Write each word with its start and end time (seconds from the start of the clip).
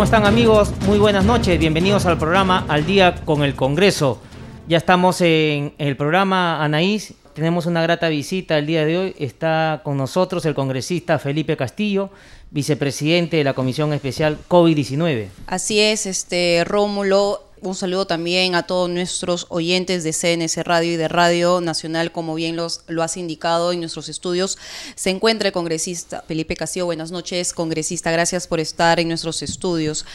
¿Cómo 0.00 0.06
están 0.06 0.24
amigos? 0.24 0.72
Muy 0.86 0.98
buenas 0.98 1.26
noches, 1.26 1.58
bienvenidos 1.58 2.06
al 2.06 2.16
programa 2.16 2.64
Al 2.68 2.86
Día 2.86 3.16
con 3.26 3.42
el 3.42 3.54
Congreso. 3.54 4.18
Ya 4.66 4.78
estamos 4.78 5.20
en 5.20 5.74
el 5.76 5.94
programa 5.94 6.64
Anaís, 6.64 7.12
tenemos 7.34 7.66
una 7.66 7.82
grata 7.82 8.08
visita 8.08 8.56
el 8.56 8.64
día 8.66 8.86
de 8.86 8.96
hoy. 8.96 9.14
Está 9.18 9.82
con 9.84 9.98
nosotros 9.98 10.46
el 10.46 10.54
congresista 10.54 11.18
Felipe 11.18 11.54
Castillo, 11.54 12.08
vicepresidente 12.50 13.36
de 13.36 13.44
la 13.44 13.52
Comisión 13.52 13.92
Especial 13.92 14.38
COVID-19. 14.48 15.26
Así 15.46 15.80
es, 15.80 16.06
este 16.06 16.64
Rómulo, 16.64 17.49
un 17.62 17.74
saludo 17.74 18.06
también 18.06 18.54
a 18.54 18.62
todos 18.62 18.88
nuestros 18.88 19.46
oyentes 19.50 20.02
de 20.02 20.12
CNS 20.12 20.64
Radio 20.64 20.92
y 20.92 20.96
de 20.96 21.08
Radio 21.08 21.60
Nacional, 21.60 22.10
como 22.10 22.34
bien 22.34 22.56
los, 22.56 22.82
lo 22.86 23.02
has 23.02 23.16
indicado 23.16 23.72
en 23.72 23.80
nuestros 23.80 24.08
estudios. 24.08 24.56
Se 24.94 25.10
encuentra 25.10 25.48
el 25.48 25.52
congresista 25.52 26.24
Felipe 26.26 26.56
Castillo. 26.56 26.86
Buenas 26.86 27.10
noches, 27.10 27.52
congresista. 27.52 28.10
Gracias 28.10 28.46
por 28.46 28.60
estar 28.60 28.98
en 28.98 29.08
nuestros 29.08 29.42
estudios. 29.42 30.06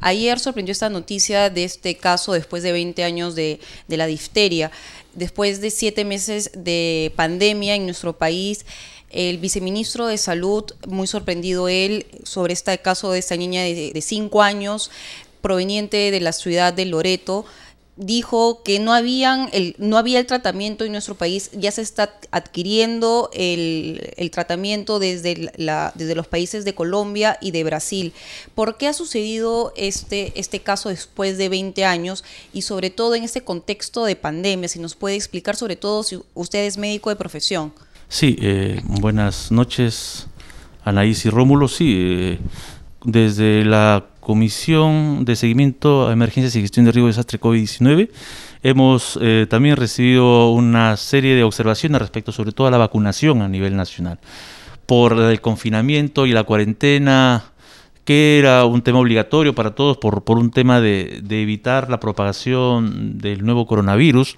Ayer 0.00 0.38
sorprendió 0.38 0.72
esta 0.72 0.90
noticia 0.90 1.48
de 1.48 1.64
este 1.64 1.96
caso 1.96 2.32
después 2.32 2.62
de 2.62 2.72
20 2.72 3.02
años 3.02 3.34
de, 3.34 3.60
de 3.88 3.96
la 3.96 4.06
difteria. 4.06 4.70
Después 5.14 5.60
de 5.60 5.70
siete 5.70 6.04
meses 6.04 6.50
de 6.54 7.12
pandemia 7.16 7.74
en 7.74 7.84
nuestro 7.84 8.16
país, 8.16 8.66
el 9.08 9.38
viceministro 9.38 10.06
de 10.06 10.18
Salud, 10.18 10.64
muy 10.86 11.06
sorprendido 11.06 11.68
él 11.68 12.06
sobre 12.22 12.52
este 12.52 12.78
caso 12.78 13.10
de 13.10 13.18
esta 13.18 13.36
niña 13.36 13.62
de, 13.62 13.90
de 13.92 14.02
cinco 14.02 14.42
años, 14.42 14.90
proveniente 15.40 16.10
de 16.10 16.20
la 16.20 16.32
ciudad 16.32 16.72
de 16.72 16.86
Loreto, 16.86 17.44
dijo 18.00 18.62
que 18.62 18.78
no, 18.78 18.94
habían 18.94 19.50
el, 19.52 19.74
no 19.78 19.98
había 19.98 20.18
el 20.18 20.26
tratamiento 20.26 20.84
en 20.84 20.92
nuestro 20.92 21.16
país, 21.16 21.50
ya 21.52 21.70
se 21.70 21.82
está 21.82 22.14
adquiriendo 22.30 23.28
el, 23.34 24.14
el 24.16 24.30
tratamiento 24.30 24.98
desde, 24.98 25.52
la, 25.56 25.92
desde 25.94 26.14
los 26.14 26.26
países 26.26 26.64
de 26.64 26.74
Colombia 26.74 27.36
y 27.42 27.50
de 27.50 27.62
Brasil. 27.62 28.14
¿Por 28.54 28.78
qué 28.78 28.88
ha 28.88 28.94
sucedido 28.94 29.74
este, 29.76 30.32
este 30.34 30.60
caso 30.60 30.88
después 30.88 31.36
de 31.36 31.50
20 31.50 31.84
años 31.84 32.24
y 32.54 32.62
sobre 32.62 32.88
todo 32.88 33.14
en 33.14 33.22
este 33.22 33.42
contexto 33.42 34.04
de 34.04 34.16
pandemia? 34.16 34.68
Si 34.68 34.78
nos 34.78 34.94
puede 34.94 35.16
explicar, 35.16 35.54
sobre 35.54 35.76
todo 35.76 36.02
si 36.02 36.18
usted 36.34 36.64
es 36.64 36.78
médico 36.78 37.10
de 37.10 37.16
profesión. 37.16 37.72
Sí, 38.08 38.36
eh, 38.40 38.80
buenas 38.84 39.52
noches, 39.52 40.26
Anaís 40.84 41.26
y 41.26 41.30
Rómulo. 41.30 41.68
Sí, 41.68 41.94
eh, 41.98 42.38
desde 43.04 43.64
la 43.64 44.09
Comisión 44.20 45.24
de 45.24 45.34
Seguimiento 45.34 46.08
a 46.08 46.12
Emergencias 46.12 46.54
y 46.56 46.60
Gestión 46.60 46.86
de 46.86 46.92
Riesgo 46.92 47.06
de 47.06 47.12
Desastre 47.12 47.40
COVID-19. 47.40 48.10
Hemos 48.62 49.18
eh, 49.20 49.46
también 49.48 49.76
recibido 49.76 50.50
una 50.52 50.96
serie 50.96 51.34
de 51.34 51.42
observaciones 51.42 52.00
respecto 52.00 52.30
sobre 52.30 52.52
todo 52.52 52.66
a 52.66 52.70
la 52.70 52.78
vacunación 52.78 53.42
a 53.42 53.48
nivel 53.48 53.76
nacional. 53.76 54.18
Por 54.86 55.18
el 55.18 55.40
confinamiento 55.40 56.26
y 56.26 56.32
la 56.32 56.44
cuarentena, 56.44 57.44
que 58.04 58.38
era 58.38 58.64
un 58.64 58.82
tema 58.82 58.98
obligatorio 58.98 59.54
para 59.54 59.74
todos 59.74 59.96
por, 59.96 60.24
por 60.24 60.38
un 60.38 60.50
tema 60.50 60.80
de, 60.80 61.20
de 61.22 61.42
evitar 61.42 61.88
la 61.88 62.00
propagación 62.00 63.18
del 63.18 63.44
nuevo 63.44 63.66
coronavirus, 63.66 64.36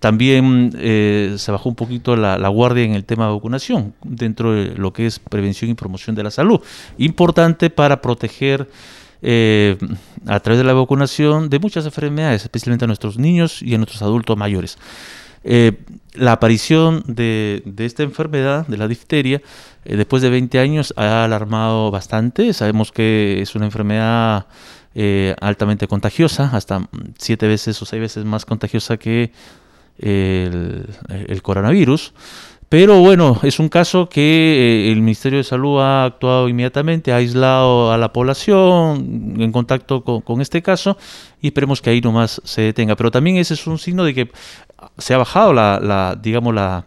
también 0.00 0.72
eh, 0.76 1.34
se 1.38 1.50
bajó 1.50 1.68
un 1.68 1.76
poquito 1.76 2.14
la, 2.14 2.36
la, 2.38 2.48
guardia 2.48 2.84
en 2.84 2.94
el 2.94 3.04
tema 3.04 3.26
de 3.26 3.32
vacunación, 3.32 3.94
dentro 4.04 4.52
de 4.52 4.74
lo 4.76 4.92
que 4.92 5.06
es 5.06 5.18
prevención 5.18 5.70
y 5.70 5.74
promoción 5.74 6.14
de 6.14 6.24
la 6.24 6.30
salud. 6.30 6.60
Importante 6.98 7.70
para 7.70 8.00
proteger 8.02 8.68
eh, 9.22 9.76
a 10.26 10.40
través 10.40 10.58
de 10.58 10.64
la 10.64 10.72
vacunación 10.72 11.50
de 11.50 11.58
muchas 11.58 11.84
enfermedades, 11.84 12.42
especialmente 12.42 12.84
a 12.84 12.88
nuestros 12.88 13.18
niños 13.18 13.62
y 13.62 13.74
a 13.74 13.78
nuestros 13.78 14.02
adultos 14.02 14.36
mayores. 14.36 14.78
Eh, 15.42 15.78
la 16.14 16.32
aparición 16.32 17.02
de, 17.06 17.62
esta 17.78 18.02
enfermedad, 18.02 18.66
de 18.66 18.76
la 18.76 18.88
difteria, 18.88 19.40
eh, 19.84 19.96
después 19.96 20.22
de 20.22 20.30
20 20.30 20.58
años 20.58 20.92
ha 20.96 21.24
alarmado 21.24 21.90
bastante. 21.90 22.52
Sabemos 22.52 22.92
que 22.92 23.40
es 23.40 23.54
una 23.54 23.66
enfermedad 23.66 24.46
altamente 25.40 25.86
contagiosa, 25.86 26.50
hasta 26.52 26.88
siete 27.16 27.46
veces 27.46 27.80
o 27.80 27.86
seis 27.86 28.00
veces 28.00 28.24
más 28.24 28.44
contagiosa 28.44 28.96
que 28.96 29.30
el 29.98 31.40
coronavirus. 31.42 32.12
Pero 32.70 33.00
bueno, 33.00 33.36
es 33.42 33.58
un 33.58 33.68
caso 33.68 34.08
que 34.08 34.20
eh, 34.20 34.92
el 34.92 35.00
Ministerio 35.00 35.38
de 35.38 35.44
Salud 35.44 35.80
ha 35.80 36.04
actuado 36.04 36.48
inmediatamente, 36.48 37.12
ha 37.12 37.16
aislado 37.16 37.90
a 37.90 37.98
la 37.98 38.12
población 38.12 39.34
en 39.40 39.50
contacto 39.50 40.04
con, 40.04 40.40
este 40.40 40.62
caso 40.62 40.96
y 41.42 41.48
esperemos 41.48 41.82
que 41.82 41.90
ahí 41.90 42.00
nomás 42.00 42.40
se 42.44 42.62
detenga. 42.62 42.94
Pero 42.94 43.10
también 43.10 43.38
ese 43.38 43.54
es 43.54 43.66
un 43.66 43.76
signo 43.76 44.04
de 44.04 44.14
que 44.14 44.30
se 44.98 45.14
ha 45.14 45.18
bajado 45.18 45.52
la, 45.52 45.80
la 45.82 46.14
digamos, 46.14 46.54
la, 46.54 46.86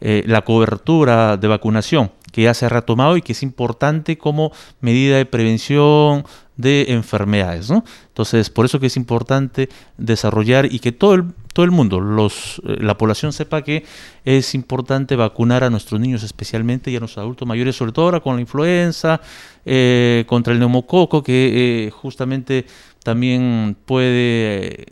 eh, 0.00 0.22
la 0.26 0.42
cobertura 0.42 1.36
de 1.36 1.48
vacunación, 1.48 2.10
que 2.32 2.42
ya 2.42 2.54
se 2.54 2.64
ha 2.64 2.70
retomado 2.70 3.18
y 3.18 3.22
que 3.22 3.32
es 3.32 3.42
importante 3.42 4.16
como 4.16 4.50
medida 4.80 5.18
de 5.18 5.26
prevención 5.26 6.24
de 6.56 6.86
enfermedades. 6.88 7.68
¿no? 7.68 7.84
Entonces, 8.18 8.50
por 8.50 8.64
eso 8.64 8.80
que 8.80 8.88
es 8.88 8.96
importante 8.96 9.68
desarrollar 9.96 10.66
y 10.74 10.80
que 10.80 10.90
todo 10.90 11.14
el, 11.14 11.26
todo 11.52 11.64
el 11.64 11.70
mundo, 11.70 12.00
los, 12.00 12.60
eh, 12.66 12.78
la 12.80 12.98
población 12.98 13.32
sepa 13.32 13.62
que 13.62 13.84
es 14.24 14.56
importante 14.56 15.14
vacunar 15.14 15.62
a 15.62 15.70
nuestros 15.70 16.00
niños 16.00 16.24
especialmente 16.24 16.90
y 16.90 16.96
a 16.96 16.98
nuestros 16.98 17.22
adultos 17.22 17.46
mayores, 17.46 17.76
sobre 17.76 17.92
todo 17.92 18.06
ahora 18.06 18.18
con 18.18 18.34
la 18.34 18.40
influenza, 18.40 19.20
eh, 19.64 20.24
contra 20.26 20.52
el 20.52 20.58
neumococo, 20.58 21.22
que 21.22 21.86
eh, 21.86 21.90
justamente 21.92 22.66
también 23.04 23.76
puede 23.86 24.86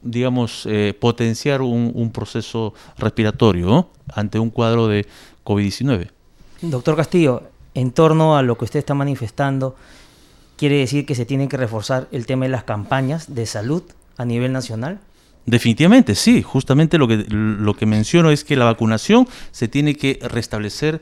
digamos, 0.00 0.66
potenciar 0.98 1.60
un, 1.60 2.10
proceso 2.10 2.72
respiratorio 2.96 3.90
ante 4.14 4.38
un 4.38 4.48
cuadro 4.48 4.88
de 4.88 5.06
COVID-19. 5.44 6.08
Doctor 6.62 6.96
Castillo, 6.96 7.42
en 7.74 7.90
torno 7.90 8.34
a 8.34 8.42
lo 8.42 8.56
que 8.56 8.64
usted 8.64 8.78
está 8.78 8.94
manifestando, 8.94 9.76
¿quiere 10.60 10.76
decir 10.76 11.06
que 11.06 11.14
se 11.14 11.24
tiene 11.24 11.48
que 11.48 11.56
reforzar 11.56 12.06
el 12.12 12.26
tema 12.26 12.44
de 12.44 12.50
las 12.50 12.64
campañas 12.64 13.34
de 13.34 13.46
salud 13.46 13.82
a 14.18 14.26
nivel 14.26 14.52
nacional? 14.52 15.00
Definitivamente, 15.46 16.14
sí. 16.14 16.42
Justamente 16.42 16.98
lo 16.98 17.08
que, 17.08 17.24
lo 17.30 17.72
que 17.72 17.86
menciono 17.86 18.30
es 18.30 18.44
que 18.44 18.56
la 18.56 18.66
vacunación 18.66 19.26
se 19.52 19.68
tiene 19.68 19.94
que 19.94 20.18
restablecer 20.20 21.00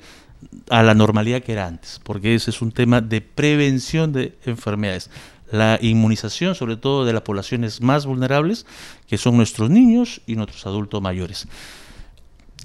a 0.71 0.85
la 0.85 0.95
normalidad 0.95 1.43
que 1.43 1.55
era 1.55 1.67
antes, 1.67 2.01
porque 2.05 2.37
ese 2.37 2.51
es 2.51 2.63
un 2.63 2.71
tema 2.71 3.01
de 3.01 3.21
prevención 3.21 4.13
de 4.13 4.39
enfermedades 4.47 5.11
la 5.51 5.79
inmunización, 5.81 6.55
sobre 6.55 6.77
todo 6.77 7.07
de 7.07 7.15
las 7.15 7.23
poblaciones 7.23 7.81
más 7.81 8.05
vulnerables, 8.05 8.67
que 9.09 9.17
son 9.17 9.39
nuestros 9.39 9.71
niños 9.71 10.21
y 10.27 10.37
nuestros 10.37 10.67
adultos 10.67 11.01
mayores. 11.01 11.49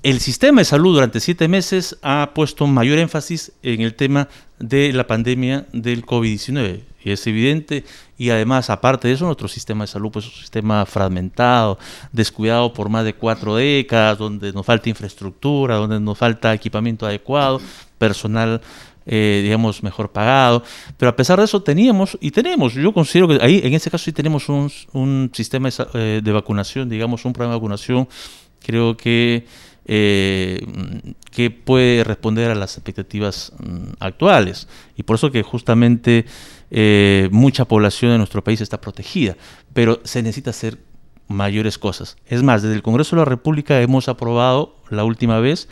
El 0.04 0.20
sistema 0.20 0.60
de 0.60 0.66
salud 0.66 0.96
durante 0.96 1.22
siete 1.22 1.48
meses 1.48 1.98
ha 2.02 2.32
puesto 2.36 2.68
mayor 2.68 3.00
énfasis 3.00 3.54
en 3.64 3.80
el 3.80 3.96
tema 3.96 4.28
de 4.60 4.92
la 4.92 5.08
pandemia 5.08 5.66
del 5.72 6.06
COVID-19. 6.06 6.82
Y 7.06 7.12
es 7.12 7.26
evidente, 7.26 7.86
y 8.18 8.30
además, 8.30 8.70
aparte 8.70 9.08
de 9.08 9.14
eso, 9.14 9.26
nuestro 9.26 9.48
sistema 9.48 9.86
de 9.86 9.88
salud 9.88 10.12
pues, 10.12 10.26
es 10.26 10.34
un 10.34 10.42
sistema 10.42 10.86
fragmentado, 10.86 11.80
descuidado 12.12 12.74
por 12.74 12.90
más 12.90 13.06
de 13.06 13.14
cuatro 13.14 13.56
décadas, 13.56 14.18
donde 14.18 14.52
nos 14.52 14.66
falta 14.66 14.90
infraestructura, 14.90 15.76
donde 15.76 16.02
nos 16.02 16.18
falta 16.18 16.54
equipamiento 16.54 17.06
adecuado, 17.06 17.62
personal 17.98 18.60
eh, 19.06 19.40
digamos, 19.42 19.84
mejor 19.84 20.12
pagado. 20.12 20.64
Pero 20.98 21.12
a 21.12 21.16
pesar 21.16 21.40
de 21.40 21.46
eso 21.46 21.64
teníamos, 21.64 22.18
y 22.20 22.32
tenemos, 22.32 22.74
yo 22.74 22.94
considero 22.94 23.30
que 23.30 23.40
ahí, 23.42 23.62
en 23.64 23.74
ese 23.74 23.90
caso 23.90 24.04
sí 24.04 24.12
tenemos 24.12 24.50
un, 24.50 25.32
sistema 25.34 25.70
de, 25.70 25.88
eh, 25.94 26.22
de, 26.22 26.32
vacunación, 26.34 26.90
digamos, 26.90 27.24
un 27.24 27.32
programa 27.32 27.54
de 27.54 27.60
vacunación, 27.60 28.10
creo 28.60 28.98
que, 28.98 29.46
eh, 29.86 30.66
que 31.32 31.52
puede 31.52 32.04
responder 32.04 32.52
a 32.52 32.56
las 32.56 32.78
expectativas 32.78 33.52
mm, 33.60 33.94
actuales. 34.00 34.68
Y 34.96 35.04
por 35.04 35.16
eso 35.16 35.32
que 35.32 35.44
justamente 35.44 36.26
eh, 36.72 37.28
mucha 37.32 37.66
población 37.66 38.12
de 38.12 38.18
nuestro 38.18 38.44
país 38.44 38.62
está 38.62 38.80
protegida, 38.80 39.36
pero 39.74 40.00
se 40.04 40.24
necesita 40.24 40.52
hacer 40.52 40.80
mayores 41.28 41.78
cosas. 41.78 42.18
Es 42.28 42.44
más, 42.44 42.62
desde 42.62 42.76
el 42.76 42.84
Congreso 42.84 43.16
de 43.16 43.22
la 43.22 43.26
República 43.26 43.82
hemos 43.82 44.08
aprobado 44.08 44.76
la 44.90 45.04
última 45.04 45.40
vez 45.40 45.68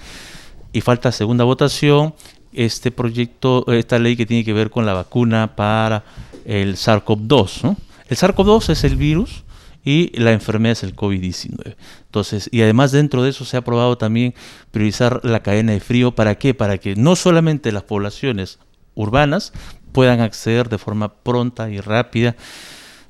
y 0.74 0.81
falta 0.81 1.12
segunda 1.12 1.44
votación 1.44 2.13
este 2.54 2.92
proyecto, 2.92 3.66
esta 3.72 3.98
ley 4.00 4.16
que 4.18 4.25
tiene 4.25 4.44
que 4.44 4.54
ver 4.54 4.69
con 4.69 4.86
la 4.86 4.94
vacuna 4.94 5.56
para 5.56 6.04
el 6.46 6.75
SARS-CoV-2. 6.75 7.63
¿no? 7.63 7.78
El 8.10 8.18
SARS-CoV-2 8.18 8.69
es 8.69 8.84
el 8.84 8.96
virus 8.98 9.44
y 9.83 10.18
la 10.19 10.31
enfermedad 10.31 10.74
es 10.74 10.83
el 10.83 10.95
COVID-19. 10.95 11.75
Entonces, 12.06 12.50
y 12.51 12.62
además 12.62 12.92
dentro 12.92 13.24
de 13.24 13.31
eso 13.31 13.45
se 13.45 13.57
ha 13.57 13.62
aprobado 13.62 13.98
también 13.98 14.33
priorizar 14.72 15.22
la 15.24 15.42
cadena 15.42 15.74
de 15.74 15.80
frío. 15.80 16.13
¿Para 16.13 16.36
qué? 16.36 16.54
Para 16.54 16.78
que 16.78 16.95
no 16.95 17.16
solamente 17.16 17.72
las 17.72 17.83
poblaciones 17.83 18.60
urbanas 18.95 19.54
puedan 19.92 20.22
acceder 20.22 20.69
de 20.69 20.78
forma 20.78 21.13
pronta 21.13 21.69
y 21.69 21.80
rápida 21.80 22.36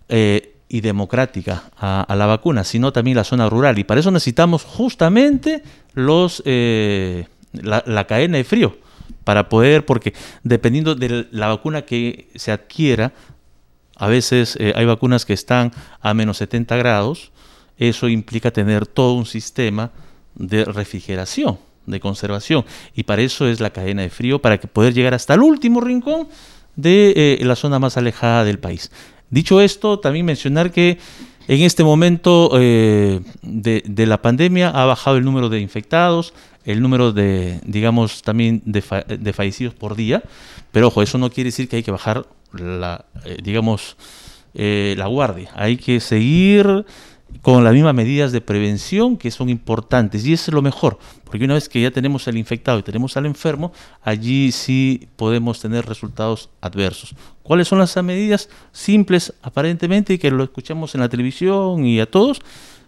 eh, 0.09 0.56
y 0.69 0.81
democrática 0.81 1.63
a, 1.77 2.15
la 2.15 2.25
vacuna, 2.25 2.63
sino 2.63 2.94
también 2.94 3.17
la 3.17 3.25
zona 3.25 3.50
rural. 3.50 3.77
Y 3.77 3.83
para 3.83 4.00
eso 4.00 4.09
necesitamos 4.09 4.63
justamente 4.63 5.63
los, 5.94 6.41
eh, 6.45 7.27
la, 7.51 8.07
cadena 8.07 8.38
de 8.38 8.45
frío, 8.45 8.77
para 9.25 9.50
poder, 9.50 9.85
porque 9.85 10.13
dependiendo 10.44 10.95
de 10.95 11.27
la 11.31 11.47
vacuna 11.47 11.81
que 11.81 12.29
se 12.35 12.53
adquiera, 12.53 13.12
a 14.01 14.07
veces 14.07 14.57
eh, 14.59 14.74
hay 14.75 14.86
vacunas 14.86 15.25
que 15.25 15.33
están 15.33 15.71
a 16.01 16.15
menos 16.15 16.38
70 16.38 16.75
grados, 16.75 17.31
eso 17.77 18.09
implica 18.09 18.50
tener 18.50 18.88
todo 18.88 19.13
un 19.13 19.27
sistema 19.27 19.92
de 20.33 20.65
refrigeración, 20.65 21.59
de 21.86 22.00
conservación, 22.00 22.65
y 22.95 23.03
para 23.03 23.21
eso 23.21 23.48
es 23.48 23.59
la 23.59 23.69
cadena 23.69 24.01
de 24.01 24.09
frío, 24.09 24.42
para 24.42 24.59
que 24.59 24.68
poder 24.68 24.95
llegar 24.95 25.13
hasta 25.13 25.36
el 25.36 25.42
último 25.42 25.81
rincón 25.81 26.30
de 26.75 27.38
la 27.44 27.56
zona 27.56 27.77
más 27.77 27.95
alejada 27.95 28.44
del 28.44 28.57
país. 28.57 28.89
Dicho 29.30 29.62
esto, 29.62 30.00
también 30.00 30.25
mencionar 30.25 30.71
que 30.71 30.98
en 31.47 31.61
este 31.61 31.83
momento 31.83 32.51
eh, 32.59 33.21
de, 33.41 34.05
la 34.05 34.21
pandemia 34.21 34.69
ha 34.69 34.85
bajado 34.85 35.17
el 35.17 35.25
número 35.25 35.49
de 35.49 35.59
infectados, 35.59 36.33
el 36.63 36.81
número 36.81 37.11
de, 37.11 37.59
digamos, 37.65 38.21
también 38.21 38.61
de, 38.65 38.81
fallecidos 38.81 39.73
por 39.73 39.95
día, 39.95 40.23
pero 40.71 40.88
ojo, 40.88 41.01
eso 41.01 41.17
no 41.17 41.29
quiere 41.29 41.49
decir 41.49 41.67
que 41.67 41.77
hay 41.77 41.83
que 41.83 41.91
bajar 41.91 42.25
la, 42.53 43.05
eh, 43.25 43.38
digamos, 43.43 43.97
eh, 44.53 44.95
la 44.97 45.07
guardia. 45.07 45.51
Hay 45.55 45.77
que 45.77 45.99
seguir 45.99 46.85
con 47.42 47.63
las 47.63 47.74
mismas 47.74 47.95
medidas 47.95 48.31
de 48.31 48.42
prevención 48.42 49.18
que 49.18 49.31
son 49.31 49.50
importantes 49.50 50.25
y 50.25 50.33
es 50.33 50.48
lo 50.50 50.62
mejor, 50.62 51.00
porque 51.24 51.45
una 51.45 51.56
vez 51.56 51.69
que 51.69 51.81
ya 51.81 51.92
tenemos 51.92 52.28
al 52.28 52.38
infectado 52.38 52.80
y 52.80 52.83
tenemos 52.83 53.18
al 53.18 53.25
enfermo, 53.25 53.72
allí 54.04 54.51
sí 54.51 55.07
podemos 55.16 55.60
tener 55.60 55.86
resultados 55.86 56.50
adversos. 56.62 57.16
¿Cuáles 57.42 57.68
son 57.68 57.80
las 57.80 57.95
medidas 58.04 58.50
simples 58.72 59.33
aparentemente 59.42 60.13
y 60.13 60.18
que 60.18 60.30
lo 60.30 60.44
escuchamos 60.44 60.94
en 60.94 61.01
la 61.01 61.10
televisión 61.10 61.86
y 61.86 62.00
a 62.00 62.10
todos? 62.10 62.42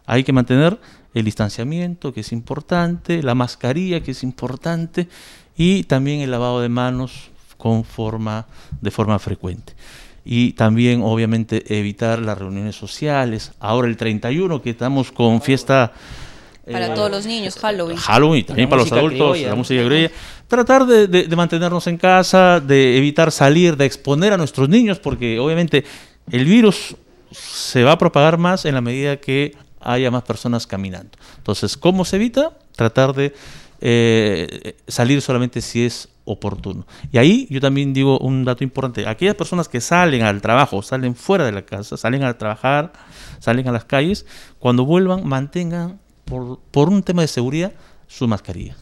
Hay 0.06 0.24
que 0.24 0.34
mantener 0.34 0.80
el 1.14 1.26
distanciamiento, 1.26 2.14
que 2.14 2.22
es 2.22 2.32
importante, 2.32 3.24
la 3.24 3.36
mascarilla, 3.36 4.02
que 4.02 4.12
es 4.12 4.24
importante, 4.24 5.08
y 5.56 5.84
también 5.84 6.22
el 6.22 6.32
lavado 6.32 6.62
de 6.62 6.70
manos 6.70 7.30
con 7.58 7.84
forma, 7.84 8.48
de 8.82 8.92
forma 8.92 9.18
frecuente 9.20 9.74
y 10.26 10.54
también 10.54 11.02
obviamente 11.04 11.78
evitar 11.78 12.20
las 12.20 12.38
reuniones 12.38 12.76
sociales. 12.76 13.52
Ahora 13.60 13.88
el 13.88 13.98
31 13.98 14.62
que 14.62 14.72
estamos 14.72 15.12
con 15.12 15.42
fiesta... 15.42 15.94
Para 16.66 16.88
eh, 16.88 16.96
todos 16.96 17.12
los 17.12 17.26
niños, 17.26 17.58
Halloween. 17.58 17.98
Halloween, 17.98 18.40
y 18.40 18.44
también 18.44 18.70
para 18.70 18.84
los 18.84 18.92
adultos, 18.92 19.40
la 19.40 19.56
música 19.56 19.84
criolla. 19.86 20.12
Tratar 20.48 20.86
de, 20.86 21.08
de, 21.08 21.36
mantenernos 21.36 21.88
en 21.88 21.98
casa, 21.98 22.62
de 22.62 22.98
evitar 22.98 23.32
salir, 23.32 23.76
de 23.76 23.86
exponer 23.86 24.32
a 24.32 24.38
nuestros 24.38 24.70
niños, 24.70 25.00
porque 25.00 25.40
obviamente 25.40 25.84
el 26.32 26.46
virus 26.46 26.96
se 27.32 27.84
va 27.84 27.94
a 27.94 27.98
propagar 27.98 28.38
más 28.38 28.64
en 28.66 28.76
la 28.76 28.82
medida 28.82 29.18
que 29.18 29.56
haya 29.82 30.10
más 30.10 30.24
personas 30.24 30.66
caminando. 30.66 31.18
Entonces, 31.38 31.76
¿cómo 31.76 32.06
se 32.06 32.16
evita? 32.16 32.54
Tratar 32.76 33.14
de 33.14 33.34
eh, 33.82 34.76
salir 34.88 35.22
solamente 35.22 35.62
si 35.62 35.86
es 35.86 36.08
oportuno. 36.26 36.86
Y 37.12 37.18
ahí 37.18 37.48
yo 37.50 37.60
también 37.60 37.94
digo 37.94 38.20
un 38.20 38.46
dato 38.46 38.64
importante. 38.64 39.08
Aquellas 39.08 39.36
personas 39.36 39.68
que 39.68 39.82
salen 39.82 40.24
al 40.24 40.42
trabajo, 40.42 40.82
salen 40.82 41.16
fuera 41.16 41.46
de 41.46 41.52
la 41.52 41.64
casa, 41.64 41.98
salen 41.98 42.24
a 42.24 42.38
trabajar, 42.38 42.94
salen 43.40 43.68
a 43.68 43.72
las 43.72 43.86
calles, 43.86 44.26
cuando 44.60 44.86
vuelvan 44.86 45.28
mantengan 45.28 46.00
por, 46.26 46.60
por 46.72 46.90
un 46.90 47.04
tema 47.04 47.22
de 47.22 47.28
seguridad 47.28 47.74
su 48.08 48.28
mascarilla. 48.28 48.76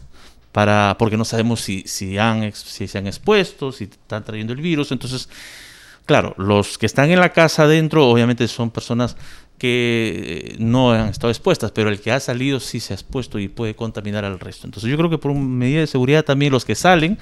Para, 0.52 0.96
porque 0.98 1.16
no 1.16 1.24
sabemos 1.24 1.60
si, 1.62 1.82
si, 1.86 2.18
han, 2.18 2.52
si 2.52 2.86
se 2.86 2.98
han 2.98 3.06
expuesto, 3.06 3.72
si 3.72 3.84
están 3.84 4.22
trayendo 4.22 4.52
el 4.52 4.60
virus. 4.60 4.92
Entonces, 4.92 5.28
claro, 6.04 6.34
los 6.36 6.76
que 6.76 6.86
están 6.86 7.10
en 7.10 7.20
la 7.20 7.32
casa 7.32 7.62
adentro 7.62 8.06
obviamente 8.06 8.46
son 8.48 8.70
personas 8.70 9.16
que 9.62 10.56
no 10.58 10.90
han 10.90 11.10
estado 11.10 11.30
expuestas, 11.30 11.70
pero 11.70 11.88
el 11.88 12.00
que 12.00 12.10
ha 12.10 12.18
salido 12.18 12.58
sí 12.58 12.80
se 12.80 12.94
ha 12.94 12.96
expuesto 12.96 13.38
y 13.38 13.46
puede 13.46 13.76
contaminar 13.76 14.24
al 14.24 14.40
resto. 14.40 14.66
Entonces 14.66 14.90
yo 14.90 14.96
creo 14.96 15.08
que 15.08 15.18
por 15.18 15.32
medida 15.32 15.78
de 15.78 15.86
seguridad 15.86 16.24
también 16.24 16.50
los 16.50 16.64
que 16.64 16.74
salen 16.74 17.16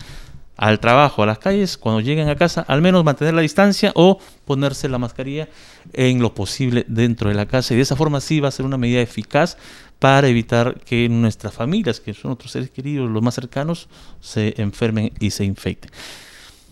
al 0.56 0.80
trabajo, 0.80 1.22
a 1.22 1.26
las 1.26 1.38
calles, 1.38 1.76
cuando 1.76 2.00
lleguen 2.00 2.30
a 2.30 2.36
casa, 2.36 2.62
al 2.66 2.80
menos 2.80 3.04
mantener 3.04 3.34
la 3.34 3.42
distancia 3.42 3.92
o 3.94 4.18
ponerse 4.46 4.88
la 4.88 4.96
mascarilla 4.96 5.50
en 5.92 6.22
lo 6.22 6.32
posible 6.34 6.86
dentro 6.88 7.28
de 7.28 7.34
la 7.34 7.44
casa. 7.44 7.74
Y 7.74 7.76
de 7.76 7.82
esa 7.82 7.94
forma 7.94 8.22
sí 8.22 8.40
va 8.40 8.48
a 8.48 8.52
ser 8.52 8.64
una 8.64 8.78
medida 8.78 9.02
eficaz 9.02 9.58
para 9.98 10.26
evitar 10.26 10.80
que 10.80 11.10
nuestras 11.10 11.52
familias, 11.52 12.00
que 12.00 12.14
son 12.14 12.30
nuestros 12.30 12.52
seres 12.52 12.70
queridos, 12.70 13.10
los 13.10 13.22
más 13.22 13.34
cercanos, 13.34 13.90
se 14.22 14.54
enfermen 14.56 15.12
y 15.20 15.30
se 15.30 15.44
infecten. 15.44 15.90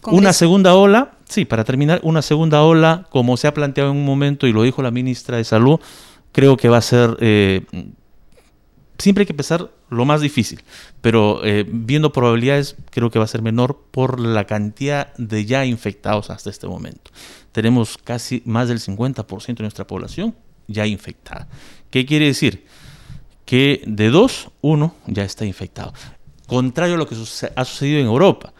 Una 0.07 0.33
segunda 0.33 0.75
ola, 0.75 1.13
sí, 1.29 1.45
para 1.45 1.65
terminar, 1.65 2.01
una 2.03 2.23
segunda 2.23 2.63
ola, 2.63 3.07
como 3.11 3.37
se 3.37 3.47
ha 3.47 3.55
planteado 3.55 3.91
en 3.91 3.97
un 3.97 4.05
momento 4.05 4.47
y 4.47 4.53
lo 4.53 4.63
dijo 4.63 4.83
la 4.83 4.91
ministra 4.91 5.37
de 5.37 5.45
Salud, 5.45 5.81
creo 6.33 6.57
que 6.57 6.69
va 6.69 6.79
a 6.79 6.83
ser, 6.83 7.17
eh, 7.21 7.65
siempre 8.99 9.23
hay 9.23 9.27
que 9.27 9.33
empezar 9.33 9.71
lo 9.91 10.05
más 10.05 10.21
difícil, 10.21 10.63
pero 11.01 11.45
eh, 11.45 11.65
viendo 11.67 12.13
probabilidades 12.13 12.77
creo 12.91 13.11
que 13.11 13.19
va 13.19 13.25
a 13.25 13.29
ser 13.29 13.43
menor 13.43 13.87
por 13.91 14.21
la 14.21 14.45
cantidad 14.45 15.15
de 15.17 15.47
ya 15.47 15.65
infectados 15.65 16.31
hasta 16.31 16.51
este 16.51 16.67
momento. 16.67 17.11
Tenemos 17.53 17.99
casi 17.99 18.43
más 18.45 18.69
del 18.69 18.81
50% 18.81 19.57
de 19.57 19.63
nuestra 19.63 19.87
población 19.87 20.35
ya 20.67 20.87
infectada. 20.87 21.49
¿Qué 21.91 22.05
quiere 22.05 22.27
decir? 22.27 22.67
Que 23.45 23.83
de 23.87 24.11
dos, 24.11 24.51
uno 24.61 24.95
ya 25.07 25.25
está 25.25 25.47
infectado. 25.47 25.95
Contrario 26.47 26.95
a 26.95 26.99
lo 26.99 27.09
que 27.09 27.15
ha 27.15 27.65
sucedido 27.65 27.99
en 27.99 28.07
Europa. 28.07 28.53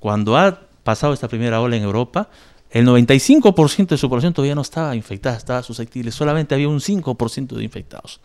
Cuando 0.00 0.36
ha 0.36 0.60
pasado 0.82 1.12
esta 1.12 1.28
primera 1.28 1.60
ola 1.60 1.76
en 1.76 1.82
Europa, 1.82 2.28
el 2.70 2.86
95% 2.86 3.88
de 3.88 3.98
su 3.98 4.08
población 4.08 4.32
todavía 4.32 4.54
no 4.54 4.62
estaba 4.62 4.96
infectada, 4.96 5.36
estaba 5.36 5.62
susceptible, 5.62 6.10
solamente 6.10 6.54
había 6.54 6.68
un 6.68 6.80
5% 6.80 7.54
de 7.54 7.64
infectados. 7.64 8.20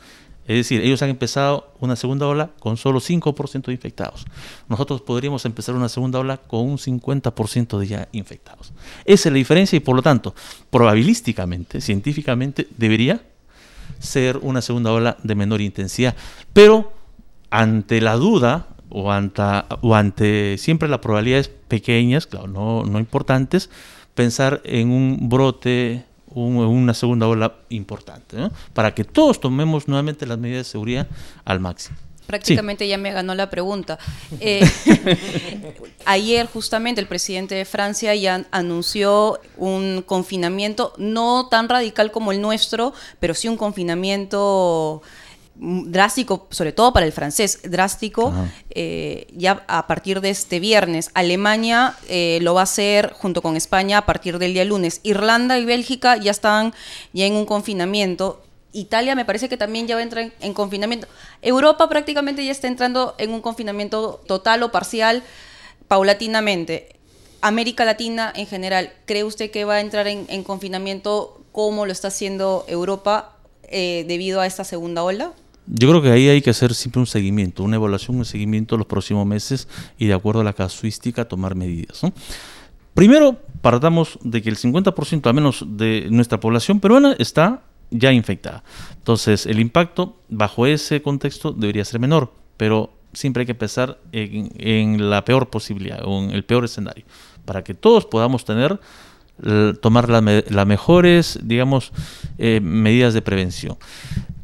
Es 0.48 0.56
decir, 0.56 0.81
ellos 0.81 1.01
han 1.01 1.09
empezado 1.09 1.74
una 1.81 1.98
segunda 1.98 2.25
ola 2.25 2.51
con 2.59 2.77
solo 2.77 3.01
5% 3.01 3.65
de 3.65 3.74
infectados. 3.74 4.25
Nosotros 4.69 5.01
podríamos 5.01 5.44
empezar 5.44 5.75
una 5.75 5.89
segunda 5.89 6.19
ola 6.19 6.38
con 6.38 6.62
un 6.62 6.77
50% 6.77 7.77
de 7.77 7.88
ya 7.88 8.07
infectados. 8.13 8.71
Esa 9.04 9.27
es 9.27 9.33
la 9.33 9.38
diferencia 9.38 9.75
y 9.75 9.81
por 9.81 9.98
lo 9.98 10.01
tanto, 10.01 10.33
probabilísticamente, 10.69 11.81
científicamente, 11.81 12.65
debería 12.77 13.21
ser 14.00 14.38
una 14.38 14.62
segunda 14.62 14.94
ola 14.94 15.18
de 15.21 15.36
menor 15.36 15.59
intensidad. 15.59 16.15
Pero 16.54 16.94
ante 17.50 18.00
la 18.00 18.15
duda, 18.15 18.68
o 18.89 19.12
ante, 19.12 19.42
o 19.81 19.95
ante 19.95 20.57
siempre 20.57 20.88
las 20.88 21.00
probabilidades 21.00 21.50
pequeñas, 21.50 22.28
claro, 22.28 22.48
no, 22.48 22.84
no 22.86 23.00
importantes, 23.00 23.69
pensar 24.16 24.61
en 24.64 24.90
un 24.90 25.30
brote, 25.30 26.06
un, 26.30 26.57
una 26.57 26.94
segunda 26.94 27.28
ola 27.28 27.56
importante, 27.69 28.38
para 28.73 28.94
que 28.94 29.04
todos 29.04 29.40
tomemos 29.40 29.88
nuevamente 29.88 30.26
las 30.26 30.38
medidas 30.38 30.66
de 30.66 30.71
seguridad 30.71 31.07
al 31.45 31.59
máximo. 31.59 31.97
Prácticamente 32.28 32.85
ya 32.88 32.97
me 32.97 33.11
ganó 33.11 33.33
la 33.33 33.50
pregunta. 33.50 33.97
Eh, 34.40 34.61
ayer 36.06 36.45
justamente 36.47 37.02
el 37.02 37.07
presidente 37.07 37.56
de 37.56 37.66
Francia 37.66 38.14
ya 38.14 38.45
anunció 38.52 39.40
un 39.56 40.04
confinamiento 40.06 40.94
no 40.97 41.47
tan 41.50 41.69
radical 41.69 42.11
como 42.11 42.31
el 42.31 42.42
nuestro, 42.42 42.94
pero 43.19 43.33
sí 43.33 43.47
un 43.47 43.57
confinamiento 43.57 45.02
drástico, 45.59 46.47
sobre 46.52 46.71
todo 46.71 46.94
para 46.94 47.06
el 47.06 47.11
francés, 47.11 47.59
drástico, 47.64 48.33
eh, 48.69 49.28
ya 49.35 49.64
a 49.68 49.87
partir 49.87 50.21
de 50.21 50.30
este 50.30 50.59
viernes. 50.59 51.09
Alemania 51.14 51.95
eh, 52.07 52.40
lo 52.42 52.54
va 52.54 52.61
a 52.61 52.64
hacer 52.64 53.14
junto 53.14 53.42
con 53.42 53.56
España 53.56 53.99
a 53.99 54.06
partir 54.06 54.37
del 54.37 54.54
día 54.54 54.66
lunes. 54.66 54.99
Irlanda 55.04 55.57
y 55.57 55.66
Bélgica 55.66 56.18
ya 56.18 56.31
están 56.31 56.73
ya 57.14 57.26
en 57.26 57.33
un 57.33 57.45
confinamiento. 57.45 58.44
Italia 58.73 59.16
me 59.16 59.26
parece 59.26 59.49
que 59.49 59.57
también 59.57 59.87
ya 59.87 59.95
va 59.95 60.02
a 60.02 60.04
entrar 60.04 60.31
en, 60.40 60.54
confinamiento. 60.54 61.07
Europa 61.42 61.90
prácticamente 61.90 62.45
ya 62.45 62.52
está 62.52 62.68
entrando 62.68 63.16
en 63.18 63.31
un 63.31 63.42
confinamiento 63.42 64.21
total 64.28 64.61
o 64.64 64.71
parcial 64.71 65.23
paulatinamente. 65.87 66.95
América 67.42 67.85
Latina 67.85 68.31
en 68.35 68.45
general, 68.45 68.94
¿cree 69.06 69.23
usted 69.23 69.49
que 69.52 69.66
va 69.66 69.76
a 69.76 69.81
entrar 69.81 70.07
en, 70.07 70.44
confinamiento 70.44 71.42
como 71.52 71.85
lo 71.85 71.92
está 71.92 72.09
haciendo 72.09 72.66
Europa 72.68 73.37
eh, 73.64 74.06
debido 74.07 74.42
a 74.42 74.45
esta 74.45 74.64
segunda 74.64 75.04
ola? 75.04 75.33
Yo 75.68 75.90
creo 75.90 76.02
que 76.02 76.12
ahí 76.12 76.30
hay 76.30 76.42
que 76.42 76.50
hacer 76.50 76.74
siempre 76.74 77.02
un 77.02 77.07
seguimiento, 77.07 77.64
una 77.64 77.76
evaluación, 77.76 78.18
un 78.18 78.26
seguimiento 78.26 78.78
los 78.78 78.88
próximos 78.88 79.28
meses 79.28 79.68
y 79.97 80.07
de 80.07 80.14
acuerdo 80.14 80.42
a 80.42 80.44
la 80.44 80.54
casuística 80.54 81.28
tomar 81.28 81.56
medidas. 81.56 82.02
Primero, 82.94 83.38
partamos 83.62 84.18
de 84.24 84.42
que 84.42 84.50
el 84.50 84.57
50% 84.57 85.28
al 85.28 85.33
menos 85.33 85.66
de 85.68 86.07
nuestra 86.09 86.40
población 86.40 86.80
peruana 86.80 87.16
está 87.19 87.64
ya 87.92 88.12
infectada. 88.14 88.64
Entonces, 88.95 89.45
el 89.45 89.59
impacto 89.59 90.18
bajo 90.30 90.66
ese 90.66 91.02
contexto 91.02 91.52
debería 91.52 91.86
ser 91.86 92.00
menor, 92.00 92.33
pero 92.56 92.94
siempre 93.14 93.42
hay 93.42 93.47
que 93.47 93.56
pensar 93.56 94.00
en, 94.12 95.09
la 95.09 95.26
peor 95.26 95.50
posibilidad 95.50 96.00
o 96.06 96.24
en 96.24 96.31
el 96.31 96.45
peor 96.45 96.66
escenario, 96.66 97.06
para 97.45 97.64
que 97.64 97.74
todos 97.74 98.06
podamos 98.06 98.45
tener 98.45 98.80
tomar 99.81 100.09
las 100.09 100.66
mejores, 100.66 101.40
digamos, 101.44 101.92
eh, 102.40 102.59
medidas 102.59 103.14
de 103.14 103.21
prevención 103.21 103.78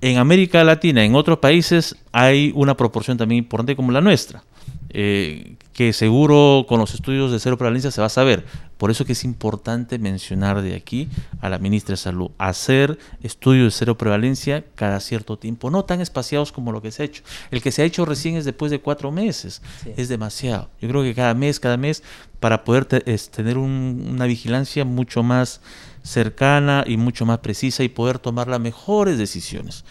en 0.03 0.17
América 0.17 0.63
Latina, 0.65 1.05
en 1.05 1.15
otros 1.15 1.39
países, 1.39 1.95
hay 2.11 2.51
una 2.55 2.75
proporción 2.75 3.17
también 3.17 3.39
importante 3.39 3.75
como 3.75 3.91
la 3.91 4.01
nuestra. 4.01 4.43
eh, 4.93 5.55
que 5.73 5.91
seguro 5.91 6.67
con 6.69 6.79
los 6.79 6.93
estudios 6.93 7.31
de 7.31 7.39
cero 7.39 7.57
prevalencia 7.57 7.89
se 7.89 7.99
va 7.99 8.05
a 8.05 8.09
saber. 8.09 8.45
Por 8.77 8.91
eso 8.91 9.05
que 9.05 9.13
es 9.13 9.23
importante 9.23 9.97
mencionar 9.97 10.61
de 10.61 10.75
aquí 10.75 11.09
a 11.41 11.49
la 11.49 11.57
ministra 11.57 11.93
de 11.93 11.97
Salud, 11.97 12.29
hacer 12.37 12.99
estudios 13.23 13.73
de 13.73 13.77
cero 13.79 13.97
prevalencia 13.97 14.63
cada 14.75 14.99
cierto 14.99 15.37
tiempo, 15.37 15.71
no 15.71 15.83
tan 15.83 15.99
espaciados 15.99 16.51
como 16.51 16.71
lo 16.71 16.81
que 16.81 16.91
se 16.91 17.01
ha 17.01 17.05
hecho. 17.07 17.23
El 17.49 17.63
que 17.63 17.71
se 17.71 17.81
ha 17.81 17.85
hecho 17.85 18.05
recién 18.05 18.35
es 18.35 18.45
después 18.45 18.71
de 18.71 18.81
cuatro 18.81 19.11
meses, 19.11 19.63
es 19.97 20.09
demasiado. 20.09 20.69
Yo 20.79 20.89
creo 20.89 21.01
que 21.01 21.15
cada 21.15 21.33
mes, 21.33 21.59
cada 21.59 21.77
mes, 21.77 22.03
para 22.39 22.63
poder 22.63 22.85
tener 22.85 23.57
una 23.57 24.25
vigilancia 24.25 24.85
mucho 24.85 25.23
más 25.23 25.59
cercana 26.03 26.83
y 26.85 26.97
mucho 26.97 27.25
más 27.25 27.39
precisa 27.39 27.83
y 27.83 27.89
poder 27.89 28.19
tomar 28.19 28.47
las 28.47 28.59
mejores 28.59 29.17
decisiones. 29.17 29.85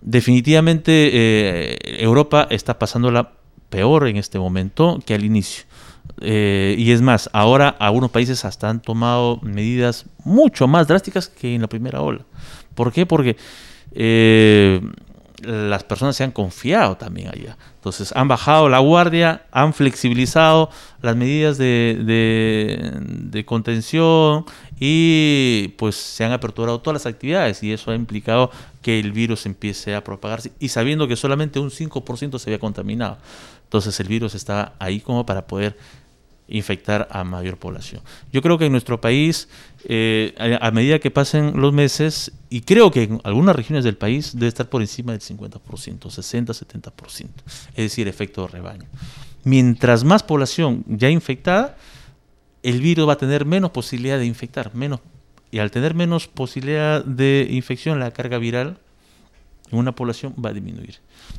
Definitivamente 0.00 1.10
eh, 1.12 1.78
Europa 1.98 2.46
está 2.50 2.78
pasándola 2.78 3.32
peor 3.68 4.08
en 4.08 4.16
este 4.16 4.38
momento 4.38 4.98
que 5.04 5.14
al 5.14 5.24
inicio. 5.24 5.64
Eh, 6.20 6.76
y 6.78 6.92
es 6.92 7.02
más, 7.02 7.28
ahora 7.32 7.68
algunos 7.68 8.10
países 8.10 8.44
hasta 8.44 8.70
han 8.70 8.80
tomado 8.80 9.40
medidas 9.42 10.06
mucho 10.24 10.66
más 10.66 10.86
drásticas 10.86 11.28
que 11.28 11.54
en 11.54 11.62
la 11.62 11.68
primera 11.68 12.00
ola. 12.00 12.24
¿Por 12.74 12.92
qué? 12.92 13.06
Porque 13.06 13.36
eh, 13.92 14.80
las 15.46 15.84
personas 15.84 16.16
se 16.16 16.24
han 16.24 16.32
confiado 16.32 16.96
también 16.96 17.28
allá. 17.28 17.56
Entonces 17.76 18.12
han 18.16 18.26
bajado 18.26 18.68
la 18.68 18.80
guardia, 18.80 19.46
han 19.52 19.72
flexibilizado 19.72 20.70
las 21.02 21.14
medidas 21.14 21.56
de, 21.56 23.44
contención 23.46 24.44
y 24.80 25.68
pues 25.78 25.94
se 25.94 26.24
han 26.24 26.32
aperturado 26.32 26.80
todas 26.80 27.04
las 27.04 27.12
actividades 27.12 27.62
y 27.62 27.72
eso 27.72 27.92
ha 27.92 27.94
implicado 27.94 28.50
que 28.82 28.98
el 28.98 29.12
virus 29.12 29.46
empiece 29.46 29.94
a 29.94 30.02
propagarse 30.02 30.52
y 30.58 30.68
sabiendo 30.68 31.06
que 31.06 31.16
solamente 31.16 31.60
un 31.60 31.70
5% 31.70 32.38
se 32.38 32.50
había 32.50 32.58
contaminado. 32.58 33.18
Entonces 33.64 33.98
el 34.00 34.08
virus 34.08 34.34
está 34.34 34.74
ahí 34.78 35.00
como 35.00 35.24
para 35.24 35.46
poder 35.46 35.76
infectar 36.48 37.08
a 37.10 37.24
mayor 37.24 37.56
población. 37.56 38.02
Yo 38.32 38.42
creo 38.42 38.58
que 38.58 38.66
en 38.66 38.72
nuestro 38.72 39.00
país, 39.00 39.48
eh, 39.84 40.34
a, 40.60 40.70
medida 40.70 40.98
que 40.98 41.10
pasen 41.10 41.60
los 41.60 41.72
meses, 41.72 42.32
y 42.50 42.60
creo 42.60 42.90
que 42.90 43.04
en 43.04 43.20
algunas 43.24 43.56
regiones 43.56 43.84
del 43.84 43.96
país 43.96 44.32
debe 44.34 44.48
estar 44.48 44.68
por 44.68 44.80
encima 44.80 45.12
del 45.12 45.20
50%, 45.20 45.60
60-70%, 45.60 47.28
es 47.70 47.76
decir, 47.76 48.06
efecto 48.08 48.42
de 48.42 48.48
rebaño. 48.48 48.84
Mientras 49.44 50.04
más 50.04 50.22
población 50.22 50.84
ya 50.86 51.10
infectada, 51.10 51.76
el 52.62 52.80
virus 52.80 53.08
va 53.08 53.14
a 53.14 53.18
tener 53.18 53.44
menos 53.44 53.70
posibilidad 53.70 54.18
de 54.18 54.26
infectar, 54.26 54.74
menos, 54.74 55.00
y 55.50 55.58
al 55.58 55.70
tener 55.70 55.94
menos 55.94 56.26
posibilidad 56.26 57.04
de 57.04 57.46
infección, 57.50 58.00
la 58.00 58.10
carga 58.10 58.38
viral 58.38 58.78
en 59.70 59.78
una 59.78 59.92
población 59.92 60.34
va 60.44 60.50
a 60.50 60.52
disminuir. 60.52 60.96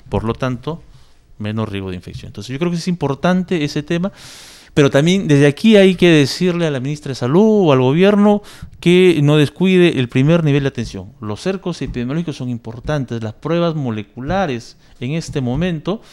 Por 0.10 0.24
lo 0.24 0.34
tanto, 0.34 0.82
menos 1.38 1.70
riesgo 1.70 1.90
de 1.90 1.96
infección. 1.96 2.30
Entonces 2.30 2.52
yo 2.52 2.60
creo 2.60 2.72
que 2.72 2.78
es 2.78 2.88
importante 2.88 3.64
ese 3.64 3.84
tema, 3.84 4.12
pero 4.78 4.92
también 4.92 5.28
desde 5.28 5.48
aquí 5.48 5.76
hay 5.76 5.96
que 5.96 6.08
decirle 6.08 6.68
a 6.68 6.70
la 6.70 6.80
ministra 6.80 7.10
de 7.10 7.16
Salud 7.16 7.66
o 7.66 7.72
al 7.72 7.82
gobierno 7.82 8.44
que 8.80 9.20
no 9.24 9.36
descuide 9.36 9.98
el 9.98 10.08
primer 10.08 10.44
nivel 10.44 10.62
de 10.62 10.70
atención. 10.70 11.14
Los 11.20 11.42
cercos 11.42 11.82
epidemiológicos 11.82 12.36
son 12.36 12.50
importantes, 12.50 13.24
las 13.24 13.34
pruebas 13.34 13.74
moleculares 13.74 14.78
en 15.00 15.14
este 15.14 15.42
momento, 15.42 16.04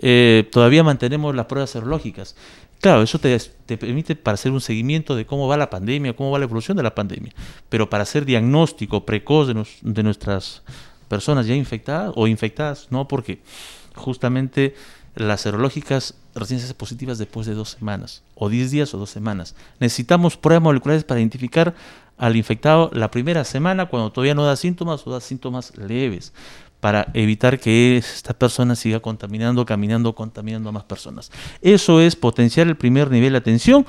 eh, 0.00 0.48
todavía 0.50 0.82
mantenemos 0.82 1.32
las 1.36 1.46
pruebas 1.46 1.70
serológicas. 1.70 2.34
Claro, 2.80 3.02
eso 3.02 3.20
te, 3.20 3.38
te, 3.38 3.78
permite 3.78 4.16
para 4.16 4.34
hacer 4.34 4.50
un 4.50 4.60
seguimiento 4.60 5.14
de 5.14 5.24
cómo 5.24 5.46
va 5.46 5.56
la 5.56 5.70
pandemia, 5.70 6.16
cómo 6.16 6.32
va 6.32 6.40
la 6.40 6.46
evolución 6.46 6.76
de 6.76 6.82
la 6.82 6.96
pandemia, 6.96 7.32
pero 7.68 7.88
para 7.88 8.02
hacer 8.02 8.24
diagnóstico 8.24 9.06
precoz 9.06 9.46
de, 9.46 9.64
de 9.82 10.02
nuestras 10.02 10.64
personas 11.06 11.46
ya 11.46 11.54
infectadas 11.54 12.10
o 12.16 12.26
infectadas, 12.26 12.88
no, 12.90 13.06
porque 13.06 13.38
justamente 13.94 14.74
las 15.14 15.40
serológicas 15.40 16.14
recién 16.34 16.60
positivas 16.76 17.18
después 17.18 17.46
de 17.46 17.54
dos 17.54 17.70
semanas, 17.70 18.22
o 18.34 18.48
diez 18.48 18.70
días 18.70 18.94
o 18.94 18.98
dos 18.98 19.10
semanas. 19.10 19.54
Necesitamos 19.80 20.36
pruebas 20.36 20.62
moleculares 20.62 21.04
para 21.04 21.20
identificar 21.20 21.74
al 22.16 22.36
infectado 22.36 22.90
la 22.92 23.10
primera 23.10 23.44
semana 23.44 23.86
cuando 23.86 24.12
todavía 24.12 24.34
no 24.34 24.44
da 24.44 24.56
síntomas 24.56 25.06
o 25.06 25.10
da 25.10 25.20
síntomas 25.20 25.76
leves, 25.76 26.32
para 26.80 27.08
evitar 27.14 27.58
que 27.58 27.96
esta 27.96 28.34
persona 28.34 28.76
siga 28.76 29.00
contaminando, 29.00 29.66
caminando, 29.66 30.14
contaminando 30.14 30.68
a 30.68 30.72
más 30.72 30.84
personas. 30.84 31.30
Eso 31.60 32.00
es 32.00 32.14
potenciar 32.14 32.68
el 32.68 32.76
primer 32.76 33.10
nivel 33.10 33.32
de 33.32 33.38
atención, 33.38 33.84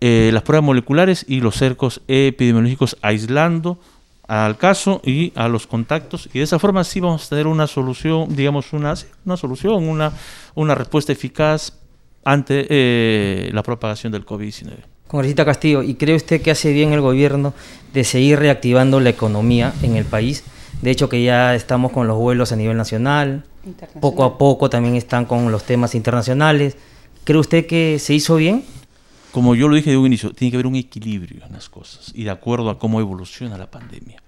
eh, 0.00 0.30
las 0.32 0.44
pruebas 0.44 0.64
moleculares 0.64 1.24
y 1.28 1.40
los 1.40 1.56
cercos 1.56 2.00
epidemiológicos 2.06 2.96
aislando 3.02 3.80
al 4.28 4.58
caso 4.58 5.00
y 5.04 5.32
a 5.34 5.48
los 5.48 5.66
contactos 5.66 6.28
y 6.32 6.38
de 6.38 6.44
esa 6.44 6.58
forma 6.58 6.84
sí 6.84 7.00
vamos 7.00 7.26
a 7.26 7.28
tener 7.30 7.46
una 7.46 7.66
solución, 7.66 8.36
digamos 8.36 8.74
una, 8.74 8.94
una 9.24 9.36
solución, 9.38 9.88
una, 9.88 10.12
una 10.54 10.74
respuesta 10.74 11.12
eficaz 11.12 11.72
ante 12.24 12.66
eh, 12.68 13.50
la 13.54 13.62
propagación 13.62 14.12
del 14.12 14.26
COVID-19. 14.26 14.74
Congresista 15.08 15.46
Castillo, 15.46 15.82
¿y 15.82 15.94
cree 15.94 16.14
usted 16.14 16.42
que 16.42 16.50
hace 16.50 16.74
bien 16.74 16.92
el 16.92 17.00
gobierno 17.00 17.54
de 17.94 18.04
seguir 18.04 18.38
reactivando 18.38 19.00
la 19.00 19.08
economía 19.08 19.72
en 19.82 19.96
el 19.96 20.04
país? 20.04 20.44
De 20.82 20.90
hecho 20.90 21.08
que 21.08 21.22
ya 21.22 21.54
estamos 21.54 21.90
con 21.90 22.06
los 22.06 22.18
vuelos 22.18 22.52
a 22.52 22.56
nivel 22.56 22.76
nacional, 22.76 23.44
poco 24.00 24.24
a 24.24 24.36
poco 24.36 24.68
también 24.68 24.94
están 24.94 25.24
con 25.24 25.50
los 25.50 25.64
temas 25.64 25.94
internacionales. 25.94 26.76
¿Cree 27.24 27.40
usted 27.40 27.66
que 27.66 27.98
se 27.98 28.12
hizo 28.12 28.36
bien? 28.36 28.62
Como 29.32 29.54
yo 29.54 29.68
lo 29.68 29.76
dije 29.76 29.90
de 29.90 29.96
un 29.96 30.06
inicio, 30.06 30.32
tiene 30.32 30.50
que 30.50 30.56
haber 30.56 30.66
un 30.66 30.76
equilibrio 30.76 31.44
en 31.44 31.52
las 31.52 31.68
cosas 31.68 32.12
y 32.14 32.24
de 32.24 32.30
acuerdo 32.30 32.70
a 32.70 32.78
cómo 32.78 33.00
evoluciona 33.00 33.58
la 33.58 33.70
pandemia. 33.70 34.22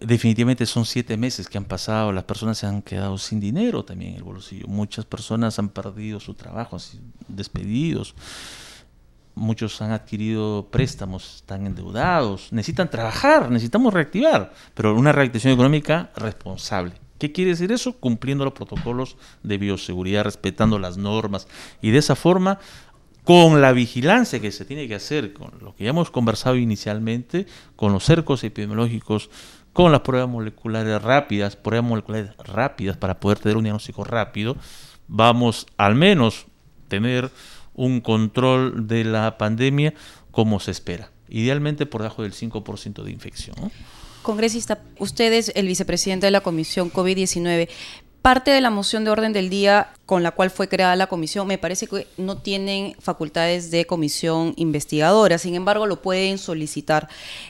Definitivamente 0.00 0.64
son 0.66 0.84
siete 0.84 1.16
meses 1.16 1.48
que 1.48 1.58
han 1.58 1.64
pasado, 1.64 2.12
las 2.12 2.24
personas 2.24 2.58
se 2.58 2.66
han 2.66 2.82
quedado 2.82 3.18
sin 3.18 3.40
dinero 3.40 3.84
también 3.84 4.12
en 4.12 4.18
el 4.18 4.22
bolsillo, 4.22 4.66
muchas 4.68 5.04
personas 5.04 5.58
han 5.58 5.70
perdido 5.70 6.20
su 6.20 6.34
trabajo, 6.34 6.76
han 6.76 6.80
sido 6.80 7.02
despedidos, 7.26 8.14
muchos 9.34 9.80
han 9.82 9.90
adquirido 9.90 10.68
préstamos, 10.70 11.36
están 11.36 11.66
endeudados, 11.66 12.52
necesitan 12.52 12.90
trabajar, 12.90 13.50
necesitamos 13.50 13.92
reactivar, 13.92 14.52
pero 14.74 14.94
una 14.94 15.12
reactivación 15.12 15.54
económica 15.54 16.10
responsable. 16.14 16.94
¿Qué 17.18 17.32
quiere 17.32 17.50
decir 17.50 17.72
eso? 17.72 17.94
Cumpliendo 17.98 18.44
los 18.44 18.54
protocolos 18.54 19.16
de 19.42 19.58
bioseguridad, 19.58 20.22
respetando 20.22 20.78
las 20.78 20.96
normas 20.96 21.48
y 21.82 21.90
de 21.90 21.98
esa 21.98 22.14
forma 22.14 22.60
con 23.28 23.60
la 23.60 23.72
vigilancia 23.72 24.40
que 24.40 24.50
se 24.50 24.64
tiene 24.64 24.88
que 24.88 24.94
hacer, 24.94 25.34
con 25.34 25.52
lo 25.60 25.76
que 25.76 25.84
ya 25.84 25.90
hemos 25.90 26.10
conversado 26.10 26.56
inicialmente, 26.56 27.44
con 27.76 27.92
los 27.92 28.02
cercos 28.02 28.42
epidemiológicos, 28.42 29.28
con 29.74 29.92
las 29.92 30.00
pruebas 30.00 30.30
moleculares 30.30 31.02
rápidas, 31.02 31.54
pruebas 31.54 31.86
moleculares 31.86 32.30
rápidas 32.38 32.96
para 32.96 33.20
poder 33.20 33.38
tener 33.38 33.58
un 33.58 33.64
diagnóstico 33.64 34.02
rápido, 34.02 34.56
vamos 35.08 35.66
al 35.76 35.94
menos 35.94 36.46
tener 36.88 37.30
un 37.74 38.00
control 38.00 38.86
de 38.86 39.04
la 39.04 39.36
pandemia 39.36 39.92
como 40.30 40.58
se 40.58 40.70
espera, 40.70 41.10
idealmente 41.28 41.84
por 41.84 42.00
debajo 42.00 42.22
del 42.22 42.32
5% 42.32 43.02
de 43.02 43.10
infección. 43.10 43.56
Congresista, 44.22 44.80
usted 44.98 45.34
es 45.34 45.52
el 45.54 45.66
vicepresidente 45.66 46.24
de 46.26 46.30
la 46.30 46.40
Comisión 46.40 46.90
COVID-19 46.90 47.68
parte 48.22 48.50
de 48.50 48.60
la 48.60 48.70
moción 48.70 49.04
de 49.04 49.10
orden 49.10 49.32
del 49.32 49.48
día 49.50 49.88
con 50.06 50.22
la 50.22 50.30
cual 50.30 50.50
fue 50.50 50.68
creada 50.68 50.96
la 50.96 51.06
comisión, 51.06 51.46
me 51.46 51.58
parece 51.58 51.86
que 51.86 52.06
no 52.16 52.38
tienen 52.38 52.94
facultades 52.98 53.70
de 53.70 53.86
comisión 53.86 54.54
investigadora, 54.56 55.38
sin 55.38 55.54
embargo 55.54 55.86
lo 55.86 56.02
pueden 56.02 56.38
solicitar. 56.38 57.08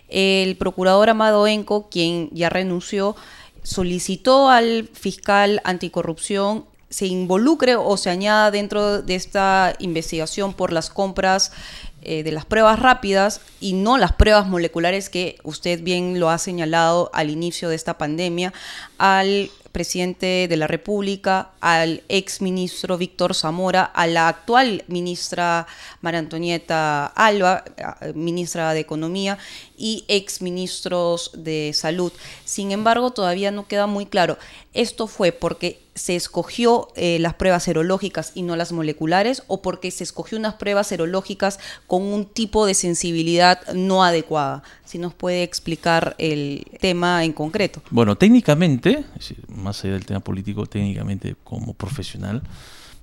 El 0.08 0.56
procurador 0.56 1.10
Amado 1.10 1.46
Enco, 1.46 1.88
quien 1.88 2.30
ya 2.32 2.48
renunció, 2.48 3.16
solicitó 3.62 4.50
al 4.50 4.88
fiscal 4.92 5.60
anticorrupción 5.64 6.64
se 6.90 7.06
involucre 7.06 7.76
o 7.76 7.96
se 7.96 8.10
añada 8.10 8.50
dentro 8.50 9.02
de 9.02 9.14
esta 9.14 9.74
investigación 9.78 10.54
por 10.54 10.72
las 10.72 10.88
compras 10.88 11.52
eh, 12.00 12.22
de 12.22 12.32
las 12.32 12.46
pruebas 12.46 12.78
rápidas 12.78 13.40
y 13.60 13.74
no 13.74 13.98
las 13.98 14.12
pruebas 14.12 14.46
moleculares 14.46 15.10
que 15.10 15.36
usted 15.42 15.82
bien 15.82 16.18
lo 16.18 16.30
ha 16.30 16.38
señalado 16.38 17.10
al 17.12 17.28
inicio 17.28 17.68
de 17.68 17.74
esta 17.74 17.98
pandemia, 17.98 18.54
al 18.96 19.50
presidente 19.72 20.46
de 20.48 20.56
la 20.56 20.66
República, 20.66 21.50
al 21.60 22.02
ex 22.08 22.40
ministro 22.40 22.98
Víctor 22.98 23.34
Zamora, 23.34 23.84
a 23.84 24.06
la 24.06 24.28
actual 24.28 24.84
ministra 24.88 25.66
María 26.00 26.20
Antonieta 26.20 27.06
Alba, 27.06 27.64
eh, 27.76 28.12
ministra 28.14 28.72
de 28.74 28.80
Economía, 28.80 29.38
y 29.76 30.04
ex 30.08 30.42
ministros 30.42 31.30
de 31.34 31.72
Salud. 31.74 32.12
Sin 32.44 32.72
embargo, 32.72 33.10
todavía 33.12 33.50
no 33.50 33.68
queda 33.68 33.86
muy 33.86 34.06
claro. 34.06 34.38
Esto 34.74 35.06
fue 35.06 35.32
porque 35.32 35.80
se 35.98 36.16
escogió 36.16 36.88
eh, 36.96 37.18
las 37.18 37.34
pruebas 37.34 37.64
serológicas 37.64 38.32
y 38.34 38.42
no 38.42 38.56
las 38.56 38.72
moleculares 38.72 39.42
o 39.46 39.60
porque 39.60 39.90
se 39.90 40.04
escogió 40.04 40.38
unas 40.38 40.54
pruebas 40.54 40.86
serológicas 40.86 41.58
con 41.86 42.02
un 42.02 42.24
tipo 42.24 42.66
de 42.66 42.74
sensibilidad 42.74 43.60
no 43.74 44.04
adecuada. 44.04 44.62
Si 44.84 44.98
nos 44.98 45.12
puede 45.14 45.42
explicar 45.42 46.14
el 46.18 46.64
tema 46.80 47.24
en 47.24 47.32
concreto. 47.32 47.82
Bueno, 47.90 48.16
técnicamente, 48.16 49.04
más 49.48 49.84
allá 49.84 49.94
del 49.94 50.06
tema 50.06 50.20
político, 50.20 50.66
técnicamente 50.66 51.36
como 51.44 51.74
profesional, 51.74 52.42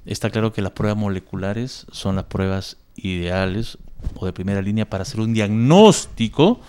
está 0.05 0.29
claro 0.29 0.53
que 0.53 0.61
las 0.61 0.71
pruebas 0.71 0.97
moleculares 0.97 1.85
son 1.91 2.15
las 2.15 2.25
pruebas 2.25 2.77
ideales 2.95 3.77
o 4.15 4.25
de 4.25 4.33
primera 4.33 4.61
línea 4.61 4.89
para 4.89 5.03
hacer 5.03 5.19
un 5.19 5.33
diagnóstico 5.33 6.59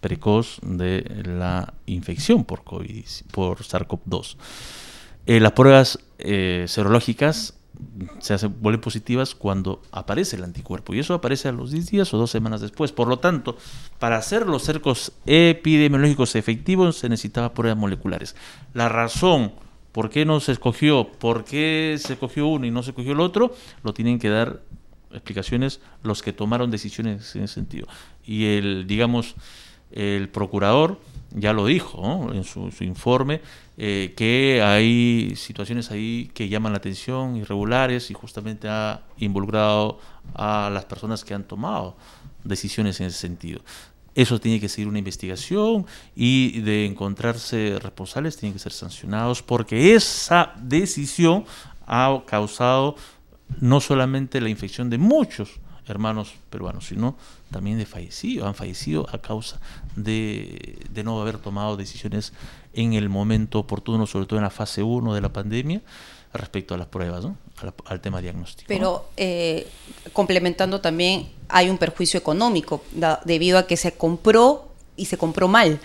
precoz 0.00 0.58
de 0.62 1.04
la 1.24 1.72
infección 1.86 2.44
por 2.44 2.64
COVID, 2.64 3.04
por 3.30 3.58
SARS-CoV-2. 3.58 4.36
Eh, 5.26 5.40
las 5.40 5.52
pruebas 5.52 5.98
eh, 6.18 6.64
serológicas 6.68 7.54
se 8.20 8.34
hacen, 8.34 8.54
vuelven 8.60 8.80
positivas 8.80 9.34
cuando 9.34 9.82
aparece 9.90 10.36
el 10.36 10.44
anticuerpo. 10.44 10.94
Y 10.94 11.00
eso 11.00 11.14
aparece 11.14 11.48
a 11.48 11.52
los 11.52 11.70
10 11.70 11.90
días 11.90 12.14
o 12.14 12.18
dos 12.18 12.30
semanas 12.30 12.60
después. 12.60 12.92
Por 12.92 13.08
lo 13.08 13.18
tanto, 13.18 13.56
para 13.98 14.16
hacer 14.16 14.46
los 14.46 14.62
cercos 14.62 15.12
epidemiológicos 15.26 16.34
efectivos 16.36 16.98
se 16.98 17.08
necesitaba 17.08 17.54
pruebas 17.54 17.78
moleculares. 17.78 18.36
La 18.74 18.88
razón 18.88 19.52
por 19.92 20.10
qué 20.10 20.24
no 20.24 20.40
se 20.40 20.52
escogió, 20.52 21.08
por 21.12 21.44
qué 21.44 21.96
se 21.98 22.14
escogió 22.14 22.46
uno 22.46 22.66
y 22.66 22.70
no 22.70 22.82
se 22.82 22.90
escogió 22.90 23.12
el 23.12 23.20
otro, 23.20 23.54
lo 23.82 23.92
tienen 23.92 24.18
que 24.18 24.30
dar 24.30 24.62
explicaciones 25.12 25.80
los 26.02 26.22
que 26.22 26.32
tomaron 26.32 26.70
decisiones 26.70 27.36
en 27.36 27.44
ese 27.44 27.54
sentido. 27.54 27.86
Y 28.24 28.56
el, 28.56 28.86
digamos, 28.86 29.34
el 29.90 30.30
procurador 30.30 30.98
ya 31.34 31.52
lo 31.52 31.66
dijo 31.66 32.30
en 32.32 32.44
su, 32.44 32.70
informe, 32.80 33.40
eh, 33.76 34.14
que 34.16 34.62
hay 34.62 35.34
situaciones 35.36 35.90
ahí 35.90 36.30
que 36.34 36.48
llaman 36.48 36.72
la 36.72 36.78
atención, 36.78 37.36
irregulares, 37.36 38.10
y 38.10 38.14
justamente 38.14 38.68
ha 38.68 39.02
involucrado 39.18 39.98
a 40.34 40.70
las 40.72 40.84
personas 40.84 41.24
que 41.24 41.34
han 41.34 41.44
tomado 41.44 41.96
decisiones 42.44 43.00
en 43.00 43.06
ese 43.06 43.18
sentido. 43.18 43.60
Eso 44.14 44.38
tiene 44.38 44.60
que 44.60 44.68
ser 44.68 44.86
una 44.88 44.98
investigación 44.98 45.86
y 46.14 46.60
de 46.60 46.84
encontrarse 46.84 47.78
responsables 47.80 48.36
tienen 48.36 48.52
que 48.52 48.58
ser 48.58 48.72
sancionados 48.72 49.42
porque 49.42 49.94
esa 49.94 50.52
decisión 50.58 51.46
ha 51.86 52.22
causado 52.26 52.96
no 53.60 53.80
solamente 53.80 54.40
la 54.40 54.50
infección 54.50 54.90
de 54.90 54.98
muchos 54.98 55.60
hermanos 55.92 56.34
peruanos, 56.50 56.86
sino 56.86 57.16
también 57.50 57.78
de 57.78 57.86
fallecidos, 57.86 58.46
han 58.46 58.54
fallecido 58.54 59.06
a 59.12 59.18
causa 59.18 59.60
de, 59.94 60.84
no 61.04 61.20
haber 61.20 61.38
tomado 61.38 61.76
decisiones 61.76 62.32
en 62.72 62.94
el 62.94 63.08
momento 63.08 63.60
oportuno, 63.60 64.06
sobre 64.06 64.26
todo 64.26 64.38
en 64.38 64.44
la 64.44 64.50
fase 64.50 64.82
1 64.82 65.14
de 65.14 65.20
la 65.20 65.32
pandemia, 65.32 65.80
respecto 66.32 66.74
a 66.74 66.78
las 66.78 66.86
pruebas, 66.88 67.26
al, 67.84 68.00
tema 68.00 68.20
diagnóstico. 68.20 68.66
Pero 68.68 69.06
eh, 69.16 69.68
complementando 70.12 70.80
también, 70.80 71.30
hay 71.48 71.68
un 71.70 71.78
perjuicio 71.78 72.18
económico 72.18 72.82
debido 73.24 73.58
a 73.58 73.66
que 73.66 73.76
se 73.76 73.92
compró 73.92 74.68
y 74.96 75.04
se 75.04 75.18
compró 75.18 75.46
mal, 75.46 75.78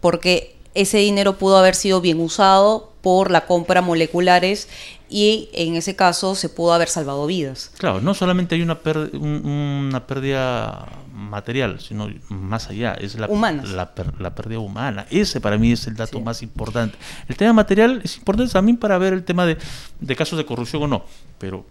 porque 0.00 0.56
ese 0.74 0.98
dinero 0.98 1.38
pudo 1.38 1.56
haber 1.56 1.74
sido 1.74 2.00
bien 2.00 2.20
usado 2.20 2.89
por 3.02 3.30
la 3.30 3.46
compra 3.46 3.82
moleculares 3.82 4.68
y 5.08 5.48
en 5.52 5.74
ese 5.74 5.96
caso 5.96 6.34
se 6.34 6.48
pudo 6.48 6.72
haber 6.72 6.88
salvado 6.88 7.26
vidas. 7.26 7.72
Claro, 7.78 8.00
no 8.00 8.14
solamente 8.14 8.54
hay 8.54 8.62
una, 8.62 8.78
una 9.12 10.06
pérdida 10.06 10.88
material, 11.12 11.80
sino 11.80 12.08
más 12.28 12.68
allá, 12.68 12.94
es 12.94 13.16
la, 13.16 13.26
la, 13.26 13.92
la, 14.18 14.34
pérdida 14.34 14.58
humana. 14.58 15.06
Ese 15.10 15.40
para 15.40 15.58
mí 15.58 15.72
es 15.72 15.86
el 15.86 15.96
dato 15.96 16.20
más 16.20 16.42
importante. 16.42 16.96
El 17.28 17.36
tema 17.36 17.52
material 17.52 18.00
es 18.04 18.16
importante 18.18 18.52
también 18.52 18.76
para 18.76 18.98
ver 18.98 19.12
el 19.12 19.24
tema 19.24 19.46
de, 19.46 19.58
de 20.00 20.16
casos 20.16 20.38
de 20.38 20.46
corrupción 20.46 20.82
o 20.84 20.88
no, 20.88 21.04
pero 21.38 21.64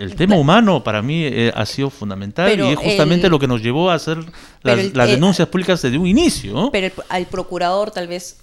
el 0.00 0.14
tema 0.16 0.36
humano 0.36 0.82
para 0.82 1.02
mí 1.02 1.24
eh, 1.24 1.52
ha 1.54 1.66
sido 1.66 1.90
fundamental 1.90 2.58
y 2.58 2.72
es 2.72 2.78
justamente 2.78 3.28
lo 3.28 3.38
que 3.38 3.46
nos 3.46 3.62
llevó 3.62 3.90
a 3.90 3.94
hacer 3.94 4.18
las, 4.62 5.08
denuncias 5.08 5.46
públicas 5.48 5.82
desde 5.82 5.98
un 5.98 6.06
inicio. 6.06 6.70
Pero 6.72 6.94
al 7.08 7.26
procurador 7.26 7.90
tal 7.90 8.08
vez 8.08 8.38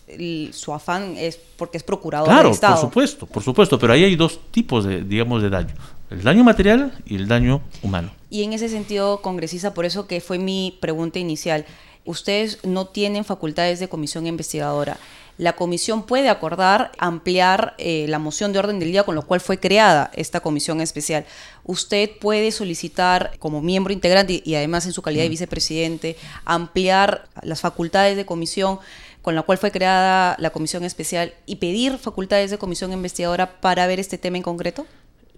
su 0.52 0.74
afán 0.74 1.16
es 1.18 1.40
porque 1.58 1.78
es 1.78 1.84
procurador 1.84 2.30
del 2.30 2.52
Estado. 2.52 2.76
por 2.76 2.82
supuesto, 2.82 3.26
por 3.26 3.44
supuesto, 3.44 3.80
pero 3.80 3.94
ahí 3.94 4.04
hay 4.04 4.16
dos 4.16 4.40
tipos 4.52 4.86
de, 4.86 5.02
digamos, 5.02 5.42
de 5.42 5.50
daño. 5.50 5.74
El 6.10 6.24
daño 6.24 6.44
material 6.44 6.94
y 7.06 7.16
el 7.16 7.28
daño 7.28 7.62
humano. 7.82 8.12
Y 8.30 8.44
en 8.44 8.54
ese 8.54 8.70
sentido, 8.70 9.22
congresista, 9.22 9.74
por 9.74 9.86
eso 9.86 10.08
que 10.08 10.22
fue 10.22 10.38
mi 10.38 10.78
pregunta 10.80 11.20
inicial, 11.20 11.66
ustedes 12.06 12.64
no 12.64 12.86
tienen 12.86 13.26
facultades 13.26 13.80
de 13.80 13.90
comisión 13.90 14.28
investigadora 14.28 14.98
la 15.38 15.54
comisión 15.54 16.04
puede 16.04 16.30
acordar 16.30 16.92
ampliar 16.98 17.76
eh, 17.78 18.06
la 18.10 18.20
moción 18.20 18.54
de 18.54 18.60
orden 18.60 18.80
del 18.80 18.92
día 18.92 19.04
con 19.04 19.16
lo 19.16 19.22
cual 19.22 19.40
fue 19.40 19.60
creada 19.60 20.12
esta 20.14 20.40
comisión 20.40 20.82
especial. 20.82 21.26
Usted 21.64 22.10
puede 22.20 22.52
solicitar 22.52 23.32
como 23.40 23.62
miembro 23.62 23.94
integrante 23.94 24.42
y 24.44 24.56
además 24.56 24.86
en 24.86 24.94
su 24.94 25.02
calidad 25.02 25.24
de 25.24 25.30
vicepresidente 25.30 26.18
ampliar 26.46 27.28
las 27.44 27.62
facultades 27.62 28.18
de 28.18 28.26
comisión 28.26 28.80
con 29.22 29.36
la 29.36 29.44
cual 29.44 29.58
fue 29.58 29.72
creada 29.72 30.36
la 30.40 30.52
comisión 30.52 30.84
especial 30.86 31.34
y 31.46 31.58
pedir 31.58 31.98
facultades 31.98 32.50
de 32.50 32.58
comisión 32.58 32.94
investigadora 32.94 33.60
para 33.60 33.86
ver 33.86 34.00
este 34.00 34.18
tema 34.18 34.38
en 34.38 34.44
concreto? 34.44 34.86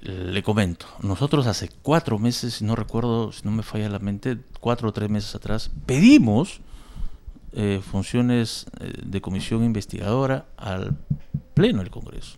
Le 0.01 0.43
comento, 0.43 0.85
nosotros 1.01 1.45
hace 1.47 1.69
cuatro 1.81 2.19
meses, 2.19 2.53
si 2.53 2.63
no 2.63 2.75
recuerdo, 2.75 3.33
si 3.33 3.41
no 3.43 3.51
me 3.51 3.63
falla 3.63 3.89
la 3.89 3.99
mente, 3.99 4.37
cuatro 4.61 4.89
o 4.89 4.93
tres 4.93 5.09
meses 5.09 5.35
atrás, 5.35 5.71
pedimos 5.85 6.61
eh, 7.53 7.81
funciones 7.81 8.65
eh, 8.79 8.93
de 9.03 9.21
comisión 9.21 9.63
investigadora 9.63 10.45
al 10.57 10.95
Pleno 11.53 11.79
del 11.79 11.89
Congreso. 11.89 12.37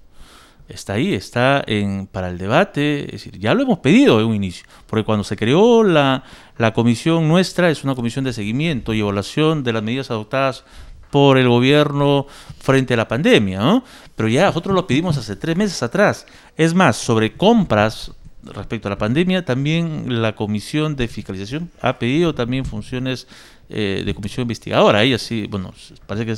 Está 0.68 0.94
ahí, 0.94 1.14
está 1.14 1.62
en, 1.68 2.08
para 2.08 2.30
el 2.30 2.38
debate, 2.38 3.04
es 3.06 3.12
decir, 3.12 3.38
ya 3.38 3.54
lo 3.54 3.64
hemos 3.64 3.80
pedido 3.80 4.22
en 4.22 4.28
un 4.28 4.36
inicio, 4.36 4.66
porque 4.88 5.04
cuando 5.04 5.26
se 5.26 5.36
creó 5.36 5.84
la, 5.84 6.24
la 6.58 6.72
comisión 6.72 7.28
nuestra, 7.28 7.70
es 7.70 7.84
una 7.84 7.94
comisión 7.94 8.24
de 8.24 8.32
seguimiento 8.32 8.94
y 8.94 9.02
evaluación 9.02 9.64
de 9.64 9.74
las 9.74 9.84
medidas 9.84 10.12
adoptadas 10.12 10.64
por 11.10 11.38
el 11.38 11.50
gobierno 11.50 12.26
frente 12.60 12.94
a 12.94 12.98
la 12.98 13.08
pandemia, 13.08 13.84
pero 14.16 14.30
ya 14.30 14.46
nosotros 14.46 14.74
lo 14.74 14.88
pedimos 14.88 15.18
hace 15.18 15.36
tres 15.36 15.58
meses 15.58 15.84
atrás. 15.84 16.26
Es 16.56 16.74
más, 16.74 16.96
sobre 16.96 17.36
compras 17.36 18.14
respecto 18.44 18.88
a 18.88 18.92
la 18.92 18.98
pandemia, 18.98 19.46
también 19.46 20.22
la 20.22 20.36
comisión 20.36 20.96
de 20.96 21.08
fiscalización 21.08 21.70
ha 21.82 22.00
pedido 22.00 22.34
también 22.34 22.66
funciones 22.66 23.28
eh, 23.72 24.04
de 24.06 24.14
comisión 24.14 24.44
investigadora. 24.44 25.04
Ella 25.04 25.18
sí, 25.18 25.48
bueno, 25.50 25.74
parece 26.08 26.26
que 26.26 26.36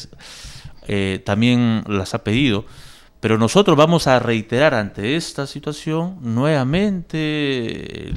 eh, 0.87 1.21
también 1.25 1.83
las 1.87 2.13
ha 2.13 2.23
pedido. 2.23 2.65
Pero 3.23 3.37
nosotros 3.37 3.77
vamos 3.77 4.07
a 4.07 4.19
reiterar 4.19 4.73
ante 4.73 5.15
esta 5.15 5.47
situación 5.47 6.17
nuevamente 6.19 8.11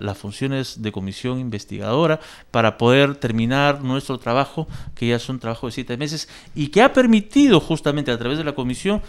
las 0.00 0.18
funciones 0.18 0.82
de 0.82 0.90
comisión 0.90 1.38
investigadora 1.38 2.18
para 2.50 2.76
poder 2.76 3.14
terminar 3.14 3.80
nuestro 3.84 4.18
trabajo, 4.18 4.66
que 4.96 5.06
ya 5.06 5.14
es 5.16 5.28
un 5.28 5.38
trabajo 5.38 5.68
de 5.68 5.72
siete 5.72 5.96
meses 5.96 6.28
y 6.56 6.66
que 6.66 6.82
ha 6.82 6.92
permitido 6.92 7.60
justamente 7.60 8.10
a 8.10 8.18
través 8.18 8.38
de 8.38 8.44
la 8.44 8.56
comisión 8.56 9.02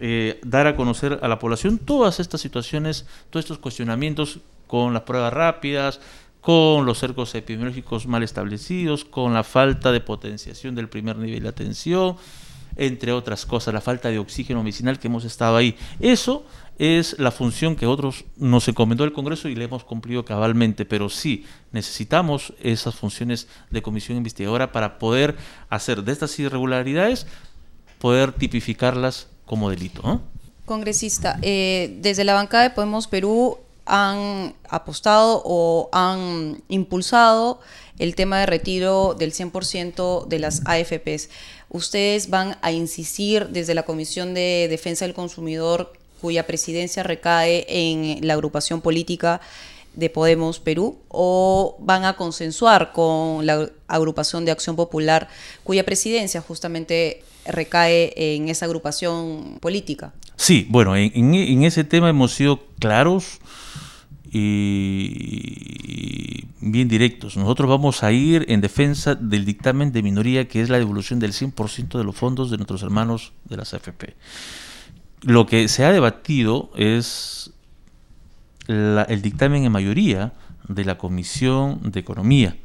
eh, 0.00 0.40
dar 0.42 0.66
a 0.66 0.74
conocer 0.74 1.20
a 1.22 1.28
la 1.28 1.38
población 1.38 1.78
todas 1.78 2.18
estas 2.18 2.40
situaciones, 2.40 3.06
todos 3.30 3.44
estos 3.44 3.58
cuestionamientos 3.58 4.40
con 4.66 4.92
las 4.92 5.02
pruebas 5.02 5.32
rápidas, 5.32 6.00
con 6.40 6.86
los 6.86 6.98
cercos 6.98 7.34
epidemiológicos 7.34 8.06
mal 8.06 8.22
establecidos, 8.22 9.04
con 9.04 9.34
la 9.34 9.44
falta 9.44 9.92
de 9.92 10.00
potenciación 10.00 10.74
del 10.74 10.88
primer 10.88 11.16
nivel 11.16 11.42
de 11.42 11.48
atención, 11.48 12.16
entre 12.76 13.12
otras 13.12 13.44
cosas, 13.46 13.74
la 13.74 13.80
falta 13.80 14.08
de 14.08 14.18
oxígeno 14.18 14.62
medicinal 14.62 14.98
que 14.98 15.08
hemos 15.08 15.24
estado 15.24 15.56
ahí. 15.56 15.76
Eso 15.98 16.44
es 16.78 17.18
la 17.18 17.30
función 17.30 17.76
que 17.76 17.86
otros 17.86 18.24
nos 18.36 18.66
encomendó 18.68 19.04
el 19.04 19.12
Congreso 19.12 19.48
y 19.48 19.54
le 19.54 19.64
hemos 19.64 19.84
cumplido 19.84 20.24
cabalmente, 20.24 20.86
pero 20.86 21.10
sí 21.10 21.44
necesitamos 21.72 22.54
esas 22.62 22.94
funciones 22.94 23.48
de 23.70 23.82
comisión 23.82 24.16
investigadora 24.16 24.72
para 24.72 24.98
poder 24.98 25.36
hacer 25.68 26.02
de 26.04 26.12
estas 26.12 26.38
irregularidades, 26.38 27.26
poder 27.98 28.32
tipificarlas 28.32 29.28
como 29.44 29.68
delito. 29.68 30.22
Congresista, 30.64 31.38
eh, 31.42 31.98
desde 32.00 32.24
la 32.24 32.32
bancada 32.32 32.62
de 32.62 32.70
Podemos 32.70 33.08
Perú 33.08 33.58
han 33.90 34.54
apostado 34.68 35.42
o 35.44 35.88
han 35.92 36.62
impulsado 36.68 37.60
el 37.98 38.14
tema 38.14 38.38
de 38.38 38.46
retiro 38.46 39.14
del 39.18 39.32
100% 39.32 40.26
de 40.26 40.38
las 40.38 40.62
AFPs. 40.64 41.28
Ustedes 41.68 42.30
van 42.30 42.56
a 42.62 42.70
insistir 42.70 43.48
desde 43.48 43.74
la 43.74 43.82
Comisión 43.82 44.32
de 44.32 44.68
Defensa 44.70 45.04
del 45.04 45.14
Consumidor, 45.14 45.92
cuya 46.20 46.46
presidencia 46.46 47.02
recae 47.02 47.66
en 47.68 48.26
la 48.26 48.34
agrupación 48.34 48.80
política 48.80 49.40
de 49.94 50.08
Podemos 50.08 50.60
Perú, 50.60 50.98
o 51.08 51.76
van 51.80 52.04
a 52.04 52.14
consensuar 52.14 52.92
con 52.92 53.44
la 53.44 53.70
agrupación 53.88 54.44
de 54.44 54.52
Acción 54.52 54.76
Popular, 54.76 55.28
cuya 55.64 55.84
presidencia 55.84 56.40
justamente 56.40 57.24
recae 57.44 58.12
en 58.16 58.48
esa 58.48 58.66
agrupación 58.66 59.58
política. 59.60 60.12
Sí, 60.36 60.66
bueno, 60.70 60.96
en, 60.96 61.64
ese 61.64 61.84
tema 61.84 62.08
hemos 62.08 62.32
sido 62.34 62.60
claros 62.78 63.40
y 64.32 65.80
bien 66.60 66.88
directos. 66.88 67.36
Nosotros 67.36 67.68
vamos 67.68 68.02
a 68.02 68.12
ir 68.12 68.44
en 68.48 68.60
defensa 68.60 69.14
del 69.14 69.44
dictamen 69.44 69.92
de 69.92 70.02
minoría 70.02 70.46
que 70.46 70.60
es 70.62 70.68
la 70.68 70.78
devolución 70.78 71.18
del 71.18 71.32
100% 71.32 71.98
de 71.98 72.04
los 72.04 72.14
fondos 72.14 72.50
de 72.50 72.56
nuestros 72.56 72.82
hermanos 72.82 73.32
de 73.44 73.56
las 73.56 73.74
AFP. 73.74 74.14
Lo 75.22 75.46
que 75.46 75.68
se 75.68 75.84
ha 75.84 75.92
debatido 75.92 76.70
es 76.76 77.52
el 78.68 79.22
dictamen 79.22 79.64
en 79.64 79.72
mayoría 79.72 80.32
de 80.68 80.84
la 80.84 80.96
Comisión 80.96 81.80
de 81.82 82.00
Economía, 82.00 82.56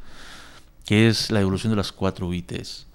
que 0.84 1.08
es 1.08 1.30
la 1.30 1.40
devolución 1.40 1.72
de 1.72 1.76
las 1.76 1.90
cuatro 1.90 2.28
UITs. 2.28 2.86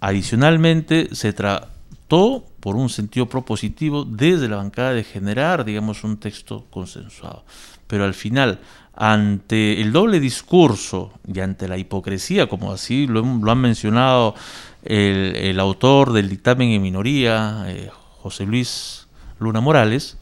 Adicionalmente, 0.00 1.14
se 1.14 1.32
trató 1.32 2.44
por 2.62 2.76
un 2.76 2.88
sentido 2.88 3.26
propositivo 3.26 4.04
desde 4.04 4.48
la 4.48 4.58
bancada 4.58 4.92
de 4.92 5.02
generar, 5.02 5.64
digamos, 5.64 6.04
un 6.04 6.18
texto 6.18 6.64
consensuado. 6.70 7.44
Pero 7.88 8.04
al 8.04 8.14
final, 8.14 8.60
ante 8.94 9.80
el 9.80 9.90
doble 9.90 10.20
discurso 10.20 11.10
y 11.26 11.40
ante 11.40 11.66
la 11.66 11.76
hipocresía, 11.76 12.48
como 12.48 12.70
así 12.70 13.08
lo, 13.08 13.24
han 13.50 13.58
mencionado 13.58 14.36
el, 14.84 15.58
autor 15.58 16.12
del 16.12 16.28
dictamen 16.28 16.70
en 16.70 16.82
minoría, 16.82 17.64
eh, 17.66 17.90
José 18.20 18.46
Luis 18.46 19.08
Luna 19.40 19.60
Morales, 19.60 20.16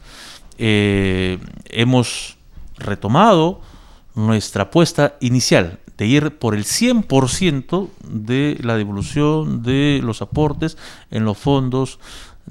eh, 0.57 1.37
hemos 1.65 2.37
retomado 2.79 3.61
nuestra 4.15 4.63
apuesta 4.63 5.15
inicial 5.19 5.77
de 6.01 6.07
ir 6.07 6.39
por 6.39 6.55
el 6.55 6.63
100% 6.63 7.89
de 8.03 8.57
la 8.63 8.75
devolución 8.75 9.61
de 9.61 10.01
los 10.03 10.23
aportes 10.23 10.75
en 11.11 11.25
los 11.25 11.37
fondos 11.37 11.99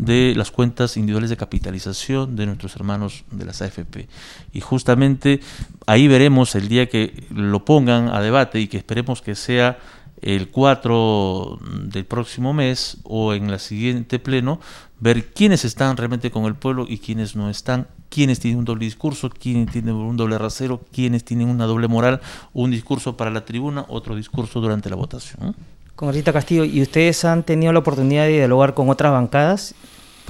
de 0.00 0.32
las 0.34 0.50
cuentas 0.50 0.96
individuales 0.96 1.28
de 1.28 1.36
capitalización 1.36 2.34
de 2.34 2.46
nuestros 2.46 2.74
hermanos 2.74 3.24
de 3.30 3.44
las 3.44 3.60
AFP. 3.60 4.08
Y 4.52 4.60
justamente 4.60 5.40
ahí 5.86 6.08
veremos 6.08 6.54
el 6.54 6.68
día 6.68 6.88
que 6.88 7.24
lo 7.30 7.64
pongan 7.66 8.08
a 8.08 8.20
debate 8.22 8.60
y 8.60 8.68
que 8.68 8.78
esperemos 8.78 9.20
que 9.20 9.34
sea 9.34 9.78
el 10.22 10.48
4 10.48 11.58
del 11.84 12.04
próximo 12.06 12.52
mes 12.54 12.98
o 13.04 13.34
en 13.34 13.50
la 13.50 13.58
siguiente 13.58 14.18
pleno, 14.18 14.60
ver 15.00 15.32
quiénes 15.32 15.64
están 15.64 15.96
realmente 15.96 16.30
con 16.30 16.44
el 16.44 16.54
pueblo 16.54 16.86
y 16.88 16.98
quiénes 16.98 17.36
no 17.36 17.50
están, 17.50 17.86
quiénes 18.08 18.40
tienen 18.40 18.58
un 18.58 18.64
doble 18.64 18.86
discurso, 18.86 19.30
quiénes 19.30 19.70
tienen 19.70 19.94
un 19.94 20.16
doble 20.16 20.38
rasero, 20.38 20.80
quiénes 20.92 21.24
tienen 21.24 21.48
una 21.48 21.66
doble 21.66 21.88
moral, 21.88 22.20
un 22.54 22.70
discurso 22.70 23.16
para 23.16 23.30
la 23.30 23.44
tribuna, 23.44 23.84
otro 23.88 24.14
discurso 24.14 24.60
durante 24.60 24.88
la 24.88 24.96
votación. 24.96 25.54
Rita 26.00 26.32
Castillo, 26.32 26.64
¿y 26.64 26.80
ustedes 26.80 27.26
han 27.26 27.42
tenido 27.42 27.74
la 27.74 27.80
oportunidad 27.80 28.24
de 28.24 28.32
dialogar 28.32 28.72
con 28.72 28.88
otras 28.88 29.12
bancadas 29.12 29.74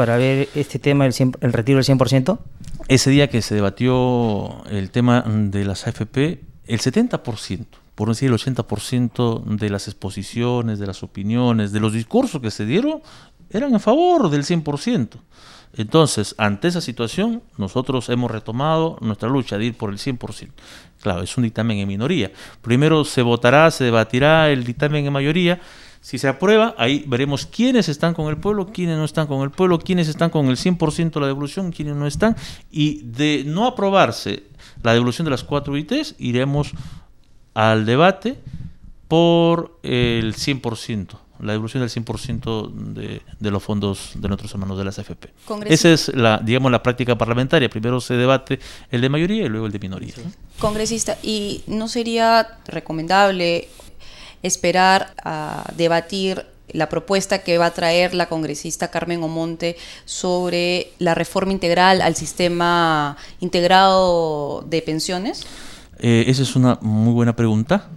para 0.00 0.16
ver 0.16 0.48
este 0.54 0.78
tema 0.78 1.04
del 1.04 1.34
el 1.42 1.52
retiro 1.52 1.76
del 1.76 1.84
100%? 1.84 2.38
Ese 2.88 3.10
día 3.10 3.28
que 3.28 3.42
se 3.42 3.54
debatió 3.54 4.64
el 4.70 4.90
tema 4.90 5.22
de 5.26 5.62
las 5.66 5.86
AFP, 5.86 6.40
el 6.64 6.80
70%, 6.80 7.66
por 7.94 8.08
no 8.08 8.14
decir 8.14 8.30
el 8.30 8.34
80% 8.34 9.44
de 9.44 9.68
las 9.68 9.88
exposiciones, 9.88 10.78
de 10.78 10.86
las 10.86 11.02
opiniones, 11.02 11.72
de 11.72 11.80
los 11.80 11.92
discursos 11.92 12.40
que 12.40 12.50
se 12.50 12.64
dieron, 12.64 13.02
eran 13.50 13.74
a 13.74 13.78
favor 13.78 14.30
del 14.30 14.44
100%. 14.44 15.18
Entonces, 15.76 16.34
ante 16.38 16.68
esa 16.68 16.80
situación, 16.80 17.42
nosotros 17.58 18.08
hemos 18.08 18.30
retomado 18.30 18.96
nuestra 19.02 19.28
lucha 19.28 19.58
de 19.58 19.66
ir 19.66 19.76
por 19.76 19.90
el 19.90 19.98
100%. 19.98 20.48
Claro, 21.02 21.20
es 21.20 21.36
un 21.36 21.44
dictamen 21.44 21.76
en 21.76 21.88
minoría. 21.88 22.32
Primero 22.62 23.04
se 23.04 23.20
votará, 23.20 23.70
se 23.70 23.84
debatirá 23.84 24.48
el 24.48 24.64
dictamen 24.64 25.04
en 25.04 25.12
mayoría. 25.12 25.60
Si 26.00 26.18
se 26.18 26.28
aprueba, 26.28 26.74
ahí 26.78 27.04
veremos 27.06 27.46
quiénes 27.46 27.88
están 27.88 28.14
con 28.14 28.28
el 28.28 28.38
pueblo, 28.38 28.68
quiénes 28.72 28.96
no 28.96 29.04
están 29.04 29.26
con 29.26 29.42
el 29.42 29.50
pueblo, 29.50 29.78
quiénes 29.78 30.08
están 30.08 30.30
con 30.30 30.46
el 30.46 30.56
100% 30.56 31.12
de 31.12 31.20
la 31.20 31.26
devolución, 31.26 31.72
quiénes 31.72 31.94
no 31.94 32.06
están. 32.06 32.36
Y 32.70 33.02
de 33.02 33.44
no 33.46 33.66
aprobarse 33.66 34.44
la 34.82 34.94
devolución 34.94 35.26
de 35.26 35.30
las 35.30 35.44
cuatro 35.44 35.76
ITs, 35.76 36.14
iremos 36.18 36.72
al 37.52 37.84
debate 37.84 38.38
por 39.08 39.78
el 39.82 40.34
100% 40.34 41.18
la 41.42 41.52
devolución 41.52 41.82
del 41.82 41.90
100% 41.90 42.72
de, 42.92 43.22
de 43.38 43.50
los 43.50 43.62
fondos 43.62 44.12
de 44.14 44.28
nuestros 44.28 44.52
hermanos 44.52 44.76
de 44.78 44.84
las 44.84 44.98
AFP. 44.98 45.32
Esa 45.66 45.92
es 45.92 46.14
la, 46.14 46.38
digamos, 46.38 46.70
la 46.70 46.82
práctica 46.82 47.16
parlamentaria. 47.16 47.68
Primero 47.68 48.00
se 48.00 48.14
debate 48.14 48.60
el 48.90 49.00
de 49.00 49.08
mayoría 49.08 49.46
y 49.46 49.48
luego 49.48 49.66
el 49.66 49.72
de 49.72 49.78
minoría. 49.78 50.14
Congresista, 50.58 51.16
¿y 51.22 51.62
no 51.66 51.88
sería 51.88 52.58
recomendable 52.66 53.68
esperar 54.42 55.14
a 55.24 55.64
debatir 55.76 56.46
la 56.72 56.88
propuesta 56.88 57.42
que 57.42 57.58
va 57.58 57.66
a 57.66 57.74
traer 57.74 58.14
la 58.14 58.26
congresista 58.26 58.90
Carmen 58.90 59.22
Omonte 59.22 59.76
sobre 60.04 60.92
la 60.98 61.14
reforma 61.14 61.52
integral 61.52 62.00
al 62.00 62.14
sistema 62.16 63.16
integrado 63.40 64.62
de 64.68 64.82
pensiones? 64.82 65.46
Eh, 65.98 66.24
esa 66.28 66.42
es 66.42 66.56
una 66.56 66.78
muy 66.80 67.12
buena 67.12 67.36
pregunta. 67.36 67.88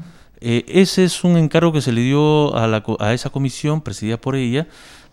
Eh, 0.41 0.65
ese 0.67 1.05
es 1.05 1.23
un 1.23 1.37
encargo 1.37 1.71
que 1.71 1.81
se 1.81 1.91
le 1.91 2.01
dio 2.01 2.55
a, 2.55 2.67
la, 2.67 2.83
a 2.99 3.13
esa 3.13 3.29
comisión, 3.29 3.81
presidida 3.81 4.19
por 4.19 4.35
ella, 4.35 4.67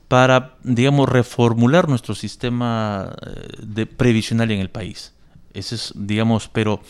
para, 0.09 0.57
digamos, 0.65 1.09
reformular 1.09 1.89
nuestro 1.89 2.17
sistema 2.17 3.15
eh, 3.25 3.57
de 3.63 3.87
previsional 3.87 4.51
en 4.51 4.59
el 4.59 4.71
país. 4.71 5.13
Ese 5.55 5.77
es, 5.77 5.93
digamos, 5.95 6.49
pero 6.49 6.81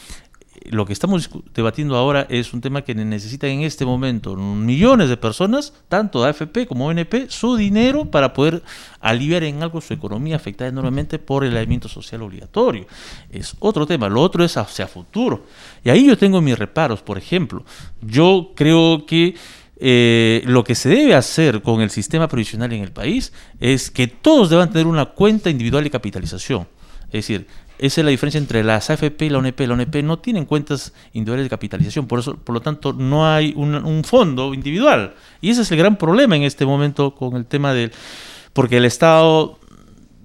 lo 0.68 0.86
que 0.86 0.92
estamos 0.92 1.30
debatiendo 1.54 1.96
ahora 1.96 2.26
es 2.28 2.52
un 2.52 2.60
tema 2.60 2.82
que 2.82 2.94
necesitan 2.94 3.50
en 3.50 3.62
este 3.62 3.84
momento 3.84 4.36
millones 4.36 5.08
de 5.08 5.16
personas, 5.16 5.72
tanto 5.88 6.24
AFP 6.24 6.66
como 6.66 6.86
ONP, 6.86 7.28
su 7.28 7.56
dinero 7.56 8.04
para 8.04 8.32
poder 8.32 8.62
aliviar 9.00 9.42
en 9.44 9.62
algo 9.62 9.80
su 9.80 9.94
economía 9.94 10.36
afectada 10.36 10.68
enormemente 10.68 11.18
por 11.18 11.44
el 11.44 11.56
aislamiento 11.56 11.88
social 11.88 12.22
obligatorio. 12.22 12.86
Es 13.30 13.56
otro 13.58 13.86
tema. 13.86 14.08
Lo 14.08 14.20
otro 14.20 14.44
es 14.44 14.56
hacia 14.56 14.86
futuro. 14.86 15.44
Y 15.82 15.90
ahí 15.90 16.06
yo 16.06 16.18
tengo 16.18 16.40
mis 16.40 16.58
reparos. 16.58 17.00
Por 17.02 17.16
ejemplo, 17.16 17.64
yo 18.02 18.52
creo 18.54 19.06
que 19.06 19.34
eh, 19.82 20.42
lo 20.44 20.62
que 20.62 20.74
se 20.74 20.90
debe 20.90 21.14
hacer 21.14 21.62
con 21.62 21.80
el 21.80 21.90
sistema 21.90 22.28
provisional 22.28 22.70
en 22.72 22.82
el 22.82 22.92
país 22.92 23.32
es 23.60 23.90
que 23.90 24.08
todos 24.08 24.50
deban 24.50 24.70
tener 24.70 24.86
una 24.86 25.06
cuenta 25.06 25.48
individual 25.48 25.84
de 25.84 25.90
capitalización. 25.90 26.68
Es 27.06 27.26
decir, 27.26 27.46
esa 27.80 28.02
es 28.02 28.04
la 28.04 28.10
diferencia 28.10 28.38
entre 28.38 28.62
las 28.62 28.90
AFP 28.90 29.24
y 29.24 29.30
la 29.30 29.38
ONP. 29.38 29.60
La 29.60 29.72
ONP 29.72 29.96
no 30.02 30.18
tienen 30.18 30.44
cuentas 30.44 30.92
individuales 31.14 31.46
de 31.46 31.50
capitalización, 31.50 32.06
por 32.06 32.18
eso, 32.18 32.36
por 32.36 32.54
lo 32.54 32.60
tanto, 32.60 32.92
no 32.92 33.26
hay 33.26 33.54
un, 33.56 34.04
fondo 34.04 34.52
individual. 34.52 35.14
Y 35.40 35.48
ese 35.48 35.62
es 35.62 35.72
el 35.72 35.78
gran 35.78 35.96
problema 35.96 36.36
en 36.36 36.42
este 36.42 36.66
momento 36.66 37.14
con 37.14 37.36
el 37.36 37.46
tema 37.46 37.72
del... 37.72 37.92
porque 38.52 38.76
el 38.76 38.84
Estado 38.84 39.58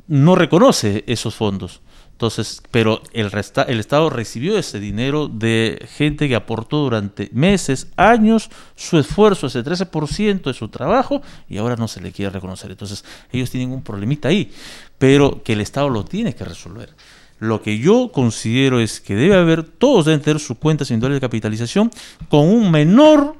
no 0.07 0.35
reconoce 0.35 1.05
esos 1.07 1.33
fondos. 1.33 1.81
Entonces, 2.11 2.61
pero 2.71 3.01
el, 3.13 3.31
el 3.67 3.79
Estado 3.79 4.09
recibió 4.09 4.57
ese 4.57 4.81
dinero 4.81 5.29
de 5.29 5.85
gente 5.97 6.27
que 6.27 6.35
aportó 6.35 6.77
durante 6.77 7.29
meses, 7.31 7.87
años, 7.95 8.49
su 8.75 8.97
esfuerzo, 8.97 9.47
ese 9.47 9.63
13% 9.63 10.43
de 10.43 10.53
su 10.53 10.67
trabajo, 10.67 11.21
y 11.47 11.57
ahora 11.57 11.77
no 11.77 11.87
se 11.87 12.01
le 12.01 12.11
quiere 12.11 12.31
reconocer. 12.31 12.71
Entonces, 12.71 13.05
ellos 13.31 13.49
tienen 13.49 13.71
un 13.71 13.81
problemita 13.81 14.27
ahí, 14.27 14.51
pero 14.97 15.41
que 15.43 15.53
el 15.53 15.61
Estado 15.61 15.89
lo 15.89 16.03
tiene 16.03 16.35
que 16.35 16.43
resolver. 16.43 16.93
Lo 17.39 17.61
que 17.61 17.79
yo 17.79 18.11
considero 18.13 18.79
es 18.79 19.01
que 19.01 19.15
debe 19.15 19.35
haber, 19.35 19.63
todos 19.63 20.05
deben 20.05 20.21
tener 20.21 20.39
sus 20.39 20.57
cuentas 20.57 20.89
individuales 20.89 21.17
de 21.17 21.27
capitalización 21.27 21.91
con 22.29 22.47
un 22.47 22.71
menor, 22.71 23.35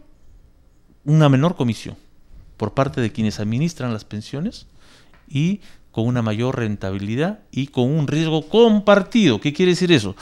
una 1.05 1.29
menor 1.29 1.55
comisión 1.55 1.95
por 2.57 2.73
parte 2.73 3.01
de 3.01 3.11
quienes 3.11 3.39
administran 3.39 3.93
las 3.93 4.05
pensiones 4.05 4.67
y 5.27 5.61
con 5.91 6.07
una 6.07 6.21
mayor 6.21 6.57
rentabilidad 6.57 7.39
y 7.51 7.67
con 7.67 7.89
un 7.89 8.07
riesgo 8.07 8.49
compartido. 8.49 9.39
¿Qué 9.39 9.53
quiere 9.53 9.71
decir 9.71 9.91
eso? 9.91 10.15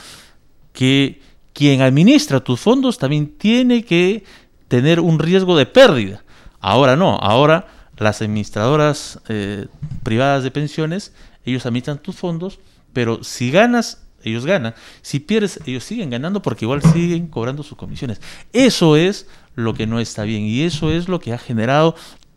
Que 0.72 1.20
quien 1.52 1.82
administra 1.82 2.40
tus 2.40 2.60
fondos 2.60 2.98
también 2.98 3.34
tiene 3.38 3.84
que 3.84 4.24
tener 4.68 5.00
un 5.00 5.18
riesgo 5.18 5.56
de 5.56 5.66
pérdida. 5.66 6.22
Ahora 6.60 6.94
no, 6.94 7.16
ahora 7.16 7.66
las 7.96 8.22
administradoras 8.22 9.20
eh, 9.28 9.66
privadas 10.02 10.44
de 10.44 10.50
pensiones, 10.50 11.12
ellos 11.44 11.66
administran 11.66 11.98
tus 11.98 12.16
fondos 12.16 12.58
pero 12.94 13.22
si 13.22 13.50
ganas, 13.50 14.02
ellos 14.22 14.46
ganan. 14.46 14.74
Si 15.02 15.20
pierdes, 15.20 15.60
ellos 15.66 15.84
siguen 15.84 16.08
ganando 16.08 16.40
porque 16.40 16.64
igual 16.64 16.80
siguen 16.82 17.26
cobrando 17.26 17.62
sus 17.62 17.76
comisiones. 17.76 18.20
Eso 18.52 18.96
es 18.96 19.26
lo 19.54 19.74
que 19.74 19.86
no 19.86 20.00
está 20.00 20.22
bien 20.22 20.44
y 20.44 20.62
eso 20.62 20.90
es 20.90 21.08
lo 21.08 21.20
que 21.20 21.32
ha 21.32 21.38
generado 21.38 21.94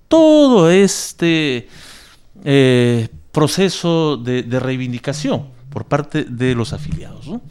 todo 0.08 0.70
este 0.70 1.68
eh, 2.44 3.08
proceso 3.32 4.18
de, 4.18 4.44
reivindicación 4.60 5.48
por 5.70 5.86
parte 5.86 6.26
de 6.26 6.56
los 6.56 6.74
afiliados. 6.74 7.28
¿no? 7.28 7.42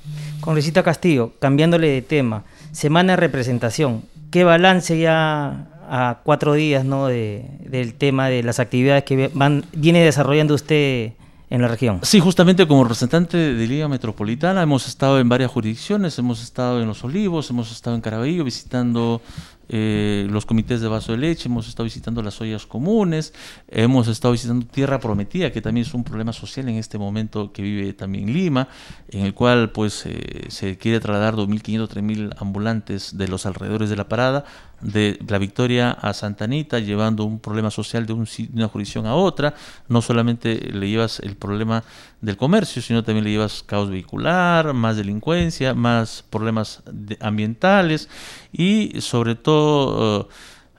Congresista 0.40 0.82
Castillo, 0.82 1.32
cambiándole 1.38 1.88
de 1.88 2.02
tema, 2.02 2.44
semana 2.72 3.12
de 3.12 3.16
representación, 3.16 4.02
¿qué 4.30 4.44
balance 4.44 4.98
ya 4.98 5.68
a 5.88 6.20
cuatro 6.24 6.54
días 6.54 6.84
¿no? 6.84 7.06
de, 7.06 7.44
del 7.60 7.94
tema 7.94 8.28
de 8.28 8.42
las 8.42 8.58
actividades 8.58 9.04
que 9.04 9.30
van, 9.32 9.64
viene 9.72 10.04
desarrollando 10.04 10.54
usted 10.54 11.12
en 11.48 11.62
la 11.62 11.68
región. 11.68 12.00
Sí, 12.02 12.20
justamente 12.20 12.66
como 12.66 12.82
representante 12.82 13.36
de 13.36 13.66
Liga 13.66 13.88
Metropolitana 13.88 14.62
hemos 14.62 14.88
estado 14.88 15.20
en 15.20 15.28
varias 15.28 15.50
jurisdicciones, 15.50 16.18
hemos 16.18 16.42
estado 16.42 16.80
en 16.80 16.88
Los 16.88 17.04
Olivos, 17.04 17.50
hemos 17.50 17.70
estado 17.70 17.94
en 17.94 18.02
Caraballo 18.02 18.42
visitando 18.42 19.22
eh, 19.68 20.26
los 20.30 20.46
comités 20.46 20.80
de 20.80 20.86
vaso 20.86 21.12
de 21.12 21.18
leche, 21.18 21.48
hemos 21.48 21.68
estado 21.68 21.84
visitando 21.84 22.22
las 22.22 22.40
ollas 22.40 22.66
comunes, 22.66 23.32
hemos 23.68 24.06
estado 24.06 24.32
visitando 24.32 24.66
Tierra 24.66 25.00
Prometida, 25.00 25.50
que 25.50 25.60
también 25.60 25.86
es 25.86 25.94
un 25.94 26.04
problema 26.04 26.32
social 26.32 26.68
en 26.68 26.76
este 26.76 26.98
momento 26.98 27.52
que 27.52 27.62
vive 27.62 27.92
también 27.92 28.32
Lima, 28.32 28.68
en 29.08 29.26
el 29.26 29.34
cual 29.34 29.70
pues 29.70 30.04
eh, 30.06 30.46
se 30.48 30.78
quiere 30.78 31.00
trasladar 31.00 31.34
2.500, 31.34 31.88
3.000 31.88 32.34
ambulantes 32.38 33.18
de 33.18 33.28
los 33.28 33.44
alrededores 33.44 33.90
de 33.90 33.96
la 33.96 34.08
parada, 34.08 34.44
de 34.80 35.18
la 35.26 35.38
Victoria 35.38 35.90
a 35.90 36.12
Santa 36.12 36.44
Anita, 36.44 36.78
llevando 36.78 37.24
un 37.24 37.38
problema 37.40 37.70
social 37.70 38.06
de, 38.06 38.12
una 38.12 38.68
jurisdicción 38.68 39.06
a 39.06 39.14
otra, 39.14 39.54
no 39.88 40.02
solamente 40.02 40.54
le 40.72 40.88
llevas 40.88 41.20
el 41.20 41.36
problema 41.36 41.82
del 42.20 42.36
comercio, 42.36 42.82
sino 42.82 43.02
también 43.02 43.24
le 43.24 43.30
llevas 43.30 43.62
caos 43.62 43.90
vehicular, 43.90 44.72
más 44.74 44.96
delincuencia, 44.96 45.74
más 45.74 46.24
problemas 46.28 46.82
ambientales 47.20 48.08
y 48.52 49.00
sobre 49.00 49.34
todo 49.34 50.28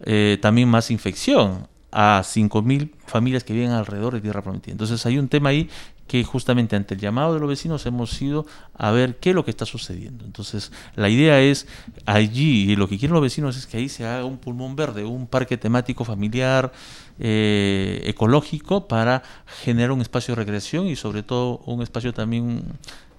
eh, 0.02 0.38
también 0.42 0.70
más 0.70 0.92
infección 0.92 1.68
a 1.92 2.22
5.000 2.24 2.92
familias 3.06 3.44
que 3.44 3.54
viven 3.54 3.72
alrededor 3.72 4.14
de 4.14 4.22
Tierra 4.22 4.44
Prometida. 4.44 4.74
Entonces 4.74 5.06
hay 5.06 5.18
un 5.18 5.30
tema 5.30 5.50
ahí 5.50 5.70
que 6.08 6.24
justamente 6.24 6.76
ante 6.76 6.96
el 6.96 7.00
llamado 7.00 7.34
de 7.34 7.40
los 7.40 7.50
vecinos 7.50 7.86
hemos 7.86 8.20
ido 8.22 8.46
a 8.74 8.92
ver 8.92 9.18
qué 9.18 9.30
es 9.30 9.36
lo 9.36 9.44
que 9.44 9.52
está 9.52 9.66
sucediendo. 9.66 10.26
Entonces, 10.26 10.72
la 10.96 11.10
idea 11.10 11.40
es 11.42 11.68
allí, 12.06 12.72
y 12.72 12.76
lo 12.76 12.88
que 12.88 12.98
quieren 12.98 13.14
los 13.14 13.22
vecinos 13.22 13.58
es 13.58 13.68
que 13.68 13.78
ahí 13.78 13.90
se 13.90 14.06
haga 14.06 14.26
un 14.26 14.38
pulmón 14.38 14.76
verde, 14.76 15.04
un 15.04 15.28
parque 15.28 15.58
temático 15.58 16.06
familiar, 16.06 16.72
eh, 17.20 18.02
ecológico, 18.06 18.88
para 18.88 19.24
generar 19.64 19.92
un 19.92 20.02
espacio 20.02 20.34
de 20.34 20.42
recreación 20.42 20.88
y 20.88 20.96
sobre 20.96 21.24
todo 21.24 21.60
un 21.66 21.82
espacio 21.82 22.14
también 22.14 22.64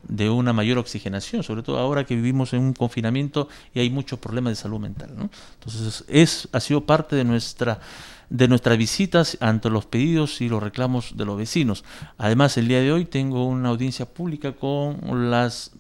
de 0.07 0.31
una 0.31 0.53
mayor 0.53 0.79
oxigenación, 0.79 1.43
sobre 1.43 1.63
todo 1.63 1.79
ahora 1.79 2.05
que 2.05 2.15
vivimos 2.15 2.53
en 2.55 2.61
un 2.61 2.73
confinamiento 2.73 3.49
y 3.75 3.81
hay 3.81 3.91
muchos 3.91 4.19
problemas 4.19 4.53
de 4.53 4.57
salud 4.57 4.81
mental. 4.81 5.11
Entonces, 5.55 6.05
es, 6.09 6.49
ha 6.53 6.61
sido 6.61 6.87
parte 6.87 7.17
de 7.17 7.25
nuestra 7.25 7.81
de 8.31 8.49
nuestras 8.49 8.77
visitas 8.77 9.39
ante 9.41 9.71
los 9.71 9.87
pedidos 9.87 10.41
y 10.41 10.49
los 10.49 10.63
reclamos 10.63 11.17
de 11.17 11.25
los 11.25 11.39
vecinos. 11.39 11.85
Además, 12.19 12.57
el 12.57 12.69
día 12.69 12.81
de 12.81 12.93
hoy 12.93 13.05
tengo 13.05 13.47
una 13.47 13.71
audiencia 13.71 14.07
pública 14.07 14.53
con 14.53 15.31
las 15.31 15.73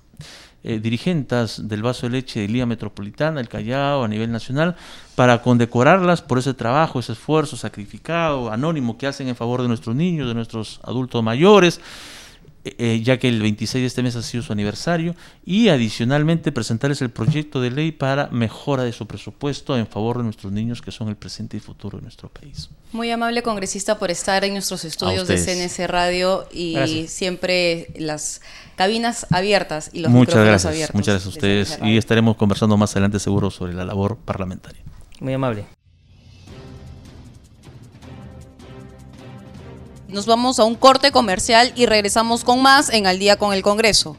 eh, 0.65 0.81
dirigentes 0.81 1.69
del 1.69 1.83
vaso 1.83 2.07
de 2.07 2.13
leche 2.13 2.41
de 2.41 2.49
Liga 2.49 2.67
Metropolitana, 2.67 3.41
el 3.41 3.49
Callao, 3.49 4.03
a 4.03 4.09
nivel 4.09 4.33
nacional, 4.33 4.77
para 5.15 5.41
condecorarlas 5.41 6.21
por 6.21 6.39
ese 6.39 6.53
trabajo, 6.53 6.99
ese 6.99 7.13
esfuerzo 7.13 7.57
sacrificado, 7.57 8.51
anónimo 8.51 8.99
que 8.99 9.07
hacen 9.07 9.29
en 9.29 9.37
favor 9.37 9.63
de 9.63 9.69
nuestros 9.69 9.95
niños, 9.95 10.27
de 10.27 10.35
nuestros 10.35 10.81
adultos 10.83 11.23
mayores. 11.23 11.81
Eh, 12.79 13.01
ya 13.03 13.19
que 13.19 13.29
el 13.29 13.41
26 13.41 13.83
de 13.83 13.87
este 13.87 14.03
mes 14.03 14.17
ha 14.17 14.23
sido 14.23 14.43
su 14.43 14.53
aniversario, 14.53 15.15
y 15.45 15.69
adicionalmente 15.69 16.53
presentarles 16.53 17.01
el 17.03 17.11
proyecto 17.11 17.61
de 17.61 17.71
ley 17.71 17.93
para 17.93 18.29
mejora 18.29 18.83
de 18.83 18.93
su 18.93 19.07
presupuesto 19.07 19.77
en 19.77 19.87
favor 19.87 20.19
de 20.19 20.25
nuestros 20.25 20.53
niños 20.53 20.83
que 20.83 20.91
son 20.91 21.09
el 21.09 21.17
presente 21.17 21.57
y 21.57 21.61
futuro 21.61 21.99
de 21.99 22.03
nuestro 22.03 22.29
país. 22.29 22.69
Muy 22.93 23.11
amable 23.11 23.43
congresista 23.43 23.99
por 23.99 24.11
estar 24.11 24.45
en 24.45 24.55
nuestros 24.55 24.85
estudios 24.85 25.29
de 25.29 25.39
CNS 25.39 25.89
Radio 25.89 26.47
y 26.53 27.07
siempre 27.09 27.89
las 27.97 28.41
cabinas 28.77 29.27
abiertas 29.31 29.91
y 29.93 30.01
los 30.01 30.11
muchas 30.11 30.35
micrófonos 30.35 30.49
gracias, 30.49 30.73
abiertos. 30.73 30.95
Muchas 30.95 31.15
gracias 31.15 31.27
a 31.27 31.37
ustedes 31.37 31.79
y 31.83 31.97
estaremos 31.97 32.37
conversando 32.37 32.77
más 32.77 32.93
adelante 32.93 33.19
seguro 33.19 33.51
sobre 33.51 33.75
la 33.75 33.85
labor 33.85 34.17
parlamentaria. 34.17 34.83
Muy 35.21 35.35
amable. 35.35 35.78
Nos 40.09 40.25
vamos 40.25 40.59
a 40.59 40.65
un 40.65 40.75
corte 40.75 41.13
comercial 41.13 41.71
y 41.77 41.85
regresamos 41.85 42.43
con 42.43 42.63
más 42.63 42.89
en 42.89 43.07
Al 43.07 43.19
día 43.19 43.37
con 43.37 43.53
el 43.53 43.61
Congreso. 43.61 44.17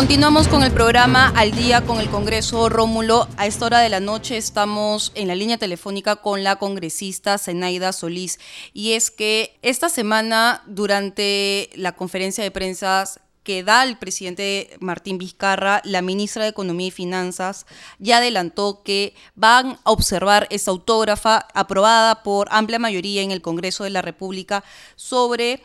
Continuamos 0.00 0.48
con 0.48 0.62
el 0.62 0.72
programa 0.72 1.30
Al 1.36 1.50
día 1.52 1.82
con 1.82 2.00
el 2.00 2.08
Congreso 2.08 2.70
Rómulo. 2.70 3.28
A 3.36 3.46
esta 3.46 3.66
hora 3.66 3.80
de 3.80 3.90
la 3.90 4.00
noche 4.00 4.38
estamos 4.38 5.12
en 5.14 5.28
la 5.28 5.34
línea 5.34 5.58
telefónica 5.58 6.16
con 6.16 6.42
la 6.42 6.56
congresista 6.56 7.36
Zenaida 7.36 7.92
Solís. 7.92 8.40
Y 8.72 8.92
es 8.92 9.10
que 9.10 9.58
esta 9.60 9.90
semana, 9.90 10.62
durante 10.66 11.68
la 11.74 11.92
conferencia 11.96 12.42
de 12.42 12.50
prensa 12.50 13.04
que 13.42 13.62
da 13.62 13.84
el 13.84 13.98
presidente 13.98 14.70
Martín 14.80 15.18
Vizcarra, 15.18 15.82
la 15.84 16.00
ministra 16.00 16.44
de 16.44 16.50
Economía 16.50 16.88
y 16.88 16.92
Finanzas 16.92 17.66
ya 17.98 18.18
adelantó 18.18 18.82
que 18.82 19.14
van 19.34 19.78
a 19.84 19.90
observar 19.90 20.46
esta 20.48 20.70
autógrafa 20.70 21.46
aprobada 21.52 22.22
por 22.22 22.48
amplia 22.50 22.78
mayoría 22.78 23.20
en 23.20 23.32
el 23.32 23.42
Congreso 23.42 23.84
de 23.84 23.90
la 23.90 24.00
República 24.00 24.64
sobre 24.96 25.62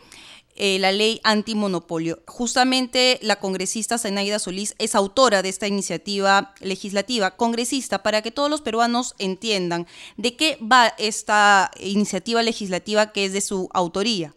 eh, 0.56 0.78
la 0.78 0.92
ley 0.92 1.20
antimonopolio. 1.24 2.16
Justamente 2.26 3.18
la 3.22 3.36
congresista 3.36 3.98
Zenaida 3.98 4.38
Solís 4.38 4.74
es 4.78 4.94
autora 4.94 5.42
de 5.42 5.48
esta 5.48 5.66
iniciativa 5.66 6.52
legislativa. 6.60 7.36
Congresista, 7.36 8.02
para 8.02 8.22
que 8.22 8.30
todos 8.30 8.50
los 8.50 8.62
peruanos 8.62 9.14
entiendan 9.18 9.86
de 10.16 10.36
qué 10.36 10.58
va 10.60 10.92
esta 10.98 11.70
iniciativa 11.78 12.42
legislativa 12.42 13.12
que 13.12 13.24
es 13.24 13.32
de 13.32 13.40
su 13.40 13.68
autoría. 13.72 14.32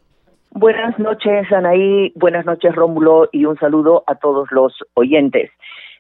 Buenas 0.51 0.97
noches, 0.97 1.51
Anaí. 1.51 2.11
Buenas 2.15 2.45
noches, 2.45 2.73
Rómulo. 2.75 3.29
Y 3.31 3.45
un 3.45 3.57
saludo 3.57 4.03
a 4.07 4.15
todos 4.15 4.51
los 4.51 4.73
oyentes. 4.95 5.51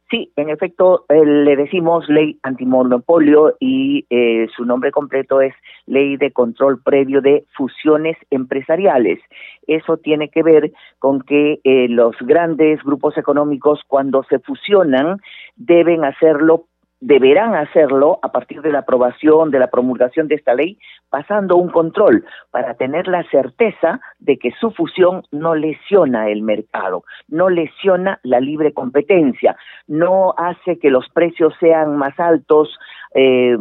Sí, 0.09 0.31
en 0.37 0.49
efecto, 0.49 1.05
eh, 1.07 1.23
le 1.23 1.55
decimos 1.55 2.09
ley 2.09 2.39
antimonopolio 2.41 3.55
y 3.59 4.07
eh, 4.09 4.47
su 4.55 4.65
nombre 4.65 4.91
completo 4.91 5.39
es 5.39 5.53
Ley 5.85 6.17
de 6.17 6.31
Control 6.31 6.81
Previo 6.81 7.21
de 7.21 7.45
Fusiones 7.55 8.17
Empresariales. 8.31 9.19
Eso 9.67 9.97
tiene 9.97 10.29
que 10.29 10.41
ver 10.41 10.71
con 10.97 11.21
que 11.21 11.59
eh, 11.63 11.87
los 11.89 12.15
grandes 12.21 12.81
grupos 12.81 13.19
económicos 13.19 13.81
cuando 13.85 14.23
se 14.23 14.39
fusionan 14.39 15.19
deben 15.57 16.03
hacerlo 16.03 16.65
deberán 17.01 17.55
hacerlo 17.55 18.19
a 18.21 18.31
partir 18.31 18.61
de 18.61 18.71
la 18.71 18.79
aprobación, 18.79 19.51
de 19.51 19.59
la 19.59 19.67
promulgación 19.67 20.27
de 20.27 20.35
esta 20.35 20.53
ley, 20.53 20.77
pasando 21.09 21.55
un 21.55 21.69
control 21.69 22.25
para 22.51 22.73
tener 22.75 23.07
la 23.07 23.23
certeza 23.29 23.99
de 24.19 24.37
que 24.37 24.51
su 24.59 24.71
fusión 24.71 25.23
no 25.31 25.55
lesiona 25.55 26.29
el 26.29 26.41
mercado, 26.41 27.03
no 27.27 27.49
lesiona 27.49 28.19
la 28.23 28.39
libre 28.39 28.73
competencia, 28.73 29.55
no 29.87 30.33
hace 30.37 30.77
que 30.79 30.89
los 30.89 31.07
precios 31.09 31.53
sean 31.59 31.97
más 31.97 32.19
altos, 32.19 32.77
eh, 33.15 33.57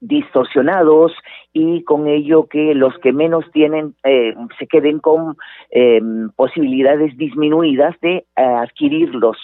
distorsionados 0.00 1.12
y 1.52 1.84
con 1.84 2.06
ello 2.06 2.46
que 2.46 2.74
los 2.74 2.96
que 3.00 3.12
menos 3.12 3.44
tienen 3.52 3.94
eh, 4.04 4.34
se 4.58 4.66
queden 4.66 5.00
con 5.00 5.36
eh, 5.70 6.00
posibilidades 6.34 7.14
disminuidas 7.18 7.94
de 8.00 8.24
adquirir 8.36 9.14
los 9.14 9.36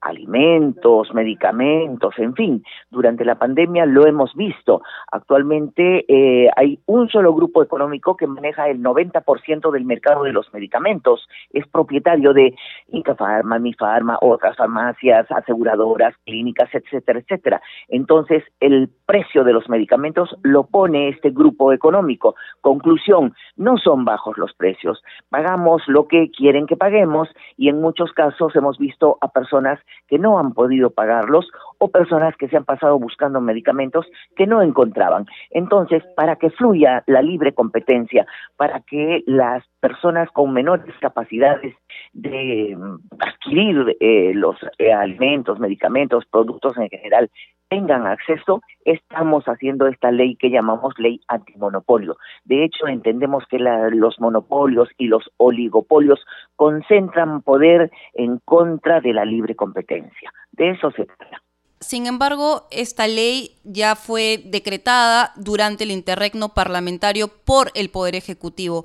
alimentos, 0.00 1.12
medicamentos, 1.14 2.14
en 2.18 2.34
fin, 2.34 2.64
durante 2.90 3.24
la 3.24 3.36
pandemia 3.36 3.86
lo 3.86 4.06
hemos 4.06 4.34
visto. 4.34 4.82
Actualmente 5.12 6.04
eh, 6.08 6.50
hay 6.56 6.78
un 6.86 7.08
solo 7.08 7.34
grupo 7.34 7.62
económico 7.62 8.16
que 8.16 8.26
maneja 8.26 8.68
el 8.68 8.82
90% 8.82 9.70
del 9.70 9.84
mercado 9.84 10.24
de 10.24 10.32
los 10.32 10.52
medicamentos, 10.52 11.28
es 11.52 11.66
propietario 11.68 12.32
de 12.32 12.54
Inca 12.88 13.14
Pharma, 13.14 13.58
Mi 13.58 13.74
Pharma, 13.74 14.18
otras 14.20 14.56
farmacias, 14.56 15.30
aseguradoras, 15.30 16.14
clínicas, 16.24 16.68
etcétera, 16.72 17.20
etcétera. 17.20 17.62
Entonces, 17.88 18.42
el 18.60 18.88
precio 19.06 19.44
de 19.44 19.52
los 19.52 19.68
medicamentos 19.68 20.34
lo 20.42 20.64
pone 20.64 21.08
este 21.08 21.30
grupo 21.30 21.72
económico. 21.72 22.34
Conclusión, 22.60 23.34
no 23.56 23.76
son 23.76 24.04
bajos 24.04 24.38
los 24.38 24.54
precios, 24.54 25.02
pagamos 25.28 25.82
lo 25.86 26.08
que 26.08 26.30
quieren 26.30 26.66
que 26.66 26.76
paguemos 26.76 27.28
y 27.56 27.68
en 27.68 27.80
muchos 27.80 28.12
casos 28.12 28.54
hemos 28.56 28.78
visto 28.78 29.18
a 29.20 29.28
personas 29.28 29.78
que 30.08 30.18
no 30.18 30.38
han 30.38 30.52
podido 30.52 30.90
pagarlos 30.90 31.50
o 31.78 31.88
personas 31.88 32.36
que 32.36 32.48
se 32.48 32.56
han 32.56 32.64
pasado 32.64 32.98
buscando 32.98 33.40
medicamentos 33.40 34.06
que 34.36 34.46
no 34.46 34.62
encontraban. 34.62 35.26
Entonces, 35.50 36.02
para 36.16 36.36
que 36.36 36.50
fluya 36.50 37.02
la 37.06 37.22
libre 37.22 37.52
competencia, 37.52 38.26
para 38.56 38.80
que 38.80 39.22
las 39.26 39.64
personas 39.80 40.30
con 40.32 40.52
menores 40.52 40.94
capacidades 41.00 41.74
de 42.12 42.76
mm, 42.76 42.96
adquirir 43.18 43.96
eh, 44.00 44.32
los 44.34 44.56
eh, 44.78 44.92
alimentos, 44.92 45.58
medicamentos, 45.58 46.24
productos 46.30 46.76
en 46.76 46.88
general, 46.88 47.30
tengan 47.70 48.06
acceso, 48.06 48.60
estamos 48.84 49.44
haciendo 49.44 49.86
esta 49.86 50.10
ley 50.10 50.36
que 50.36 50.50
llamamos 50.50 50.92
ley 50.98 51.20
antimonopolio. 51.28 52.16
De 52.44 52.64
hecho, 52.64 52.88
entendemos 52.88 53.44
que 53.48 53.58
los 53.58 54.20
monopolios 54.20 54.88
y 54.98 55.06
los 55.06 55.30
oligopolios 55.36 56.20
concentran 56.56 57.42
poder 57.42 57.90
en 58.14 58.38
contra 58.44 59.00
de 59.00 59.14
la 59.14 59.24
libre 59.24 59.54
competencia. 59.54 60.32
De 60.52 60.70
eso 60.70 60.90
se 60.90 61.06
trata. 61.06 61.42
Sin 61.82 62.06
embargo, 62.06 62.66
esta 62.70 63.06
ley 63.08 63.56
ya 63.64 63.96
fue 63.96 64.42
decretada 64.44 65.32
durante 65.36 65.84
el 65.84 65.90
interregno 65.90 66.50
parlamentario 66.50 67.28
por 67.28 67.70
el 67.74 67.88
Poder 67.88 68.16
Ejecutivo. 68.16 68.84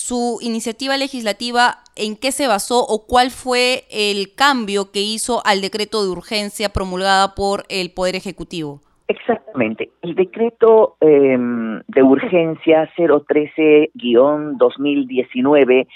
Su 0.00 0.38
iniciativa 0.40 0.96
legislativa, 0.96 1.80
¿en 1.94 2.16
qué 2.16 2.32
se 2.32 2.48
basó 2.48 2.86
o 2.86 3.06
cuál 3.06 3.30
fue 3.30 3.84
el 3.90 4.34
cambio 4.34 4.92
que 4.92 5.00
hizo 5.00 5.42
al 5.44 5.60
decreto 5.60 6.02
de 6.02 6.08
urgencia 6.08 6.70
promulgada 6.70 7.34
por 7.34 7.64
el 7.68 7.92
Poder 7.92 8.16
Ejecutivo? 8.16 8.80
Exactamente. 9.08 9.90
El 10.00 10.14
decreto 10.14 10.96
em, 11.00 11.82
de 11.86 12.02
urgencia 12.02 12.90
013-2019 12.96 15.86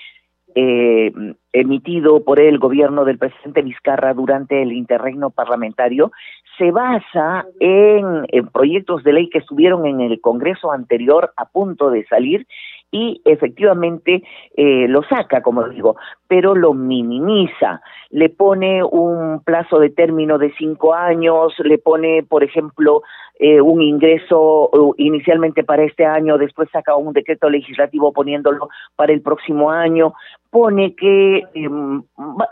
eh, 0.54 1.12
emitido 1.54 2.24
por 2.24 2.40
el 2.40 2.58
gobierno 2.58 3.04
del 3.04 3.16
presidente 3.16 3.62
Vizcarra 3.62 4.12
durante 4.12 4.60
el 4.60 4.72
interregno 4.72 5.30
parlamentario 5.30 6.10
se 6.58 6.70
basa 6.72 7.46
en, 7.60 8.26
proyectos 8.52 9.02
de 9.04 9.12
ley 9.12 9.30
que 9.30 9.38
estuvieron 9.38 9.86
en 9.86 10.00
el 10.00 10.20
Congreso 10.20 10.72
anterior 10.72 11.32
a 11.36 11.46
punto 11.46 11.90
de 11.90 12.04
salir 12.06 12.46
y 12.90 13.20
efectivamente 13.24 14.22
eh, 14.56 14.86
lo 14.88 15.02
saca, 15.04 15.42
como 15.42 15.68
digo, 15.68 15.96
pero 16.28 16.54
lo 16.54 16.74
minimiza, 16.74 17.80
le 18.10 18.28
pone 18.28 18.84
un 18.84 19.42
plazo 19.44 19.80
de 19.80 19.90
término 19.90 20.38
de 20.38 20.52
cinco 20.56 20.94
años, 20.94 21.54
le 21.58 21.78
pone, 21.78 22.22
por 22.22 22.44
ejemplo, 22.44 23.02
eh, 23.40 23.60
un 23.60 23.82
ingreso 23.82 24.70
inicialmente 24.96 25.64
para 25.64 25.82
este 25.82 26.06
año, 26.06 26.38
después 26.38 26.68
saca 26.70 26.94
un 26.94 27.12
decreto 27.12 27.50
legislativo 27.50 28.12
poniéndolo 28.12 28.68
para 28.94 29.12
el 29.12 29.22
próximo 29.22 29.72
año, 29.72 30.14
pone 30.54 30.94
que 30.94 31.42
em, 31.54 32.00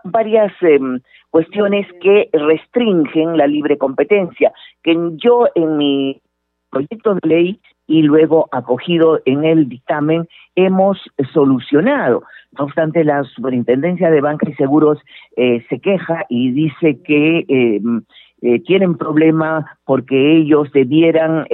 varias 0.02 0.52
em, 0.62 0.98
cuestiones 1.30 1.86
que 2.00 2.28
restringen 2.32 3.36
la 3.36 3.46
libre 3.46 3.78
competencia, 3.78 4.52
que 4.82 4.92
yo 5.22 5.46
en 5.54 5.76
mi 5.76 6.20
proyecto 6.68 7.14
de 7.14 7.28
ley 7.28 7.60
y 7.86 8.02
luego 8.02 8.48
acogido 8.50 9.20
en 9.24 9.44
el 9.44 9.68
dictamen 9.68 10.26
hemos 10.56 10.98
solucionado. 11.32 12.24
No 12.58 12.64
obstante, 12.64 13.04
la 13.04 13.22
Superintendencia 13.22 14.10
de 14.10 14.20
Banca 14.20 14.50
y 14.50 14.54
Seguros 14.54 14.98
eh, 15.36 15.64
se 15.68 15.78
queja 15.78 16.26
y 16.28 16.50
dice 16.50 17.00
que 17.04 17.44
em, 17.46 18.02
eh, 18.42 18.58
tienen 18.64 18.96
problema 18.96 19.78
porque 19.84 20.38
ellos 20.38 20.72
debieran 20.72 21.46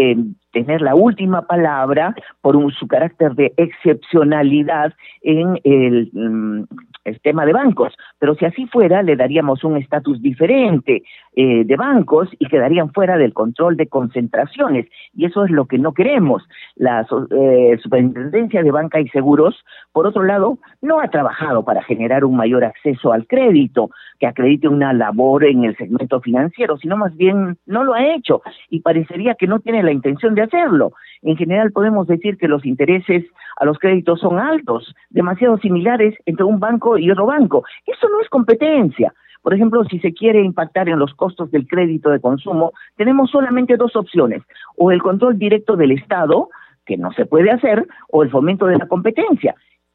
tener 0.52 0.80
la 0.80 0.94
última 0.94 1.42
palabra 1.42 2.14
por 2.40 2.56
su 2.72 2.86
carácter 2.86 3.34
de 3.34 3.52
excepcionalidad 3.56 4.92
en 5.22 5.60
el, 5.64 6.10
mm, 6.12 6.64
el 7.04 7.20
tema 7.20 7.44
de 7.46 7.52
bancos. 7.52 7.94
Pero 8.18 8.34
si 8.34 8.44
así 8.44 8.66
fuera, 8.66 9.02
le 9.02 9.16
daríamos 9.16 9.64
un 9.64 9.76
estatus 9.76 10.20
diferente 10.22 11.02
eh, 11.34 11.64
de 11.64 11.76
bancos 11.76 12.28
y 12.38 12.46
quedarían 12.46 12.92
fuera 12.92 13.16
del 13.16 13.32
control 13.32 13.76
de 13.76 13.86
concentraciones. 13.88 14.86
Y 15.14 15.24
eso 15.26 15.44
es 15.44 15.50
lo 15.50 15.66
que 15.66 15.78
no 15.78 15.92
queremos. 15.92 16.42
La 16.76 17.06
eh, 17.30 17.78
Superintendencia 17.82 18.62
de 18.62 18.70
Banca 18.70 19.00
y 19.00 19.08
Seguros, 19.08 19.64
por 19.92 20.06
otro 20.06 20.22
lado, 20.22 20.58
no 20.82 21.00
ha 21.00 21.08
trabajado 21.08 21.64
para 21.64 21.82
generar 21.82 22.24
un 22.24 22.36
mayor 22.36 22.64
acceso 22.64 23.12
al 23.12 23.26
crédito, 23.26 23.90
que 24.18 24.26
acredite 24.26 24.68
una 24.68 24.92
labor 24.92 25.44
en 25.44 25.64
el 25.64 25.76
segmento 25.76 26.20
financiero, 26.20 26.76
sino 26.76 26.96
más 26.96 27.16
bien 27.16 27.56
no 27.66 27.84
lo 27.84 27.94
ha 27.94 28.14
hecho 28.14 28.42
y 28.68 28.80
parecería 28.80 29.34
que 29.34 29.46
no 29.46 29.60
tiene 29.60 29.82
la 29.82 29.92
intención 29.92 30.34
de 30.34 30.37
hacerlo. 30.42 30.92
En 31.22 31.36
general 31.36 31.72
podemos 31.72 32.06
decir 32.06 32.36
que 32.36 32.48
los 32.48 32.64
intereses 32.64 33.24
a 33.56 33.64
los 33.64 33.78
créditos 33.78 34.20
son 34.20 34.38
altos, 34.38 34.94
demasiado 35.10 35.58
similares 35.58 36.14
entre 36.26 36.44
un 36.44 36.60
banco 36.60 36.96
y 36.96 37.10
otro 37.10 37.26
banco. 37.26 37.64
Eso 37.86 38.08
no 38.08 38.20
es 38.20 38.28
competencia. 38.28 39.12
Por 39.42 39.54
ejemplo, 39.54 39.84
si 39.84 39.98
se 40.00 40.12
quiere 40.12 40.42
impactar 40.42 40.88
en 40.88 40.98
los 40.98 41.14
costos 41.14 41.50
del 41.50 41.66
crédito 41.66 42.10
de 42.10 42.20
consumo, 42.20 42.72
tenemos 42.96 43.30
solamente 43.30 43.76
dos 43.76 43.96
opciones, 43.96 44.42
o 44.76 44.90
el 44.90 45.02
control 45.02 45.38
directo 45.38 45.76
del 45.76 45.92
Estado, 45.92 46.48
que 46.84 46.96
no 46.96 47.12
se 47.12 47.26
puede 47.26 47.50
hacer, 47.50 47.86
o 48.10 48.22
el 48.22 48.30
fomento 48.30 48.66
de 48.66 48.76
la 48.76 48.86
competencia. 48.86 49.54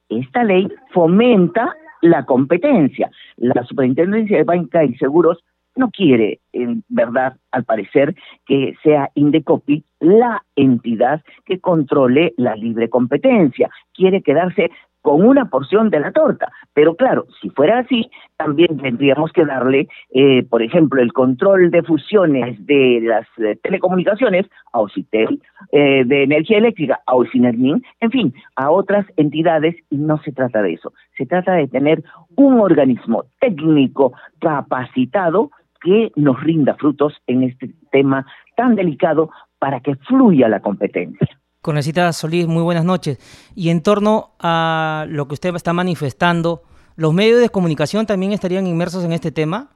Esta 0.09 0.43
ley 0.43 0.71
fomenta 0.91 1.75
la 2.01 2.25
competencia. 2.25 3.09
La 3.37 3.63
Superintendencia 3.63 4.37
de 4.37 4.43
Banca 4.43 4.83
y 4.83 4.95
Seguros 4.95 5.43
no 5.75 5.89
quiere, 5.89 6.39
en 6.51 6.83
verdad, 6.89 7.35
al 7.51 7.63
parecer, 7.63 8.15
que 8.45 8.75
sea 8.83 9.09
Indecopi 9.15 9.83
la 9.99 10.43
entidad 10.55 11.21
que 11.45 11.59
controle 11.59 12.33
la 12.37 12.55
libre 12.55 12.89
competencia. 12.89 13.69
Quiere 13.93 14.21
quedarse 14.21 14.69
con 15.03 15.21
una 15.21 15.45
porción 15.45 15.89
de 15.89 15.99
la 15.99 16.11
torta. 16.11 16.51
Pero 16.73 16.95
claro, 16.95 17.27
si 17.41 17.49
fuera 17.49 17.79
así, 17.79 18.09
también 18.37 18.77
tendríamos 18.77 19.31
que 19.33 19.45
darle, 19.45 19.89
eh, 20.11 20.43
por 20.49 20.63
ejemplo, 20.63 21.01
el 21.01 21.11
control 21.11 21.71
de 21.71 21.83
fusiones 21.83 22.65
de 22.65 23.01
las 23.03 23.27
eh, 23.37 23.57
telecomunicaciones 23.61 24.45
a 24.71 24.79
Ocitel, 24.79 25.41
eh, 25.73 26.03
de 26.05 26.23
energía 26.23 26.57
eléctrica 26.57 27.01
a 27.05 27.15
Ocinermin, 27.15 27.83
en 27.99 28.11
fin, 28.11 28.33
a 28.55 28.71
otras 28.71 29.05
entidades, 29.17 29.75
y 29.89 29.97
no 29.97 30.19
se 30.23 30.31
trata 30.31 30.61
de 30.61 30.73
eso. 30.73 30.93
Se 31.17 31.25
trata 31.25 31.53
de 31.53 31.67
tener 31.67 32.01
un 32.35 32.61
organismo 32.61 33.25
técnico 33.41 34.13
capacitado 34.39 35.51
que 35.83 36.11
nos 36.15 36.41
rinda 36.41 36.75
frutos 36.75 37.13
en 37.27 37.43
este 37.43 37.71
tema 37.91 38.25
tan 38.55 38.75
delicado 38.75 39.29
para 39.59 39.81
que 39.81 39.95
fluya 39.95 40.47
la 40.47 40.61
competencia. 40.61 41.27
Congresista 41.61 42.11
Solís, 42.11 42.47
muy 42.47 42.63
buenas 42.63 42.83
noches. 42.83 43.19
Y 43.55 43.69
en 43.69 43.81
torno 43.83 44.31
a 44.39 45.05
lo 45.07 45.27
que 45.27 45.33
usted 45.35 45.55
está 45.55 45.71
manifestando, 45.73 46.63
¿los 46.95 47.13
medios 47.13 47.39
de 47.39 47.49
comunicación 47.49 48.05
también 48.05 48.33
estarían 48.33 48.67
inmersos 48.67 49.05
en 49.05 49.13
este 49.13 49.31
tema? 49.31 49.69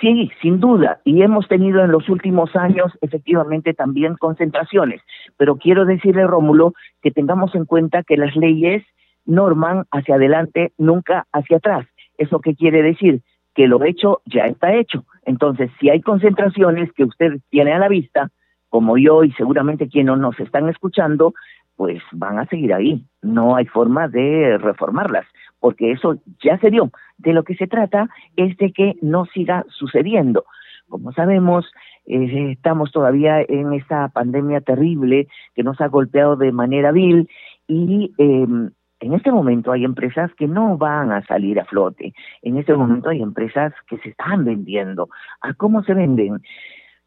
Sí, 0.00 0.30
sin 0.42 0.60
duda. 0.60 1.00
Y 1.04 1.22
hemos 1.22 1.46
tenido 1.48 1.84
en 1.84 1.92
los 1.92 2.08
últimos 2.08 2.54
años 2.56 2.92
efectivamente 3.00 3.74
también 3.74 4.16
concentraciones. 4.16 5.00
Pero 5.36 5.56
quiero 5.56 5.84
decirle, 5.84 6.26
Rómulo, 6.26 6.72
que 7.02 7.10
tengamos 7.10 7.54
en 7.54 7.64
cuenta 7.64 8.02
que 8.02 8.16
las 8.16 8.34
leyes 8.36 8.82
norman 9.24 9.84
hacia 9.90 10.16
adelante, 10.16 10.72
nunca 10.78 11.26
hacia 11.32 11.58
atrás. 11.58 11.86
¿Eso 12.18 12.40
qué 12.40 12.54
quiere 12.54 12.82
decir? 12.82 13.22
Que 13.54 13.68
lo 13.68 13.82
hecho 13.84 14.20
ya 14.26 14.46
está 14.46 14.74
hecho. 14.74 15.04
Entonces, 15.24 15.70
si 15.80 15.90
hay 15.90 16.00
concentraciones 16.00 16.92
que 16.92 17.04
usted 17.04 17.40
tiene 17.50 17.72
a 17.72 17.78
la 17.78 17.88
vista, 17.88 18.30
como 18.68 18.98
yo 18.98 19.22
y 19.24 19.32
seguramente 19.32 19.88
quienes 19.88 20.18
nos 20.18 20.38
están 20.40 20.68
escuchando, 20.68 21.34
pues 21.76 22.02
van 22.12 22.38
a 22.38 22.46
seguir 22.46 22.74
ahí. 22.74 23.04
No 23.22 23.56
hay 23.56 23.66
forma 23.66 24.08
de 24.08 24.58
reformarlas, 24.58 25.26
porque 25.60 25.92
eso 25.92 26.16
ya 26.42 26.58
se 26.58 26.70
dio. 26.70 26.90
De 27.18 27.32
lo 27.32 27.44
que 27.44 27.54
se 27.54 27.66
trata 27.66 28.08
es 28.36 28.56
de 28.56 28.72
que 28.72 28.94
no 29.00 29.26
siga 29.26 29.64
sucediendo. 29.68 30.44
Como 30.88 31.12
sabemos, 31.12 31.70
eh, 32.06 32.52
estamos 32.52 32.92
todavía 32.92 33.40
en 33.42 33.72
esta 33.72 34.08
pandemia 34.08 34.60
terrible 34.60 35.28
que 35.54 35.62
nos 35.62 35.80
ha 35.80 35.88
golpeado 35.88 36.36
de 36.36 36.52
manera 36.52 36.92
vil 36.92 37.28
y 37.66 38.12
em, 38.18 38.70
en 39.04 39.12
este 39.12 39.30
momento 39.30 39.70
hay 39.70 39.84
empresas 39.84 40.30
que 40.34 40.48
no 40.48 40.78
van 40.78 41.12
a 41.12 41.22
salir 41.26 41.60
a 41.60 41.64
flote. 41.66 42.14
En 42.42 42.56
este 42.56 42.74
momento 42.74 43.10
hay 43.10 43.20
empresas 43.20 43.72
que 43.86 43.98
se 43.98 44.10
están 44.10 44.44
vendiendo. 44.44 45.08
¿A 45.42 45.52
cómo 45.54 45.82
se 45.82 45.94
venden? 45.94 46.40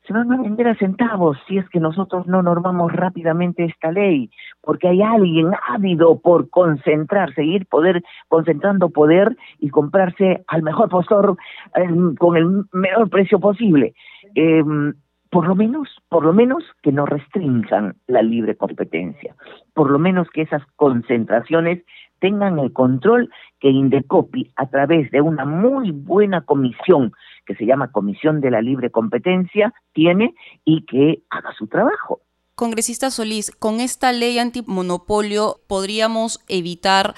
se 0.07 0.13
van 0.13 0.31
a 0.31 0.41
vender 0.41 0.69
a 0.69 0.75
centavos 0.75 1.37
si 1.47 1.57
es 1.57 1.67
que 1.69 1.81
nosotros 1.81 2.27
no 2.27 2.41
normamos 2.41 2.93
rápidamente 2.93 3.65
esta 3.65 3.91
ley, 3.91 4.31
porque 4.61 4.87
hay 4.87 5.01
alguien 5.01 5.51
ávido 5.67 6.19
por 6.19 6.49
concentrar, 6.49 7.33
seguir 7.33 7.65
poder, 7.65 8.01
concentrando 8.29 8.89
poder 8.89 9.35
y 9.59 9.69
comprarse 9.69 10.45
al 10.47 10.63
mejor 10.63 10.87
postor 10.87 11.35
em, 11.75 12.15
con 12.15 12.37
el 12.37 12.63
menor 12.71 13.09
precio 13.09 13.39
posible. 13.41 13.93
Em, 14.33 14.93
por 15.29 15.47
lo 15.47 15.55
menos, 15.55 15.89
por 16.09 16.23
lo 16.23 16.33
menos 16.33 16.63
que 16.81 16.91
no 16.91 17.05
restrinjan 17.05 17.95
la 18.07 18.21
libre 18.21 18.55
competencia, 18.55 19.35
por 19.73 19.91
lo 19.91 19.99
menos 19.99 20.27
que 20.29 20.41
esas 20.41 20.63
concentraciones 20.75 21.83
tengan 22.19 22.59
el 22.59 22.73
control 22.73 23.29
que 23.59 23.69
Indecopi, 23.69 24.51
a 24.55 24.67
través 24.67 25.11
de 25.11 25.21
una 25.21 25.45
muy 25.45 25.91
buena 25.91 26.41
comisión 26.41 27.11
que 27.45 27.55
se 27.55 27.65
llama 27.65 27.91
Comisión 27.91 28.41
de 28.41 28.51
la 28.51 28.61
Libre 28.61 28.89
Competencia, 28.89 29.73
tiene 29.93 30.33
y 30.65 30.85
que 30.85 31.21
haga 31.29 31.53
su 31.57 31.67
trabajo. 31.67 32.21
Congresista 32.55 33.11
Solís, 33.11 33.51
con 33.51 33.79
esta 33.79 34.11
ley 34.11 34.39
antimonopolio 34.39 35.57
podríamos 35.67 36.43
evitar 36.49 37.13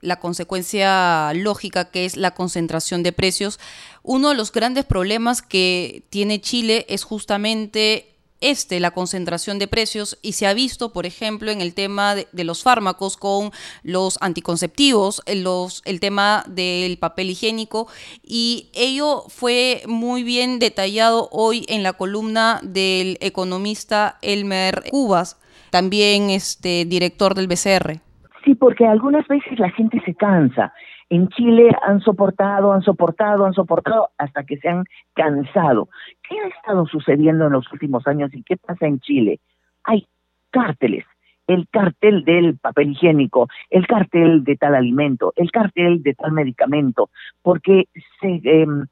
la 0.00 0.20
consecuencia 0.20 1.32
lógica 1.34 1.90
que 1.90 2.04
es 2.04 2.16
la 2.16 2.32
concentración 2.32 3.02
de 3.02 3.12
precios. 3.12 3.58
Uno 4.02 4.30
de 4.30 4.34
los 4.34 4.52
grandes 4.52 4.84
problemas 4.84 5.42
que 5.42 6.04
tiene 6.10 6.40
Chile 6.40 6.86
es 6.88 7.04
justamente 7.04 8.18
este, 8.40 8.78
la 8.78 8.92
concentración 8.92 9.58
de 9.58 9.66
precios, 9.66 10.18
y 10.22 10.32
se 10.32 10.46
ha 10.46 10.54
visto, 10.54 10.92
por 10.92 11.06
ejemplo, 11.06 11.50
en 11.50 11.60
el 11.60 11.74
tema 11.74 12.14
de, 12.14 12.44
los 12.44 12.62
fármacos 12.62 13.16
con 13.16 13.50
los 13.82 14.16
anticonceptivos, 14.20 15.22
los, 15.26 15.82
el 15.84 16.00
tema 16.00 16.44
del 16.46 16.98
papel 16.98 17.30
higiénico, 17.30 17.88
y 18.22 18.68
ello 18.74 19.24
fue 19.28 19.82
muy 19.86 20.22
bien 20.22 20.58
detallado 20.58 21.28
hoy 21.32 21.64
en 21.68 21.82
la 21.82 21.94
columna 21.94 22.60
del 22.62 23.18
economista 23.20 24.18
Elmer 24.22 24.84
Cubas, 24.88 25.36
también 25.70 26.30
este, 26.30 26.84
director 26.84 27.34
del 27.34 27.48
BCR. 27.48 28.07
Sí, 28.44 28.54
porque 28.54 28.86
algunas 28.86 29.26
veces 29.26 29.58
la 29.58 29.70
gente 29.70 30.00
se 30.04 30.14
cansa 30.14 30.72
en 31.10 31.28
Chile 31.28 31.70
han 31.82 32.00
soportado, 32.00 32.72
han 32.72 32.82
soportado, 32.82 33.46
han 33.46 33.54
soportado 33.54 34.10
hasta 34.18 34.44
que 34.44 34.58
se 34.58 34.68
han 34.68 34.84
cansado. 35.14 35.88
¿Qué 36.28 36.38
ha 36.38 36.48
estado 36.48 36.86
sucediendo 36.86 37.46
en 37.46 37.52
los 37.52 37.70
últimos 37.72 38.06
años 38.06 38.32
y 38.34 38.42
qué 38.42 38.56
pasa 38.56 38.86
en 38.86 39.00
Chile? 39.00 39.40
Hay 39.84 40.06
cárteles, 40.50 41.04
el 41.46 41.66
cartel 41.70 42.24
del 42.24 42.58
papel 42.58 42.90
higiénico, 42.90 43.48
el 43.70 43.86
cartel 43.86 44.44
de 44.44 44.56
tal 44.56 44.74
alimento, 44.74 45.32
el 45.36 45.50
cartel 45.50 46.02
de 46.02 46.14
tal 46.14 46.32
medicamento, 46.32 47.08
porque 47.42 47.88
se 48.20 48.40
em, 48.44 48.86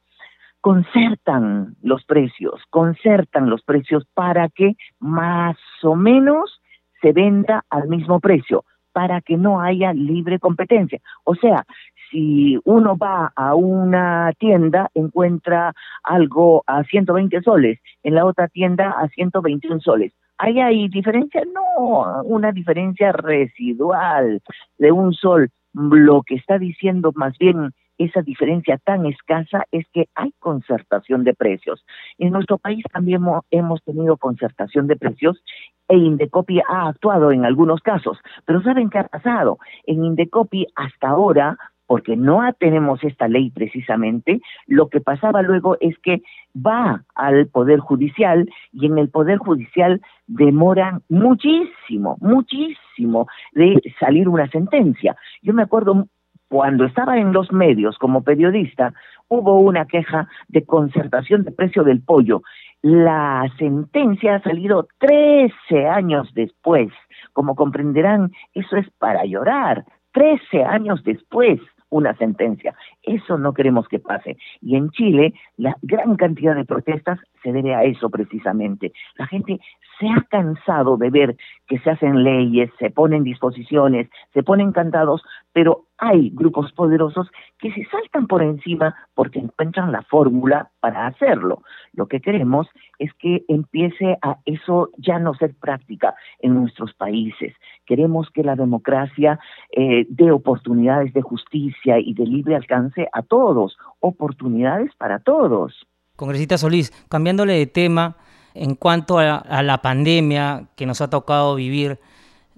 concertan 0.62 1.76
los 1.82 2.04
precios, 2.04 2.62
concertan 2.70 3.50
los 3.50 3.62
precios 3.62 4.06
para 4.14 4.48
que 4.48 4.74
más 5.00 5.56
o 5.82 5.96
menos 5.96 6.62
se 7.02 7.12
venda 7.12 7.64
al 7.68 7.88
mismo 7.88 8.20
precio 8.20 8.64
para 8.96 9.20
que 9.20 9.37
no 9.37 9.61
haya 9.61 9.92
libre 9.92 10.38
competencia. 10.38 11.00
O 11.24 11.35
sea, 11.35 11.66
si 12.11 12.59
uno 12.64 12.97
va 12.97 13.30
a 13.36 13.55
una 13.55 14.32
tienda, 14.38 14.90
encuentra 14.94 15.74
algo 16.03 16.64
a 16.66 16.82
120 16.82 17.42
soles, 17.42 17.78
en 18.03 18.14
la 18.14 18.24
otra 18.24 18.49
tienda 18.49 18.92
a 18.92 19.07
121 19.09 19.80
soles. 19.80 20.14
¿Hay 20.38 20.88
diferencia? 20.88 21.42
No, 21.44 22.22
una 22.22 22.53
diferencia 22.53 23.12
residual 23.12 24.40
de 24.78 24.92
un 24.92 25.12
sol. 25.12 25.51
Lo 25.74 26.22
que 26.22 26.36
está 26.36 26.59
diciendo 26.59 27.12
más 27.14 27.36
bien 27.36 27.74
esa 27.99 28.22
diferencia 28.22 28.78
tan 28.78 29.05
escasa 29.05 29.64
es 29.72 29.86
que 29.92 30.07
hay 30.14 30.32
concertación 30.38 31.24
de 31.24 31.34
precios. 31.34 31.84
En 32.16 32.32
nuestro 32.32 32.57
país 32.57 32.82
también 32.90 33.22
hemos 33.51 33.82
tenido 33.84 34.16
concertación 34.16 34.86
de 34.86 34.97
precios 34.97 35.42
e 35.89 35.97
Indecopi 35.97 36.61
ha 36.61 36.89
actuado 36.89 37.32
en 37.32 37.45
algunos 37.45 37.80
casos. 37.80 38.18
Pero 38.45 38.62
¿saben 38.62 38.91
qué 38.91 38.99
ha 38.99 39.09
pasado? 39.09 39.59
En 39.87 40.05
Indecopi 40.05 40.66
hasta 40.74 41.09
ahora 41.09 41.57
porque 41.87 42.16
no 42.16 42.41
tenemos 42.59 43.03
esta 43.05 43.28
ley 43.28 43.51
precisamente, 43.51 44.41
lo 44.66 44.89
que 44.89 45.01
pasaba 45.01 45.43
luego 45.43 45.76
es 45.80 45.97
que 45.99 46.22
va 46.55 47.05
al 47.14 47.47
Poder 47.47 47.78
Judicial 47.78 48.51
y 48.72 48.87
en 48.87 48.99
el 48.99 49.09
Poder 49.09 49.39
Judicial 49.39 50.01
demoran 50.26 51.03
muchísimo, 51.09 52.16
muchísimo 52.20 53.28
de 53.53 53.80
salir 54.01 54.28
una 54.28 54.49
sentencia. 54.49 55.16
Yo 55.43 55.55
me 55.55 55.62
acuerdo 55.62 56.09
cuando 56.49 56.84
estaba 56.84 57.18
en 57.18 57.32
los 57.32 57.53
medios 57.53 57.99
como 57.99 58.22
periodista, 58.22 58.93
hubo 59.28 59.59
una 59.59 59.87
queja 59.87 60.28
de 60.49 60.64
concertación 60.64 61.43
de 61.43 61.51
precio 61.51 61.82
del 61.82 62.03
pollo. 62.03 62.43
La 62.83 63.51
sentencia 63.59 64.37
ha 64.37 64.43
salido 64.43 64.89
13 64.99 65.87
años 65.87 66.33
después. 66.35 66.89
Como 67.33 67.57
comprenderán, 67.57 68.33
eso 68.55 68.77
es 68.77 68.89
para 68.99 69.24
llorar. 69.24 69.85
13 70.12 70.64
años 70.64 71.03
después 71.05 71.61
una 71.91 72.16
sentencia. 72.16 72.74
Eso 73.03 73.39
no 73.39 73.55
queremos 73.55 73.89
que 73.89 73.99
pase. 73.99 74.37
Y 74.61 74.77
en 74.77 74.91
Chile, 74.91 75.35
la 75.57 75.77
gran 75.83 76.16
cantidad 76.16 76.55
de 76.55 76.64
protestas 76.64 77.18
se 77.43 77.53
debe 77.53 77.74
a 77.74 77.85
eso 77.85 78.11
precisamente. 78.11 78.93
La 79.16 79.27
gente 79.27 79.61
se 79.99 80.09
ha 80.09 80.22
cansado 80.29 80.97
de 80.97 81.11
ver 81.11 81.37
que 81.66 81.79
se 81.79 81.91
hacen 81.91 82.22
leyes, 82.22 82.70
se 82.79 82.91
ponen 82.91 83.22
disposiciones, 83.22 84.09
se 84.35 84.43
ponen 84.43 84.72
cantados, 84.72 85.22
pero 85.53 85.86
hay 85.99 86.30
grupos 86.30 86.72
poderosos 86.72 87.28
que 87.59 87.72
se 87.72 87.84
saltan 87.86 88.26
por 88.26 88.42
encima 88.42 88.94
porque 89.14 89.38
encuentran 89.38 89.92
la 89.92 90.03
fórmula 90.03 90.70
para 90.80 91.07
hacerlo. 91.07 91.62
Lo 91.92 92.07
que 92.07 92.20
queremos 92.20 92.66
es 92.99 93.12
que 93.14 93.44
empiece 93.49 94.18
a 94.22 94.38
eso 94.44 94.90
ya 94.99 95.18
no 95.18 95.34
ser 95.34 95.55
práctica 95.55 96.14
en 96.40 96.55
nuestros 96.55 96.92
países. 96.94 97.55
Queremos 97.86 98.30
que 98.30 98.42
la 98.42 98.57
democracia 98.57 99.38
eh, 99.72 100.07
dé 100.09 100.30
oportunidades 100.30 101.12
de 101.12 101.22
justicia 101.22 101.99
y 101.99 102.14
de 102.14 102.26
libre 102.26 102.57
alcance 102.57 103.09
a 103.12 103.22
todos, 103.22 103.76
oportunidades 104.01 104.90
para 104.97 105.18
todos. 105.18 105.86
Congresista 106.16 106.59
Solís, 106.59 106.90
cambiándole 107.09 107.55
de 107.55 107.66
tema, 107.66 108.16
en 108.55 108.74
cuanto 108.74 109.18
a, 109.18 109.62
la 109.62 109.82
pandemia 109.82 110.68
que 110.76 110.86
nos 110.86 111.03
ha 111.03 111.11
tocado 111.11 111.55
vivir, 111.57 111.99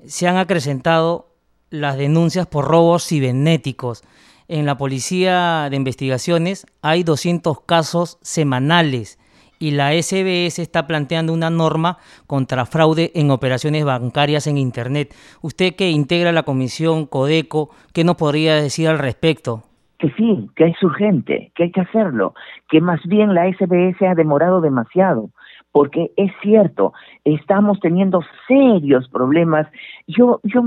se 0.07 0.29
han 0.29 0.37
acrecentado 0.37 1.28
las 1.71 1.97
denuncias 1.97 2.47
por 2.47 2.67
robos 2.67 3.07
cibernéticos. 3.07 4.03
En 4.49 4.65
la 4.65 4.79
Policía 4.79 5.69
de 5.71 5.77
Investigaciones 5.77 6.67
hay 6.81 7.03
200 7.03 7.61
casos 7.63 8.19
semanales 8.23 9.19
y 9.59 9.73
la 9.73 9.91
SBS 9.93 10.59
está 10.61 10.87
planteando 10.87 11.33
una 11.33 11.51
norma 11.51 11.99
contra 12.27 12.65
fraude 12.65 13.11
en 13.15 13.31
operaciones 13.31 13.85
bancarias 13.85 14.47
en 14.47 14.57
Internet. 14.57 15.15
Usted 15.43 15.75
que 15.75 15.91
integra 15.91 16.33
la 16.33 16.45
comisión 16.45 17.07
Codeco, 17.07 17.71
¿qué 17.93 18.05
nos 18.05 18.17
podría 18.17 18.55
decir 18.55 18.89
al 18.89 18.99
respecto? 18.99 19.65
Que 19.99 20.11
sí, 20.13 20.49
que 20.55 20.67
es 20.67 20.83
urgente, 20.83 21.51
que 21.57 21.65
hay 21.65 21.73
que 21.73 21.81
hacerlo, 21.81 22.35
que 22.69 22.81
más 22.81 23.01
bien 23.05 23.35
la 23.35 23.51
SBS 23.51 24.01
ha 24.03 24.15
demorado 24.15 24.61
demasiado 24.61 25.31
porque 25.73 26.11
es 26.17 26.33
cierto, 26.43 26.93
estamos 27.25 27.79
teniendo 27.81 28.21
serios 28.47 29.09
problemas. 29.09 29.67
Yo, 30.07 30.41
yo 30.43 30.63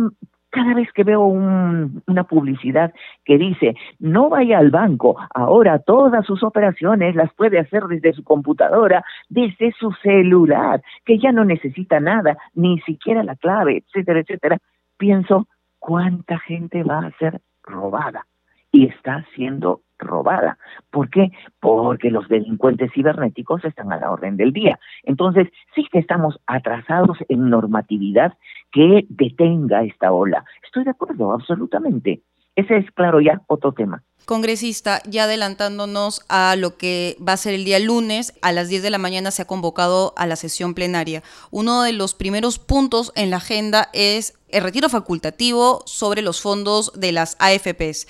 cada 0.51 0.73
vez 0.73 0.91
que 0.93 1.03
veo 1.03 1.21
una 1.21 2.23
publicidad 2.25 2.93
que 3.25 3.37
dice, 3.37 3.75
no 3.99 4.29
vaya 4.29 4.59
al 4.59 4.69
banco, 4.69 5.17
ahora 5.33 5.79
todas 5.79 6.25
sus 6.25 6.43
operaciones 6.43 7.15
las 7.15 7.33
puede 7.33 7.57
hacer 7.57 7.85
desde 7.85 8.13
su 8.13 8.23
computadora, 8.23 9.03
desde 9.29 9.71
su 9.71 9.91
celular, 10.03 10.81
que 11.05 11.17
ya 11.17 11.31
no 11.31 11.45
necesita 11.45 11.99
nada, 11.99 12.37
ni 12.53 12.79
siquiera 12.81 13.23
la 13.23 13.35
clave, 13.35 13.77
etcétera, 13.77 14.19
etcétera, 14.19 14.57
pienso, 14.97 15.47
¿cuánta 15.79 16.37
gente 16.39 16.83
va 16.83 16.99
a 16.99 17.11
ser 17.17 17.41
robada? 17.63 18.27
Y 18.73 18.87
está 18.87 19.25
siendo 19.35 19.81
robada. 20.01 20.57
¿Por 20.89 21.09
qué? 21.09 21.31
Porque 21.59 22.09
los 22.11 22.27
delincuentes 22.27 22.91
cibernéticos 22.93 23.63
están 23.63 23.91
a 23.91 23.97
la 23.97 24.11
orden 24.11 24.35
del 24.37 24.51
día. 24.51 24.79
Entonces, 25.03 25.47
sí 25.75 25.87
que 25.91 25.99
estamos 25.99 26.39
atrasados 26.47 27.17
en 27.29 27.49
normatividad 27.49 28.33
que 28.71 29.05
detenga 29.09 29.83
esta 29.83 30.11
ola. 30.11 30.43
Estoy 30.63 30.83
de 30.83 30.91
acuerdo, 30.91 31.33
absolutamente. 31.33 32.21
Ese 32.55 32.77
es, 32.77 32.91
claro, 32.91 33.21
ya 33.21 33.41
otro 33.47 33.71
tema. 33.71 34.03
Congresista, 34.25 35.01
ya 35.07 35.23
adelantándonos 35.23 36.21
a 36.29 36.55
lo 36.55 36.77
que 36.77 37.17
va 37.27 37.33
a 37.33 37.37
ser 37.37 37.53
el 37.53 37.65
día 37.65 37.79
lunes, 37.79 38.33
a 38.41 38.51
las 38.51 38.69
10 38.69 38.83
de 38.83 38.89
la 38.89 38.97
mañana 38.97 39.31
se 39.31 39.41
ha 39.41 39.47
convocado 39.47 40.13
a 40.15 40.27
la 40.27 40.35
sesión 40.35 40.73
plenaria. 40.73 41.23
Uno 41.49 41.81
de 41.81 41.93
los 41.93 42.13
primeros 42.13 42.59
puntos 42.59 43.11
en 43.15 43.29
la 43.29 43.37
agenda 43.37 43.89
es 43.93 44.37
el 44.49 44.63
retiro 44.63 44.89
facultativo 44.89 45.81
sobre 45.85 46.21
los 46.21 46.41
fondos 46.41 46.91
de 46.93 47.11
las 47.11 47.35
AFPs. 47.39 48.07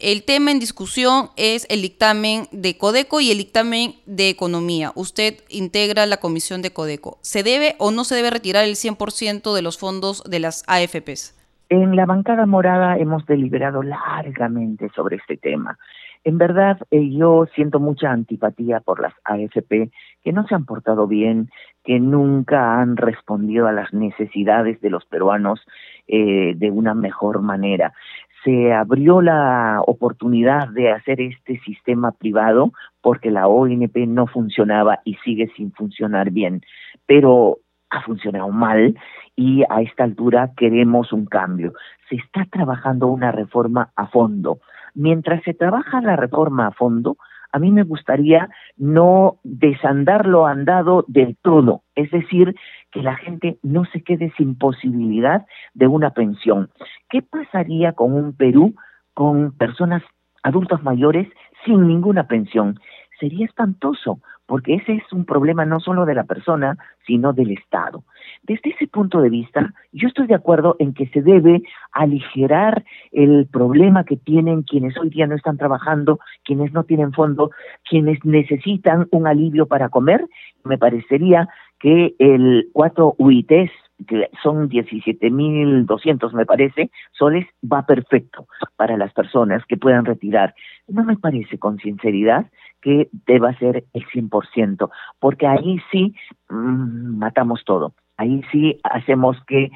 El 0.00 0.24
tema 0.24 0.52
en 0.52 0.60
discusión 0.60 1.30
es 1.36 1.66
el 1.68 1.82
dictamen 1.82 2.44
de 2.52 2.78
Codeco 2.78 3.20
y 3.20 3.32
el 3.32 3.38
dictamen 3.38 3.94
de 4.06 4.28
Economía. 4.28 4.92
Usted 4.94 5.34
integra 5.48 6.06
la 6.06 6.18
comisión 6.18 6.62
de 6.62 6.72
Codeco. 6.72 7.18
¿Se 7.22 7.42
debe 7.42 7.74
o 7.80 7.90
no 7.90 8.04
se 8.04 8.14
debe 8.14 8.30
retirar 8.30 8.62
el 8.62 8.76
100% 8.76 9.52
de 9.52 9.62
los 9.62 9.76
fondos 9.76 10.22
de 10.22 10.38
las 10.38 10.62
AFPs? 10.68 11.34
En 11.68 11.96
la 11.96 12.06
bancada 12.06 12.46
morada 12.46 12.96
hemos 12.96 13.26
deliberado 13.26 13.82
largamente 13.82 14.88
sobre 14.94 15.16
este 15.16 15.36
tema. 15.36 15.76
En 16.22 16.38
verdad, 16.38 16.78
eh, 16.92 17.10
yo 17.10 17.46
siento 17.56 17.80
mucha 17.80 18.12
antipatía 18.12 18.78
por 18.78 19.00
las 19.00 19.14
AFP 19.24 19.90
que 20.22 20.32
no 20.32 20.46
se 20.46 20.54
han 20.54 20.64
portado 20.64 21.08
bien, 21.08 21.50
que 21.84 21.98
nunca 21.98 22.80
han 22.80 22.96
respondido 22.96 23.66
a 23.66 23.72
las 23.72 23.92
necesidades 23.92 24.80
de 24.80 24.90
los 24.90 25.04
peruanos 25.06 25.60
eh, 26.06 26.54
de 26.56 26.70
una 26.70 26.94
mejor 26.94 27.42
manera 27.42 27.92
se 28.44 28.72
abrió 28.72 29.20
la 29.20 29.82
oportunidad 29.86 30.68
de 30.68 30.90
hacer 30.92 31.20
este 31.20 31.58
sistema 31.60 32.12
privado 32.12 32.72
porque 33.00 33.30
la 33.30 33.48
ONP 33.48 33.96
no 34.06 34.26
funcionaba 34.26 35.00
y 35.04 35.14
sigue 35.24 35.50
sin 35.56 35.72
funcionar 35.72 36.30
bien, 36.30 36.62
pero 37.06 37.58
ha 37.90 38.02
funcionado 38.02 38.50
mal 38.50 38.96
y 39.34 39.62
a 39.68 39.82
esta 39.82 40.04
altura 40.04 40.52
queremos 40.56 41.12
un 41.12 41.26
cambio. 41.26 41.72
Se 42.08 42.16
está 42.16 42.44
trabajando 42.50 43.06
una 43.06 43.32
reforma 43.32 43.90
a 43.96 44.06
fondo. 44.08 44.58
Mientras 44.94 45.42
se 45.44 45.54
trabaja 45.54 46.00
la 46.00 46.16
reforma 46.16 46.66
a 46.66 46.72
fondo, 46.72 47.16
a 47.52 47.58
mí 47.58 47.70
me 47.70 47.82
gustaría 47.82 48.48
no 48.76 49.38
desandar 49.42 50.26
lo 50.26 50.46
andado 50.46 51.04
del 51.08 51.36
todo, 51.42 51.82
es 51.94 52.10
decir, 52.10 52.54
que 52.90 53.02
la 53.02 53.16
gente 53.16 53.58
no 53.62 53.84
se 53.86 54.02
quede 54.02 54.32
sin 54.36 54.56
posibilidad 54.56 55.46
de 55.74 55.86
una 55.86 56.10
pensión. 56.10 56.70
¿Qué 57.08 57.22
pasaría 57.22 57.92
con 57.92 58.12
un 58.12 58.34
Perú 58.34 58.74
con 59.14 59.52
personas 59.52 60.02
adultos 60.42 60.82
mayores 60.82 61.28
sin 61.64 61.86
ninguna 61.86 62.26
pensión? 62.26 62.78
Sería 63.18 63.46
espantoso, 63.46 64.20
porque 64.48 64.76
ese 64.76 64.94
es 64.94 65.12
un 65.12 65.26
problema 65.26 65.66
no 65.66 65.78
solo 65.78 66.06
de 66.06 66.14
la 66.14 66.24
persona, 66.24 66.78
sino 67.06 67.34
del 67.34 67.50
Estado. 67.50 68.02
Desde 68.42 68.70
ese 68.70 68.86
punto 68.86 69.20
de 69.20 69.28
vista, 69.28 69.74
yo 69.92 70.08
estoy 70.08 70.26
de 70.26 70.34
acuerdo 70.34 70.74
en 70.78 70.94
que 70.94 71.06
se 71.08 71.20
debe 71.20 71.62
aligerar 71.92 72.82
el 73.12 73.46
problema 73.46 74.04
que 74.04 74.16
tienen 74.16 74.62
quienes 74.62 74.96
hoy 74.96 75.10
día 75.10 75.26
no 75.26 75.36
están 75.36 75.58
trabajando, 75.58 76.18
quienes 76.44 76.72
no 76.72 76.84
tienen 76.84 77.12
fondo, 77.12 77.50
quienes 77.88 78.24
necesitan 78.24 79.06
un 79.10 79.26
alivio 79.26 79.66
para 79.66 79.90
comer. 79.90 80.26
Me 80.64 80.78
parecería 80.78 81.46
que 81.78 82.14
el 82.18 82.70
4 82.72 83.16
UITs, 83.18 83.70
que 84.06 84.30
son 84.42 84.68
17.200 84.68 86.32
me 86.32 86.46
parece, 86.46 86.90
soles, 87.12 87.46
va 87.60 87.84
perfecto 87.84 88.46
para 88.76 88.96
las 88.96 89.12
personas 89.12 89.64
que 89.66 89.76
puedan 89.76 90.04
retirar. 90.04 90.54
No 90.86 91.04
me 91.04 91.16
parece 91.16 91.58
con 91.58 91.78
sinceridad 91.78 92.46
que 92.80 93.08
deba 93.26 93.56
ser 93.58 93.84
el 93.92 94.06
100%, 94.06 94.88
porque 95.18 95.46
ahí 95.46 95.80
sí 95.90 96.14
mm, 96.48 97.18
matamos 97.18 97.64
todo. 97.64 97.94
Ahí 98.16 98.42
sí 98.52 98.80
hacemos 98.84 99.36
que 99.46 99.70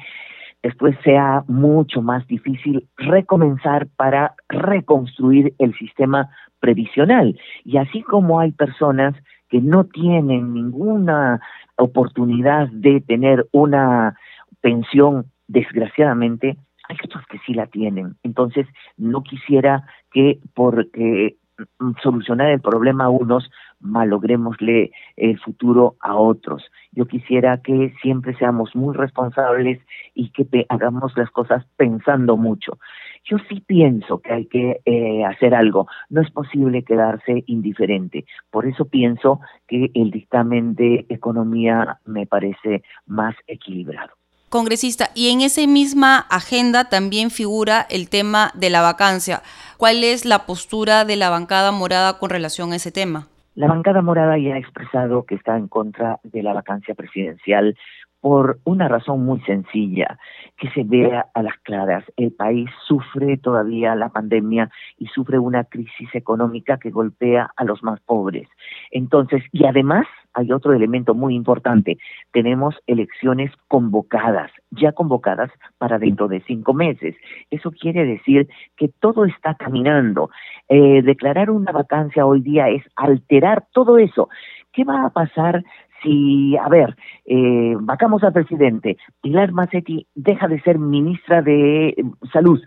después 0.61 0.95
sea 1.03 1.43
mucho 1.47 2.01
más 2.01 2.25
difícil 2.27 2.87
recomenzar 2.95 3.87
para 3.97 4.35
reconstruir 4.47 5.53
el 5.59 5.73
sistema 5.75 6.29
previsional. 6.59 7.37
Y 7.65 7.77
así 7.77 8.01
como 8.01 8.39
hay 8.39 8.53
personas 8.53 9.15
que 9.49 9.61
no 9.61 9.83
tienen 9.83 10.53
ninguna 10.53 11.41
oportunidad 11.77 12.67
de 12.69 13.01
tener 13.01 13.47
una 13.51 14.17
pensión, 14.61 15.25
desgraciadamente, 15.47 16.57
hay 16.87 16.97
otros 17.03 17.25
que 17.27 17.39
sí 17.45 17.53
la 17.53 17.67
tienen. 17.67 18.15
Entonces, 18.23 18.67
no 18.97 19.23
quisiera 19.23 19.85
que 20.11 20.39
porque 20.53 21.35
mm, 21.79 21.91
solucionar 22.01 22.49
el 22.49 22.61
problema 22.61 23.09
unos, 23.09 23.49
malogrémosle 23.83 24.91
el 25.17 25.39
futuro 25.39 25.95
a 25.99 26.15
otros. 26.15 26.63
Yo 26.91 27.05
quisiera 27.05 27.61
que 27.61 27.93
siempre 28.01 28.35
seamos 28.37 28.75
muy 28.75 28.95
responsables 28.95 29.79
y 30.15 30.29
que 30.29 30.65
hagamos 30.69 31.15
las 31.15 31.29
cosas 31.29 31.65
pensando 31.75 32.37
mucho. 32.37 32.79
Yo 33.25 33.37
sí 33.49 33.63
pienso 33.65 34.19
que 34.19 34.33
hay 34.33 34.45
que 34.47 34.81
eh, 34.85 35.23
hacer 35.25 35.53
algo. 35.53 35.87
No 36.09 36.21
es 36.21 36.31
posible 36.31 36.83
quedarse 36.83 37.43
indiferente. 37.47 38.25
Por 38.51 38.65
eso 38.65 38.85
pienso 38.85 39.39
que 39.67 39.91
el 39.93 40.11
dictamen 40.11 40.75
de 40.75 41.05
economía 41.09 41.99
me 42.05 42.25
parece 42.25 42.83
más 43.05 43.35
equilibrado. 43.47 44.11
Congresista, 44.49 45.09
y 45.15 45.29
en 45.29 45.41
esa 45.41 45.65
misma 45.65 46.19
agenda 46.29 46.87
también 46.87 47.31
figura 47.31 47.87
el 47.89 48.07
tema 48.07 48.51
de 48.53 48.69
la 48.69 48.81
vacancia. 48.81 49.41
¿Cuál 49.77 50.03
es 50.03 50.25
la 50.25 50.45
postura 50.45 51.05
de 51.05 51.15
la 51.15 51.31
bancada 51.31 51.71
morada 51.71 52.19
con 52.19 52.29
relación 52.29 52.71
a 52.71 52.75
ese 52.75 52.91
tema? 52.91 53.27
La 53.55 53.67
bancada 53.67 54.01
morada 54.01 54.37
ya 54.39 54.55
ha 54.55 54.57
expresado 54.57 55.25
que 55.25 55.35
está 55.35 55.55
en 55.57 55.67
contra 55.67 56.19
de 56.23 56.41
la 56.41 56.53
vacancia 56.53 56.95
presidencial 56.95 57.77
por 58.23 58.59
una 58.63 58.87
razón 58.87 59.25
muy 59.25 59.41
sencilla, 59.41 60.17
que 60.55 60.69
se 60.69 60.85
vea 60.85 61.25
a 61.33 61.43
las 61.43 61.57
claras. 61.57 62.05
El 62.15 62.31
país 62.31 62.69
sufre 62.87 63.35
todavía 63.35 63.95
la 63.95 64.07
pandemia 64.07 64.71
y 64.97 65.07
sufre 65.07 65.37
una 65.39 65.65
crisis 65.65 66.07
económica 66.13 66.77
que 66.77 66.89
golpea 66.89 67.51
a 67.57 67.65
los 67.65 67.83
más 67.83 67.99
pobres. 67.99 68.47
Entonces, 68.91 69.43
y 69.51 69.65
además 69.65 70.07
hay 70.33 70.53
otro 70.53 70.71
elemento 70.71 71.13
muy 71.13 71.35
importante. 71.35 71.97
Tenemos 72.31 72.75
elecciones 72.87 73.51
convocadas, 73.67 74.51
ya 74.71 74.93
convocadas 74.93 75.51
para 75.77 75.99
dentro 75.99 76.29
de 76.29 76.39
cinco 76.47 76.73
meses. 76.73 77.17
Eso 77.51 77.71
quiere 77.71 78.05
decir 78.05 78.47
que 78.77 78.87
todo 78.87 79.25
está 79.25 79.55
caminando. 79.55 80.29
Eh, 80.69 81.01
declarar 81.01 81.49
una 81.49 81.73
vacancia 81.73 82.25
hoy 82.25 82.39
día 82.39 82.69
es 82.69 82.83
alterar 82.95 83.65
todo 83.73 83.97
eso. 83.97 84.29
¿Qué 84.71 84.85
va 84.85 85.07
a 85.07 85.09
pasar 85.09 85.61
si, 86.03 86.55
a 86.57 86.69
ver, 86.69 86.95
eh, 87.25 87.75
vacamos 87.79 88.23
al 88.23 88.33
presidente, 88.33 88.97
Pilar 89.21 89.51
Massetti 89.51 90.05
deja 90.13 90.47
de 90.47 90.61
ser 90.61 90.77
ministra 90.77 91.41
de 91.41 91.95
Salud 92.31 92.61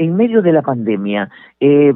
en 0.00 0.16
medio 0.16 0.40
de 0.40 0.52
la 0.52 0.62
pandemia, 0.62 1.28
eh, 1.60 1.92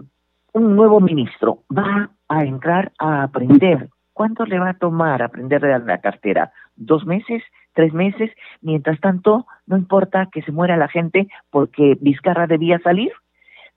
un 0.52 0.76
nuevo 0.76 1.00
ministro 1.00 1.64
va 1.74 2.10
a 2.28 2.44
entrar 2.44 2.92
a 2.98 3.22
aprender. 3.22 3.88
¿Cuánto 4.12 4.44
le 4.44 4.58
va 4.58 4.70
a 4.70 4.78
tomar 4.78 5.22
aprender 5.22 5.62
de 5.62 5.78
la 5.78 5.98
cartera? 5.98 6.52
¿Dos 6.76 7.06
meses? 7.06 7.42
¿Tres 7.72 7.94
meses? 7.94 8.30
Mientras 8.60 9.00
tanto, 9.00 9.46
no 9.66 9.78
importa 9.78 10.28
que 10.30 10.42
se 10.42 10.52
muera 10.52 10.76
la 10.76 10.88
gente 10.88 11.28
porque 11.50 11.96
Vizcarra 11.98 12.46
debía 12.46 12.78
salir 12.80 13.10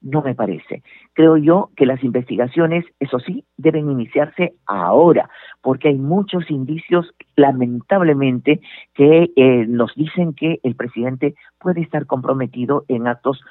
no 0.01 0.21
me 0.21 0.35
parece. 0.35 0.83
Creo 1.13 1.37
yo 1.37 1.69
que 1.75 1.85
las 1.85 2.03
investigaciones, 2.03 2.85
eso 2.99 3.19
sí, 3.19 3.43
deben 3.57 3.89
iniciarse 3.89 4.53
ahora, 4.65 5.29
porque 5.61 5.89
hay 5.89 5.97
muchos 5.97 6.49
indicios, 6.51 7.13
lamentablemente, 7.35 8.61
que 8.93 9.31
eh, 9.35 9.65
nos 9.67 9.93
dicen 9.95 10.33
que 10.33 10.59
el 10.63 10.75
presidente 10.75 11.35
puede 11.59 11.81
estar 11.81 12.05
comprometido 12.05 12.85
en 12.87 13.07
actos 13.07 13.41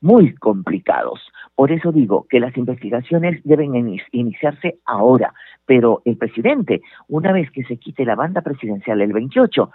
muy 0.00 0.34
complicados. 0.34 1.20
Por 1.54 1.72
eso 1.72 1.90
digo 1.90 2.26
que 2.28 2.40
las 2.40 2.56
investigaciones 2.56 3.40
deben 3.44 3.98
iniciarse 4.12 4.78
ahora, 4.84 5.32
pero 5.64 6.02
el 6.04 6.16
presidente, 6.18 6.82
una 7.08 7.32
vez 7.32 7.50
que 7.50 7.64
se 7.64 7.78
quite 7.78 8.04
la 8.04 8.14
banda 8.14 8.42
presidencial 8.42 9.00
el 9.00 9.12
28, 9.12 9.70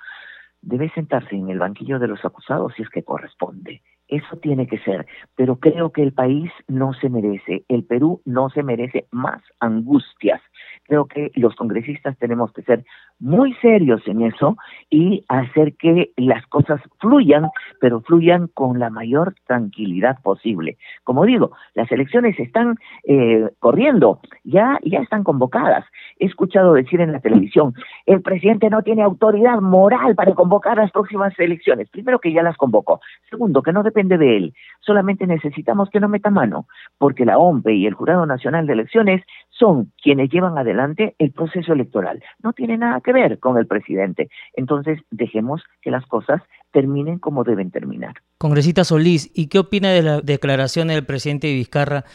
debe 0.61 0.89
sentarse 0.91 1.35
en 1.35 1.49
el 1.49 1.59
banquillo 1.59 1.97
de 1.97 2.07
los 2.07 2.23
acusados 2.23 2.73
si 2.75 2.83
es 2.83 2.89
que 2.89 3.03
corresponde. 3.03 3.81
Eso 4.11 4.35
tiene 4.41 4.67
que 4.67 4.77
ser, 4.79 5.05
pero 5.37 5.55
creo 5.55 5.93
que 5.93 6.03
el 6.03 6.11
país 6.11 6.51
no 6.67 6.93
se 6.93 7.07
merece, 7.09 7.63
el 7.69 7.85
Perú 7.85 8.21
no 8.25 8.49
se 8.49 8.61
merece 8.61 9.05
más 9.09 9.41
angustias. 9.61 10.41
Creo 10.83 11.05
que 11.05 11.31
los 11.35 11.55
congresistas 11.55 12.17
tenemos 12.17 12.51
que 12.51 12.61
ser 12.63 12.83
muy 13.19 13.53
serios 13.61 14.05
en 14.07 14.23
eso 14.23 14.57
y 14.89 15.23
hacer 15.29 15.75
que 15.77 16.11
las 16.17 16.45
cosas 16.47 16.81
fluyan, 16.99 17.47
pero 17.79 18.01
fluyan 18.01 18.49
con 18.53 18.79
la 18.79 18.89
mayor 18.89 19.33
tranquilidad 19.47 20.21
posible. 20.21 20.77
Como 21.05 21.25
digo, 21.25 21.51
las 21.73 21.89
elecciones 21.89 22.37
están 22.37 22.75
eh, 23.05 23.49
corriendo, 23.59 24.19
ya, 24.43 24.77
ya 24.83 24.99
están 24.99 25.23
convocadas. 25.23 25.85
He 26.19 26.25
escuchado 26.25 26.73
decir 26.73 26.99
en 26.99 27.13
la 27.13 27.21
televisión, 27.21 27.75
el 28.05 28.21
presidente 28.21 28.69
no 28.69 28.81
tiene 28.81 29.03
autoridad 29.03 29.61
moral 29.61 30.15
para 30.15 30.33
convocar 30.33 30.75
las 30.75 30.91
próximas 30.91 31.33
elecciones. 31.39 31.89
Primero 31.89 32.19
que 32.19 32.33
ya 32.33 32.43
las 32.43 32.57
convocó. 32.57 32.99
Segundo, 33.29 33.61
que 33.61 33.71
no 33.71 33.83
depende 33.83 34.00
de 34.07 34.37
él. 34.37 34.53
Solamente 34.79 35.27
necesitamos 35.27 35.89
que 35.89 35.99
no 35.99 36.09
meta 36.09 36.29
mano, 36.29 36.67
porque 36.97 37.25
la 37.25 37.37
OMPE 37.37 37.73
y 37.75 37.85
el 37.85 37.93
Jurado 37.93 38.25
Nacional 38.25 38.65
de 38.65 38.73
Elecciones 38.73 39.23
son 39.49 39.91
quienes 40.01 40.29
llevan 40.29 40.57
adelante 40.57 41.15
el 41.19 41.31
proceso 41.31 41.73
electoral. 41.73 42.23
No 42.41 42.53
tiene 42.53 42.77
nada 42.77 42.99
que 43.01 43.13
ver 43.13 43.39
con 43.39 43.57
el 43.57 43.67
presidente. 43.67 44.29
Entonces, 44.55 44.99
dejemos 45.11 45.61
que 45.81 45.91
las 45.91 46.05
cosas 46.07 46.41
terminen 46.71 47.19
como 47.19 47.43
deben 47.43 47.69
terminar. 47.69 48.15
Congresista 48.37 48.83
Solís, 48.83 49.31
¿y 49.35 49.47
qué 49.47 49.59
opina 49.59 49.89
de 49.89 50.01
la 50.01 50.21
declaración 50.21 50.87
del 50.87 51.05
presidente 51.05 51.53
Vizcarra 51.53 52.05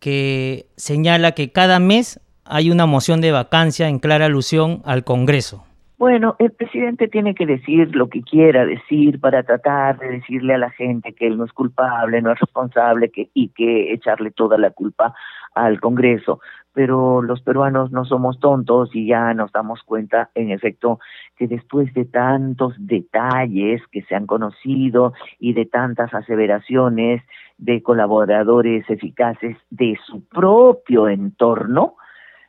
que 0.00 0.66
señala 0.76 1.32
que 1.32 1.52
cada 1.52 1.78
mes 1.78 2.20
hay 2.44 2.70
una 2.70 2.86
moción 2.86 3.20
de 3.20 3.32
vacancia 3.32 3.88
en 3.88 3.98
clara 3.98 4.26
alusión 4.26 4.82
al 4.84 5.04
Congreso? 5.04 5.64
Bueno, 5.98 6.36
el 6.38 6.52
presidente 6.52 7.08
tiene 7.08 7.34
que 7.34 7.46
decir 7.46 7.96
lo 7.96 8.10
que 8.10 8.20
quiera 8.20 8.66
decir 8.66 9.18
para 9.18 9.42
tratar 9.44 9.98
de 9.98 10.10
decirle 10.10 10.52
a 10.52 10.58
la 10.58 10.68
gente 10.68 11.14
que 11.14 11.26
él 11.26 11.38
no 11.38 11.46
es 11.46 11.52
culpable, 11.54 12.20
no 12.20 12.32
es 12.32 12.38
responsable 12.38 13.10
que, 13.10 13.30
y 13.32 13.48
que 13.48 13.94
echarle 13.94 14.30
toda 14.30 14.58
la 14.58 14.70
culpa 14.70 15.14
al 15.54 15.80
Congreso. 15.80 16.40
Pero 16.74 17.22
los 17.22 17.40
peruanos 17.40 17.92
no 17.92 18.04
somos 18.04 18.38
tontos 18.40 18.90
y 18.94 19.06
ya 19.06 19.32
nos 19.32 19.50
damos 19.52 19.82
cuenta, 19.84 20.28
en 20.34 20.50
efecto, 20.50 21.00
que 21.34 21.48
después 21.48 21.94
de 21.94 22.04
tantos 22.04 22.74
detalles 22.78 23.80
que 23.90 24.02
se 24.02 24.14
han 24.14 24.26
conocido 24.26 25.14
y 25.38 25.54
de 25.54 25.64
tantas 25.64 26.12
aseveraciones 26.12 27.22
de 27.56 27.82
colaboradores 27.82 28.84
eficaces 28.90 29.56
de 29.70 29.98
su 30.06 30.22
propio 30.28 31.08
entorno, 31.08 31.94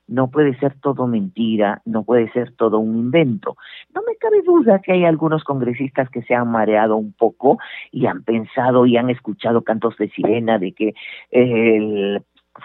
no 0.08 0.30
puede 0.30 0.58
ser 0.60 0.76
todo 0.80 1.08
mentira, 1.08 1.82
no 1.86 2.04
puede 2.04 2.32
ser 2.32 2.54
todo 2.56 2.80
un 2.80 2.98
invento. 2.98 3.58
No 3.94 4.02
me 4.08 4.16
cabe 4.16 4.42
duda 4.42 4.80
que 4.80 4.94
hay 4.94 5.06
algunos 5.06 5.44
congresistas 5.44 6.10
que 6.10 6.22
se 6.24 6.34
han 6.34 6.50
mareado 6.50 6.96
un 6.98 7.14
poco 7.14 7.58
y 7.92 8.06
han 8.06 8.24
pensado 8.24 8.86
y 8.86 8.98
han 8.98 9.10
escuchado 9.10 9.64
cantos 9.64 9.98
de 9.98 10.10
sirena 10.10 10.58
de 10.60 10.72
que 10.72 10.94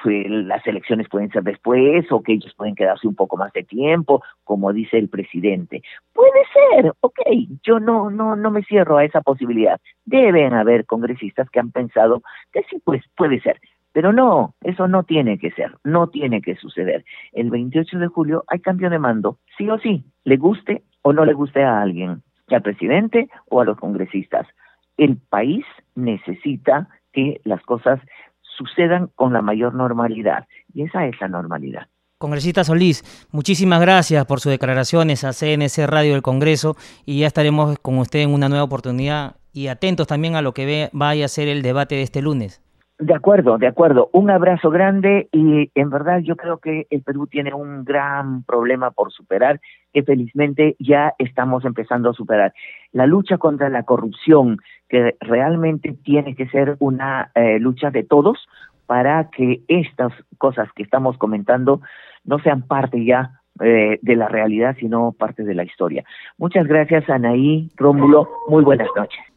las 0.05 0.67
elecciones 0.67 1.09
pueden 1.09 1.31
ser 1.31 1.43
después 1.43 2.11
o 2.11 2.23
que 2.23 2.33
ellos 2.33 2.55
pueden 2.57 2.75
quedarse 2.75 3.07
un 3.07 3.15
poco 3.15 3.37
más 3.37 3.53
de 3.53 3.63
tiempo, 3.63 4.23
como 4.45 4.73
dice 4.73 4.99
el 4.99 5.09
presidente. 5.09 5.83
Puede 6.15 6.41
ser, 6.55 6.93
ok, 7.01 7.21
yo 7.63 7.79
no, 7.79 8.11
no, 8.11 8.35
no 8.37 8.51
me 8.51 8.63
cierro 8.63 8.97
a 8.97 9.05
esa 9.05 9.21
posibilidad. 9.21 9.79
Deben 10.05 10.55
haber 10.55 10.87
congresistas 10.87 11.51
que 11.51 11.61
han 11.61 11.73
pensado 11.73 12.23
que 12.53 12.63
sí, 12.71 12.81
pues 12.85 13.03
puede 13.17 13.41
ser. 13.41 13.61
Pero 13.93 14.13
no, 14.13 14.55
eso 14.63 14.89
no 14.89 15.03
tiene 15.03 15.39
que 15.39 15.51
ser, 15.51 15.77
no 15.85 16.09
tiene 16.09 16.41
que 16.41 16.57
suceder. 16.57 17.05
El 17.33 17.51
28 17.51 17.99
de 17.99 18.07
julio 18.07 18.45
hay 18.49 18.61
cambio 18.61 18.91
de 18.91 18.99
mando, 18.99 19.39
sí 19.57 19.69
o 19.69 19.79
sí, 19.79 20.05
le 20.25 20.37
guste 20.37 20.83
o 21.03 21.13
no 21.13 21.25
le 21.25 21.35
guste 21.35 21.63
a 21.63 21.83
alguien, 21.83 22.23
al 22.49 22.63
presidente 22.63 23.29
o 23.49 23.61
a 23.61 23.65
los 23.65 23.79
congresistas. 23.79 24.47
El 24.97 25.17
país 25.17 25.65
necesita 25.95 26.89
que 27.13 27.41
las 27.45 27.63
cosas 27.63 28.01
sucedan 28.41 29.11
con 29.15 29.33
la 29.33 29.43
mayor 29.43 29.75
normalidad 29.75 30.47
y 30.73 30.83
esa 30.83 31.07
es 31.07 31.21
la 31.21 31.29
normalidad. 31.29 31.87
Congresista 32.19 32.63
Solís, 32.63 33.27
muchísimas 33.33 33.81
gracias 33.81 34.25
por 34.27 34.39
sus 34.39 34.53
declaraciones 34.53 35.25
a 35.25 35.33
CNC 35.33 35.89
Radio 35.89 36.13
del 36.13 36.23
Congreso 36.23 36.77
y 37.05 37.21
ya 37.21 37.27
estaremos 37.27 37.79
con 37.81 37.99
usted 37.99 38.21
en 38.21 38.33
una 38.33 38.49
nueva 38.49 38.65
oportunidad 38.65 39.37
y 39.53 39.67
atentos 39.67 40.07
también 40.07 40.37
a 40.37 40.43
lo 40.43 40.55
que 40.55 40.89
vaya 40.93 41.25
a 41.25 41.29
ser 41.29 41.49
el 41.49 41.63
debate 41.63 41.97
de 41.97 42.03
este 42.03 42.23
lunes. 42.23 42.62
De 43.03 43.15
acuerdo, 43.15 43.59
de 43.59 43.67
acuerdo. 43.67 44.11
Un 44.13 44.31
abrazo 44.31 44.71
grande 44.71 45.29
y 45.33 45.73
en 45.75 45.91
verdad 45.91 46.21
yo 46.21 46.37
creo 46.37 46.59
que 46.59 46.87
el 46.89 47.03
Perú 47.03 47.27
tiene 47.27 47.53
un 47.53 47.85
gran 47.85 48.45
problema 48.45 48.93
por 48.93 49.11
superar 49.11 49.61
que 49.93 50.05
felizmente 50.05 50.77
ya 50.79 51.13
estamos 51.19 51.65
empezando 51.65 52.11
a 52.11 52.13
superar. 52.13 52.55
La 52.93 53.07
lucha 53.07 53.39
contra 53.39 53.69
la 53.71 53.83
corrupción, 53.83 54.59
que 54.89 55.17
realmente 55.19 55.97
tiene 56.05 56.37
que 56.37 56.47
ser 56.47 56.77
una 56.79 57.33
eh, 57.35 57.59
lucha 57.59 57.91
de 57.91 58.05
todos 58.05 58.39
para 58.87 59.31
que 59.31 59.63
estas 59.67 60.13
cosas 60.39 60.69
que 60.73 60.85
estamos 60.85 61.19
comentando 61.19 61.81
no 62.25 62.39
sean 62.39 62.63
parte 62.63 63.05
ya 63.05 63.41
eh, 63.59 63.99
de 64.01 64.15
la 64.15 64.29
realidad, 64.29 64.77
sino 64.79 65.11
parte 65.11 65.43
de 65.43 65.57
la 65.57 65.65
historia. 65.65 66.05
Muchas 66.39 66.69
gracias, 66.69 67.11
Anaí, 67.11 67.69
Rómulo. 67.77 68.29
Muy 68.47 68.63
buenas 68.63 68.89
noches. 68.95 69.32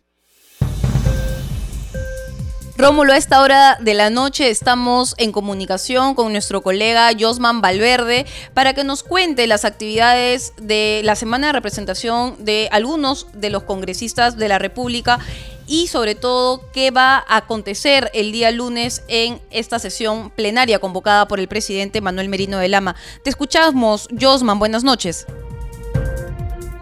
Rómulo, 2.77 3.13
a 3.13 3.17
esta 3.17 3.41
hora 3.41 3.77
de 3.79 3.93
la 3.93 4.09
noche 4.09 4.49
estamos 4.49 5.15
en 5.17 5.31
comunicación 5.31 6.13
con 6.13 6.33
nuestro 6.33 6.61
colega 6.61 7.09
Josman 7.17 7.61
Valverde 7.61 8.25
para 8.53 8.73
que 8.73 8.83
nos 8.83 9.01
cuente 9.01 9.47
las 9.47 9.63
actividades 9.63 10.51
de 10.57 10.99
la 11.05 11.15
semana 11.15 11.47
de 11.47 11.53
representación 11.53 12.35
de 12.43 12.67
algunos 12.73 13.27
de 13.33 13.49
los 13.49 13.63
congresistas 13.63 14.35
de 14.35 14.49
la 14.49 14.59
República 14.59 15.19
y 15.67 15.87
sobre 15.87 16.15
todo 16.15 16.69
qué 16.73 16.91
va 16.91 17.15
a 17.15 17.37
acontecer 17.37 18.11
el 18.13 18.33
día 18.33 18.51
lunes 18.51 19.03
en 19.07 19.41
esta 19.51 19.79
sesión 19.79 20.29
plenaria 20.31 20.79
convocada 20.79 21.29
por 21.29 21.39
el 21.39 21.47
presidente 21.47 22.01
Manuel 22.01 22.27
Merino 22.27 22.57
de 22.57 22.67
Lama. 22.67 22.97
Te 23.23 23.29
escuchamos, 23.29 24.09
Josman, 24.19 24.59
buenas 24.59 24.83
noches. 24.83 25.25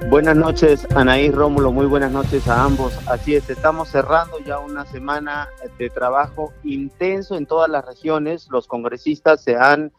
Buenas 0.10 0.36
noches, 0.36 0.88
Anaí 0.96 1.32
Rómulo, 1.32 1.72
muy 1.72 1.86
buenas 1.86 2.12
noches 2.12 2.48
a 2.48 2.64
ambos. 2.64 2.94
Así 3.08 3.36
es, 3.36 3.50
estamos 3.50 3.90
cerrando 3.90 4.40
ya 4.40 4.60
una 4.60 4.86
semana 4.86 5.50
de 5.80 5.90
trabajo 5.90 6.54
intenso 6.64 7.36
en 7.36 7.46
todas 7.46 7.70
las 7.70 7.86
regiones. 7.86 8.48
Los 8.52 8.68
congresistas 8.68 9.42
se 9.42 9.56
han 9.56 9.92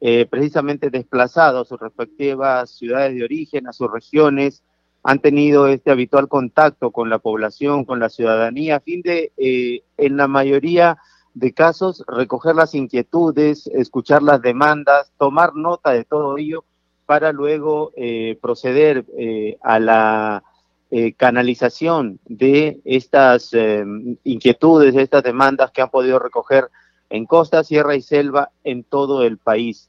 eh, 0.00 0.26
precisamente 0.26 0.90
desplazado 0.90 1.60
a 1.60 1.64
sus 1.64 1.78
respectivas 1.78 2.70
ciudades 2.70 3.14
de 3.14 3.24
origen, 3.24 3.66
a 3.66 3.72
sus 3.72 3.90
regiones, 3.90 4.62
han 5.02 5.20
tenido 5.20 5.68
este 5.68 5.90
habitual 5.90 6.28
contacto 6.28 6.90
con 6.90 7.08
la 7.08 7.18
población, 7.18 7.84
con 7.84 8.00
la 8.00 8.08
ciudadanía, 8.08 8.76
a 8.76 8.80
fin 8.80 9.02
de, 9.02 9.32
eh, 9.36 9.82
en 9.96 10.16
la 10.16 10.28
mayoría 10.28 10.98
de 11.34 11.52
casos, 11.52 12.04
recoger 12.06 12.54
las 12.56 12.74
inquietudes, 12.74 13.68
escuchar 13.68 14.22
las 14.22 14.42
demandas, 14.42 15.12
tomar 15.18 15.54
nota 15.54 15.92
de 15.92 16.04
todo 16.04 16.36
ello 16.36 16.64
para 17.08 17.32
luego 17.32 17.90
eh, 17.96 18.38
proceder 18.42 19.06
eh, 19.16 19.56
a 19.62 19.80
la 19.80 20.44
eh, 20.90 21.14
canalización 21.14 22.20
de 22.26 22.82
estas 22.84 23.54
eh, 23.54 23.82
inquietudes, 24.24 24.94
de 24.94 25.04
estas 25.04 25.22
demandas 25.22 25.70
que 25.70 25.80
han 25.80 25.88
podido 25.88 26.18
recoger 26.18 26.68
en 27.08 27.24
costa, 27.24 27.64
sierra 27.64 27.96
y 27.96 28.02
selva 28.02 28.50
en 28.62 28.84
todo 28.84 29.22
el 29.24 29.38
país. 29.38 29.88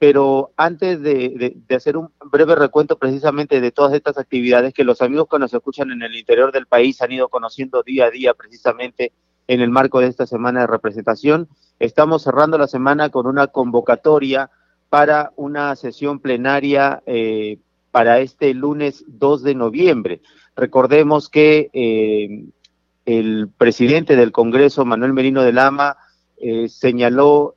Pero 0.00 0.50
antes 0.56 1.00
de, 1.00 1.56
hacer 1.70 1.96
un 1.96 2.10
breve 2.24 2.56
recuento 2.56 2.98
precisamente 2.98 3.60
de 3.60 3.70
todas 3.70 3.94
estas 3.94 4.18
actividades 4.18 4.74
que 4.74 4.82
los 4.82 5.02
amigos 5.02 5.28
que 5.30 5.38
nos 5.38 5.54
escuchan 5.54 5.92
en 5.92 6.02
el 6.02 6.16
interior 6.16 6.50
del 6.50 6.66
país 6.66 7.00
han 7.02 7.12
ido 7.12 7.28
conociendo 7.28 7.84
día 7.84 8.06
a 8.06 8.10
día 8.10 8.34
precisamente 8.34 9.12
en 9.46 9.60
el 9.60 9.70
marco 9.70 10.00
de 10.00 10.08
esta 10.08 10.26
semana 10.26 10.62
de 10.62 10.66
representación, 10.66 11.48
estamos 11.78 12.24
cerrando 12.24 12.58
la 12.58 12.66
semana 12.66 13.10
con 13.10 13.28
una 13.28 13.46
convocatoria 13.46 14.50
para 14.96 15.30
una 15.36 15.76
sesión 15.76 16.20
plenaria 16.20 17.02
eh, 17.04 17.58
para 17.90 18.20
este 18.20 18.54
lunes 18.54 19.04
2 19.06 19.42
de 19.42 19.54
noviembre. 19.54 20.22
Recordemos 20.56 21.28
que 21.28 21.68
eh, 21.74 22.46
el 23.04 23.50
presidente 23.58 24.16
del 24.16 24.32
Congreso, 24.32 24.86
Manuel 24.86 25.12
Merino 25.12 25.42
de 25.42 25.52
Lama, 25.52 25.98
eh, 26.38 26.70
señaló 26.70 27.56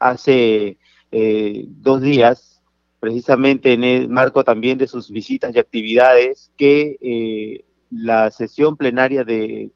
hace 0.00 0.78
dos 1.12 2.02
días, 2.02 2.60
precisamente 2.98 3.74
en 3.74 3.84
el 3.84 4.08
marco 4.08 4.42
también 4.42 4.78
de 4.78 4.88
sus 4.88 5.12
visitas 5.12 5.54
y 5.54 5.60
actividades, 5.60 6.50
que 6.56 7.62
la 7.92 8.32
sesión 8.32 8.76
plenaria 8.76 9.22
de 9.22 9.70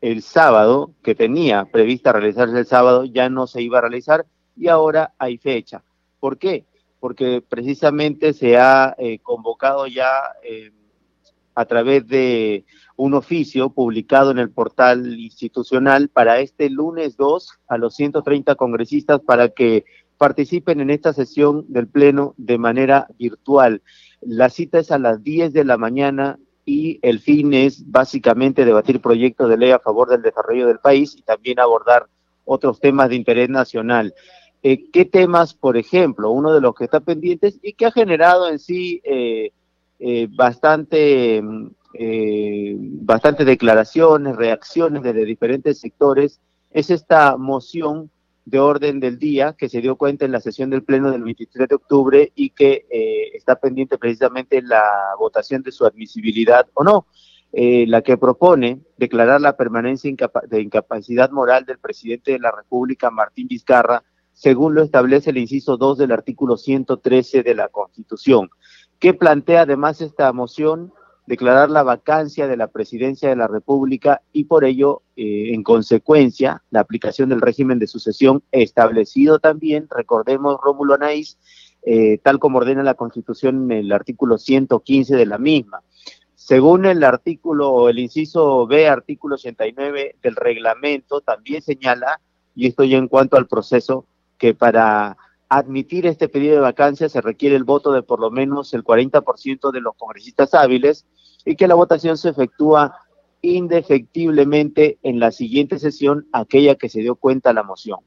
el 0.00 0.20
sábado, 0.22 0.90
que 1.04 1.14
tenía 1.14 1.66
prevista 1.66 2.12
realizarse 2.12 2.58
el 2.58 2.66
sábado, 2.66 3.04
ya 3.04 3.28
no 3.28 3.46
se 3.46 3.62
iba 3.62 3.78
a 3.78 3.82
realizar 3.82 4.26
y 4.56 4.66
ahora 4.66 5.14
hay 5.16 5.38
fecha. 5.38 5.84
¿Por 6.24 6.38
qué? 6.38 6.64
porque 7.04 7.44
precisamente 7.46 8.32
se 8.32 8.56
ha 8.56 8.94
eh, 8.96 9.18
convocado 9.18 9.86
ya 9.86 10.08
eh, 10.42 10.72
a 11.54 11.66
través 11.66 12.08
de 12.08 12.64
un 12.96 13.12
oficio 13.12 13.68
publicado 13.68 14.30
en 14.30 14.38
el 14.38 14.50
portal 14.50 15.20
institucional 15.20 16.08
para 16.08 16.40
este 16.40 16.70
lunes 16.70 17.18
2 17.18 17.58
a 17.68 17.76
los 17.76 17.94
130 17.96 18.54
congresistas 18.54 19.20
para 19.20 19.50
que 19.50 19.84
participen 20.16 20.80
en 20.80 20.88
esta 20.88 21.12
sesión 21.12 21.66
del 21.68 21.88
Pleno 21.88 22.32
de 22.38 22.56
manera 22.56 23.06
virtual. 23.18 23.82
La 24.22 24.48
cita 24.48 24.78
es 24.78 24.90
a 24.90 24.98
las 24.98 25.22
10 25.22 25.52
de 25.52 25.64
la 25.66 25.76
mañana 25.76 26.38
y 26.64 27.00
el 27.02 27.20
fin 27.20 27.52
es 27.52 27.90
básicamente 27.90 28.64
debatir 28.64 29.02
proyectos 29.02 29.50
de 29.50 29.58
ley 29.58 29.72
a 29.72 29.78
favor 29.78 30.08
del 30.08 30.22
desarrollo 30.22 30.68
del 30.68 30.78
país 30.78 31.14
y 31.18 31.20
también 31.20 31.60
abordar 31.60 32.06
otros 32.46 32.80
temas 32.80 33.10
de 33.10 33.16
interés 33.16 33.50
nacional. 33.50 34.14
Eh, 34.66 34.90
qué 34.90 35.04
temas, 35.04 35.52
por 35.52 35.76
ejemplo, 35.76 36.30
uno 36.30 36.50
de 36.54 36.62
los 36.62 36.74
que 36.74 36.84
está 36.84 37.00
pendientes 37.00 37.60
y 37.62 37.74
que 37.74 37.84
ha 37.84 37.92
generado 37.92 38.48
en 38.48 38.58
sí 38.58 39.02
eh, 39.04 39.52
eh, 39.98 40.26
bastante, 40.30 41.42
bastante 43.02 43.44
declaraciones, 43.44 44.36
reacciones 44.36 45.02
desde 45.02 45.26
diferentes 45.26 45.80
sectores, 45.80 46.40
es 46.70 46.88
esta 46.88 47.36
moción 47.36 48.10
de 48.46 48.58
orden 48.58 49.00
del 49.00 49.18
día 49.18 49.52
que 49.52 49.68
se 49.68 49.82
dio 49.82 49.96
cuenta 49.96 50.24
en 50.24 50.32
la 50.32 50.40
sesión 50.40 50.70
del 50.70 50.82
Pleno 50.82 51.10
del 51.10 51.24
23 51.24 51.68
de 51.68 51.74
octubre 51.74 52.32
y 52.34 52.48
que 52.48 52.86
está 53.34 53.56
pendiente 53.56 53.98
precisamente 53.98 54.62
la 54.62 54.82
votación 55.18 55.62
de 55.62 55.72
su 55.72 55.84
admisibilidad 55.84 56.66
o 56.72 56.84
no. 56.84 57.06
la 57.52 58.00
que 58.00 58.16
propone 58.16 58.80
declarar 58.96 59.42
la 59.42 59.58
permanencia 59.58 60.10
de 60.48 60.62
incapacidad 60.62 61.30
moral 61.30 61.66
del 61.66 61.78
presidente 61.78 62.32
de 62.32 62.38
la 62.38 62.50
República, 62.50 63.10
Martín 63.10 63.46
Vizcarra, 63.46 64.02
según 64.34 64.74
lo 64.74 64.82
establece 64.82 65.30
el 65.30 65.38
inciso 65.38 65.76
2 65.76 65.98
del 65.98 66.12
artículo 66.12 66.56
113 66.56 67.42
de 67.42 67.54
la 67.54 67.68
Constitución, 67.68 68.50
que 68.98 69.14
plantea 69.14 69.62
además 69.62 70.00
esta 70.00 70.32
moción 70.32 70.92
declarar 71.26 71.70
la 71.70 71.82
vacancia 71.82 72.46
de 72.46 72.56
la 72.56 72.66
presidencia 72.66 73.28
de 73.28 73.36
la 73.36 73.48
República 73.48 74.20
y 74.32 74.44
por 74.44 74.64
ello, 74.64 75.02
eh, 75.16 75.54
en 75.54 75.62
consecuencia, 75.62 76.62
la 76.70 76.80
aplicación 76.80 77.30
del 77.30 77.40
régimen 77.40 77.78
de 77.78 77.86
sucesión 77.86 78.42
establecido 78.52 79.38
también, 79.38 79.86
recordemos 79.90 80.58
Rómulo 80.62 80.94
Anaís, 80.94 81.38
eh, 81.82 82.18
tal 82.22 82.38
como 82.38 82.58
ordena 82.58 82.82
la 82.82 82.94
Constitución 82.94 83.70
en 83.70 83.86
el 83.86 83.92
artículo 83.92 84.36
115 84.36 85.16
de 85.16 85.26
la 85.26 85.38
misma. 85.38 85.80
Según 86.34 86.84
el 86.84 87.04
artículo, 87.04 87.88
el 87.88 87.98
inciso 87.98 88.66
B, 88.66 88.88
artículo 88.88 89.36
89 89.36 90.16
del 90.22 90.36
reglamento, 90.36 91.22
también 91.22 91.62
señala, 91.62 92.20
y 92.54 92.66
esto 92.66 92.84
ya 92.84 92.98
en 92.98 93.08
cuanto 93.08 93.36
al 93.36 93.46
proceso, 93.46 94.06
que 94.44 94.52
para 94.52 95.16
admitir 95.48 96.06
este 96.06 96.28
pedido 96.28 96.56
de 96.56 96.60
vacancia 96.60 97.08
se 97.08 97.22
requiere 97.22 97.56
el 97.56 97.64
voto 97.64 97.92
de 97.92 98.02
por 98.02 98.20
lo 98.20 98.30
menos 98.30 98.74
el 98.74 98.84
40% 98.84 99.72
de 99.72 99.80
los 99.80 99.94
congresistas 99.96 100.52
hábiles 100.52 101.06
y 101.46 101.56
que 101.56 101.66
la 101.66 101.74
votación 101.74 102.18
se 102.18 102.28
efectúa 102.28 102.94
indefectiblemente 103.40 104.98
en 105.02 105.18
la 105.18 105.32
siguiente 105.32 105.78
sesión, 105.78 106.28
aquella 106.30 106.74
que 106.74 106.90
se 106.90 107.00
dio 107.00 107.14
cuenta 107.14 107.54
la 107.54 107.62
moción. 107.62 108.00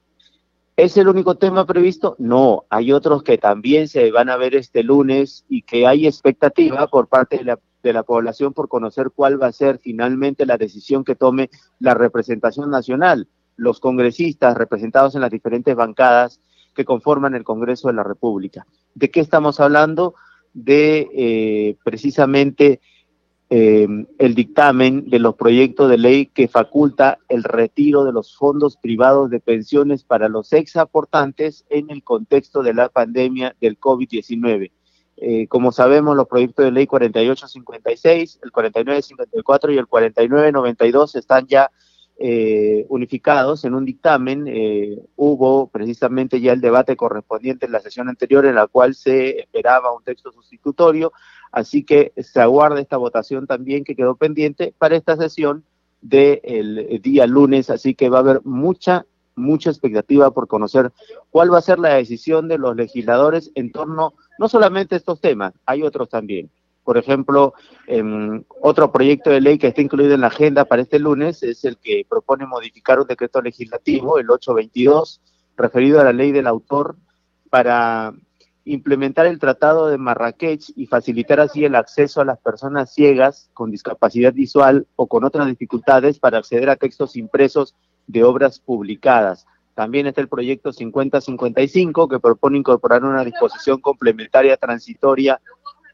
¿Es 0.75 0.95
el 0.97 1.07
único 1.07 1.39
tema 1.39 1.65
previsto? 1.65 2.15
No, 2.19 2.65
hay 2.69 2.91
otros 2.91 3.23
que 3.23 3.39
también 3.39 3.87
se 3.87 4.11
van 4.11 4.29
a 4.29 4.37
ver 4.37 4.53
este 4.53 4.83
lunes 4.83 5.43
y 5.49 5.63
que 5.63 5.87
hay 5.87 6.05
expectativa 6.05 6.85
por 6.85 7.07
parte 7.07 7.39
de 7.39 7.45
la, 7.45 7.59
de 7.81 7.93
la 7.93 8.03
población 8.03 8.53
por 8.53 8.69
conocer 8.69 9.09
cuál 9.09 9.41
va 9.41 9.47
a 9.47 9.51
ser 9.51 9.79
finalmente 9.79 10.45
la 10.45 10.57
decisión 10.57 11.03
que 11.03 11.15
tome 11.15 11.49
la 11.79 11.95
representación 11.95 12.69
nacional 12.69 13.27
los 13.57 13.79
congresistas 13.79 14.55
representados 14.55 15.15
en 15.15 15.21
las 15.21 15.31
diferentes 15.31 15.75
bancadas 15.75 16.39
que 16.73 16.85
conforman 16.85 17.35
el 17.35 17.43
Congreso 17.43 17.89
de 17.89 17.95
la 17.95 18.03
República. 18.03 18.65
¿De 18.95 19.11
qué 19.11 19.19
estamos 19.19 19.59
hablando? 19.59 20.15
De 20.53 21.09
eh, 21.13 21.75
precisamente 21.83 22.79
eh, 23.49 23.87
el 24.17 24.35
dictamen 24.35 25.09
de 25.09 25.19
los 25.19 25.35
proyectos 25.35 25.89
de 25.89 25.97
ley 25.97 26.25
que 26.27 26.47
faculta 26.47 27.17
el 27.29 27.43
retiro 27.43 28.03
de 28.03 28.11
los 28.11 28.35
fondos 28.35 28.77
privados 28.77 29.29
de 29.29 29.39
pensiones 29.39 30.03
para 30.03 30.27
los 30.27 30.51
exaportantes 30.53 31.65
en 31.69 31.89
el 31.89 32.03
contexto 32.03 32.61
de 32.61 32.73
la 32.73 32.89
pandemia 32.89 33.55
del 33.61 33.79
COVID-19. 33.79 34.71
Eh, 35.19 35.47
como 35.47 35.71
sabemos, 35.71 36.15
los 36.15 36.27
proyectos 36.27 36.65
de 36.65 36.71
ley 36.71 36.85
4856, 36.85 38.39
el 38.43 38.51
4954 38.51 39.71
y 39.71 39.77
el 39.77 39.87
4992 39.87 41.15
están 41.15 41.47
ya 41.47 41.71
eh, 42.19 42.85
unificados 42.89 43.63
en 43.63 43.75
un 43.75 43.85
dictamen. 43.85 44.45
Eh, 44.47 44.99
hubo 45.15 45.67
precisamente 45.67 46.41
ya 46.41 46.53
el 46.53 46.61
debate 46.61 46.95
correspondiente 46.95 47.67
en 47.67 47.71
la 47.71 47.79
sesión 47.79 48.09
anterior 48.09 48.45
en 48.45 48.55
la 48.55 48.67
cual 48.67 48.95
se 48.95 49.41
esperaba 49.41 49.95
un 49.95 50.03
texto 50.03 50.31
sustitutorio, 50.31 51.13
así 51.51 51.83
que 51.83 52.13
se 52.17 52.41
aguarda 52.41 52.81
esta 52.81 52.97
votación 52.97 53.45
también 53.45 53.83
que 53.83 53.95
quedó 53.95 54.15
pendiente 54.15 54.73
para 54.77 54.95
esta 54.95 55.15
sesión 55.15 55.63
del 56.01 56.99
día 57.03 57.27
lunes, 57.27 57.69
así 57.69 57.93
que 57.93 58.09
va 58.09 58.17
a 58.17 58.21
haber 58.21 58.41
mucha, 58.43 59.05
mucha 59.35 59.69
expectativa 59.69 60.31
por 60.31 60.47
conocer 60.47 60.91
cuál 61.29 61.53
va 61.53 61.59
a 61.59 61.61
ser 61.61 61.79
la 61.79 61.95
decisión 61.95 62.47
de 62.47 62.57
los 62.57 62.75
legisladores 62.75 63.51
en 63.55 63.71
torno 63.71 64.13
no 64.39 64.47
solamente 64.47 64.95
a 64.95 64.97
estos 64.97 65.21
temas, 65.21 65.53
hay 65.65 65.83
otros 65.83 66.09
también. 66.09 66.49
Por 66.87 66.97
ejemplo, 66.97 67.53
em, 67.85 68.45
otro 68.61 68.93
proyecto 68.93 69.29
de 69.29 69.41
ley 69.41 69.57
que 69.57 69.67
está 69.67 69.81
incluido 69.81 70.13
en 70.13 70.21
la 70.21 70.27
agenda 70.27 70.63
para 70.63 70.83
este 70.83 70.99
lunes 70.99 71.43
es 71.43 71.65
el 71.65 71.75
que 71.75 72.05
propone 72.07 72.45
modificar 72.45 72.97
un 72.97 73.07
decreto 73.07 73.41
legislativo, 73.41 74.19
el 74.19 74.31
822, 74.31 75.19
referido 75.57 75.99
a 75.99 76.05
la 76.05 76.13
ley 76.13 76.31
del 76.31 76.47
autor, 76.47 76.95
para 77.49 78.13
implementar 78.63 79.25
el 79.25 79.37
Tratado 79.37 79.87
de 79.87 79.97
Marrakech 79.97 80.71
y 80.77 80.85
facilitar 80.85 81.41
así 81.41 81.65
el 81.65 81.75
acceso 81.75 82.21
a 82.21 82.25
las 82.25 82.39
personas 82.39 82.93
ciegas 82.93 83.49
con 83.53 83.69
discapacidad 83.69 84.31
visual 84.31 84.87
o 84.95 85.07
con 85.07 85.25
otras 85.25 85.45
dificultades 85.45 86.19
para 86.19 86.37
acceder 86.37 86.69
a 86.69 86.77
textos 86.77 87.17
impresos 87.17 87.75
de 88.07 88.23
obras 88.23 88.61
publicadas. 88.61 89.45
También 89.77 90.07
está 90.07 90.21
el 90.21 90.27
proyecto 90.27 90.71
5055 90.71 92.07
que 92.07 92.19
propone 92.19 92.57
incorporar 92.57 93.03
una 93.03 93.23
disposición 93.23 93.79
complementaria 93.79 94.55
transitoria 94.57 95.39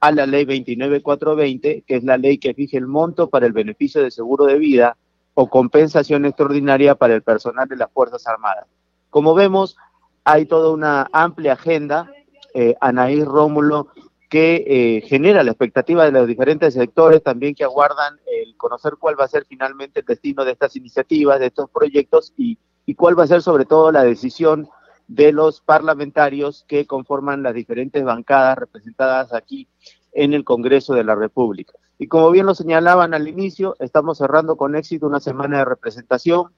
a 0.03 0.11
la 0.11 0.25
ley 0.25 0.43
29420, 0.43 1.85
que 1.87 1.95
es 1.95 2.03
la 2.03 2.17
ley 2.17 2.37
que 2.37 2.53
fije 2.53 2.75
el 2.75 2.87
monto 2.87 3.29
para 3.29 3.45
el 3.45 3.53
beneficio 3.53 4.03
de 4.03 4.11
seguro 4.11 4.43
de 4.43 4.57
vida 4.57 4.97
o 5.33 5.49
compensación 5.49 6.25
extraordinaria 6.25 6.95
para 6.95 7.15
el 7.15 7.21
personal 7.21 7.69
de 7.69 7.77
las 7.77 7.89
Fuerzas 7.89 8.27
Armadas. 8.27 8.65
Como 9.09 9.33
vemos, 9.33 9.77
hay 10.25 10.45
toda 10.45 10.73
una 10.73 11.07
amplia 11.13 11.53
agenda, 11.53 12.11
eh, 12.53 12.75
Anaí 12.81 13.23
Rómulo, 13.23 13.93
que 14.29 14.65
eh, 14.67 15.01
genera 15.07 15.41
la 15.41 15.51
expectativa 15.51 16.03
de 16.03 16.11
los 16.11 16.27
diferentes 16.27 16.73
sectores 16.73 17.23
también 17.23 17.55
que 17.55 17.63
aguardan 17.63 18.19
el 18.25 18.57
conocer 18.57 18.95
cuál 18.99 19.17
va 19.17 19.23
a 19.23 19.29
ser 19.29 19.45
finalmente 19.47 20.01
el 20.01 20.05
destino 20.05 20.43
de 20.43 20.51
estas 20.51 20.75
iniciativas, 20.75 21.39
de 21.39 21.45
estos 21.45 21.69
proyectos 21.69 22.33
y, 22.35 22.57
y 22.85 22.95
cuál 22.95 23.17
va 23.17 23.23
a 23.23 23.27
ser 23.27 23.41
sobre 23.41 23.63
todo 23.63 23.89
la 23.93 24.03
decisión 24.03 24.67
de 25.07 25.31
los 25.31 25.61
parlamentarios 25.61 26.65
que 26.67 26.85
conforman 26.85 27.43
las 27.43 27.53
diferentes 27.53 28.03
bancadas 28.03 28.57
representadas 28.57 29.33
aquí 29.33 29.67
en 30.11 30.33
el 30.33 30.43
Congreso 30.43 30.93
de 30.93 31.03
la 31.03 31.15
República. 31.15 31.73
Y 31.97 32.07
como 32.07 32.31
bien 32.31 32.45
lo 32.45 32.55
señalaban 32.55 33.13
al 33.13 33.27
inicio, 33.27 33.75
estamos 33.79 34.17
cerrando 34.17 34.55
con 34.55 34.75
éxito 34.75 35.07
una 35.07 35.19
semana 35.19 35.59
de 35.59 35.65
representación, 35.65 36.51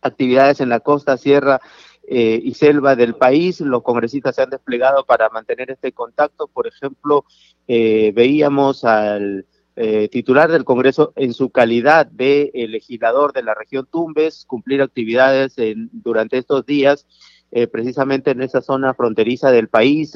actividades 0.00 0.60
en 0.60 0.68
la 0.68 0.80
costa, 0.80 1.16
sierra 1.16 1.60
eh, 2.06 2.40
y 2.42 2.54
selva 2.54 2.96
del 2.96 3.14
país. 3.14 3.60
Los 3.60 3.82
congresistas 3.82 4.36
se 4.36 4.42
han 4.42 4.50
desplegado 4.50 5.04
para 5.04 5.28
mantener 5.30 5.70
este 5.70 5.92
contacto. 5.92 6.48
Por 6.48 6.66
ejemplo, 6.66 7.24
eh, 7.66 8.12
veíamos 8.14 8.84
al 8.84 9.46
eh, 9.76 10.08
titular 10.08 10.52
del 10.52 10.64
Congreso 10.64 11.12
en 11.16 11.32
su 11.32 11.50
calidad 11.50 12.06
de 12.06 12.50
legislador 12.68 13.32
de 13.32 13.42
la 13.42 13.54
región 13.54 13.88
Tumbes, 13.90 14.44
cumplir 14.46 14.82
actividades 14.82 15.56
durante 15.92 16.38
estos 16.38 16.66
días, 16.66 17.06
eh, 17.54 17.66
precisamente 17.68 18.32
en 18.32 18.42
esa 18.42 18.60
zona 18.60 18.92
fronteriza 18.92 19.50
del 19.50 19.68
país, 19.68 20.12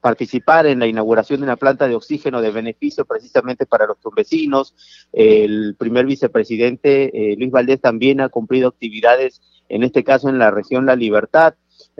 participar 0.00 0.66
en 0.66 0.78
la 0.78 0.86
inauguración 0.86 1.40
de 1.40 1.44
una 1.44 1.56
planta 1.56 1.86
de 1.86 1.94
oxígeno 1.94 2.40
de 2.40 2.50
beneficio 2.50 3.04
precisamente 3.04 3.66
para 3.66 3.86
los 3.86 4.00
tumbesinos. 4.00 4.74
El 5.12 5.76
primer 5.76 6.06
vicepresidente, 6.06 7.36
Luis 7.36 7.50
Valdés, 7.50 7.80
también 7.80 8.20
ha 8.20 8.28
cumplido 8.28 8.68
actividades, 8.68 9.42
en 9.68 9.82
este 9.82 10.02
caso 10.02 10.28
en 10.28 10.38
la 10.38 10.50
región 10.50 10.86
La 10.86 10.96
Libertad, 10.96 11.54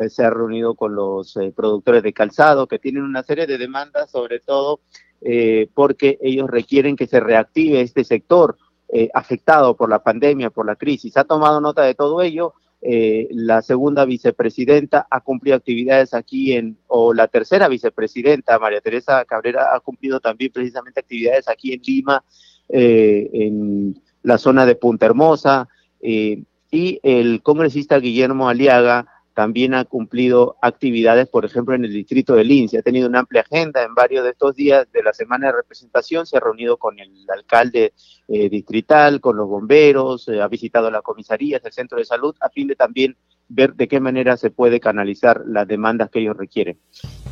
se 0.08 0.24
ha 0.24 0.30
reunido 0.30 0.74
con 0.74 0.94
los 0.94 1.36
productores 1.54 2.02
de 2.02 2.12
calzado 2.12 2.66
que 2.66 2.78
tienen 2.78 3.02
una 3.02 3.22
serie 3.22 3.46
de 3.46 3.58
demandas, 3.58 4.10
sobre 4.10 4.40
todo 4.40 4.80
eh, 5.24 5.68
porque 5.72 6.18
ellos 6.20 6.50
requieren 6.50 6.96
que 6.96 7.06
se 7.06 7.20
reactive 7.20 7.80
este 7.80 8.02
sector 8.02 8.56
eh, 8.88 9.08
afectado 9.14 9.76
por 9.76 9.88
la 9.88 10.02
pandemia, 10.02 10.50
por 10.50 10.66
la 10.66 10.74
crisis. 10.74 11.16
Ha 11.16 11.24
tomado 11.24 11.60
nota 11.60 11.82
de 11.82 11.94
todo 11.94 12.22
ello. 12.22 12.54
Eh, 12.82 13.28
la 13.30 13.62
segunda 13.62 14.04
vicepresidenta 14.04 15.06
ha 15.08 15.20
cumplido 15.20 15.56
actividades 15.56 16.14
aquí 16.14 16.52
en, 16.52 16.76
o 16.88 17.14
la 17.14 17.28
tercera 17.28 17.68
vicepresidenta, 17.68 18.58
María 18.58 18.80
Teresa 18.80 19.24
Cabrera, 19.24 19.74
ha 19.74 19.80
cumplido 19.80 20.18
también 20.20 20.50
precisamente 20.52 21.00
actividades 21.00 21.48
aquí 21.48 21.72
en 21.72 21.80
Lima, 21.82 22.24
en 22.68 24.00
la 24.22 24.38
zona 24.38 24.64
de 24.64 24.74
Punta 24.74 25.06
Hermosa, 25.06 25.68
y 26.00 27.00
el 27.02 27.42
congresista 27.42 27.98
Guillermo 27.98 28.48
Aliaga 28.48 29.11
también 29.34 29.74
ha 29.74 29.84
cumplido 29.84 30.56
actividades, 30.60 31.28
por 31.28 31.44
ejemplo, 31.44 31.74
en 31.74 31.84
el 31.84 31.92
distrito 31.92 32.34
de 32.34 32.44
Lince. 32.44 32.78
Ha 32.78 32.82
tenido 32.82 33.08
una 33.08 33.20
amplia 33.20 33.42
agenda 33.42 33.82
en 33.82 33.94
varios 33.94 34.24
de 34.24 34.30
estos 34.30 34.54
días 34.54 34.86
de 34.92 35.02
la 35.02 35.12
semana 35.12 35.46
de 35.46 35.54
representación. 35.54 36.26
Se 36.26 36.36
ha 36.36 36.40
reunido 36.40 36.76
con 36.76 36.98
el 36.98 37.10
alcalde 37.34 37.94
eh, 38.28 38.48
distrital, 38.48 39.20
con 39.20 39.36
los 39.36 39.48
bomberos, 39.48 40.28
eh, 40.28 40.40
ha 40.40 40.48
visitado 40.48 40.90
la 40.90 41.02
comisaría, 41.02 41.60
el 41.62 41.72
centro 41.72 41.98
de 41.98 42.04
salud, 42.04 42.34
a 42.40 42.50
fin 42.50 42.66
de 42.66 42.76
también 42.76 43.16
ver 43.48 43.74
de 43.74 43.88
qué 43.88 44.00
manera 44.00 44.36
se 44.36 44.50
puede 44.50 44.80
canalizar 44.80 45.42
las 45.46 45.66
demandas 45.66 46.10
que 46.10 46.20
ellos 46.20 46.36
requieren. 46.36 46.78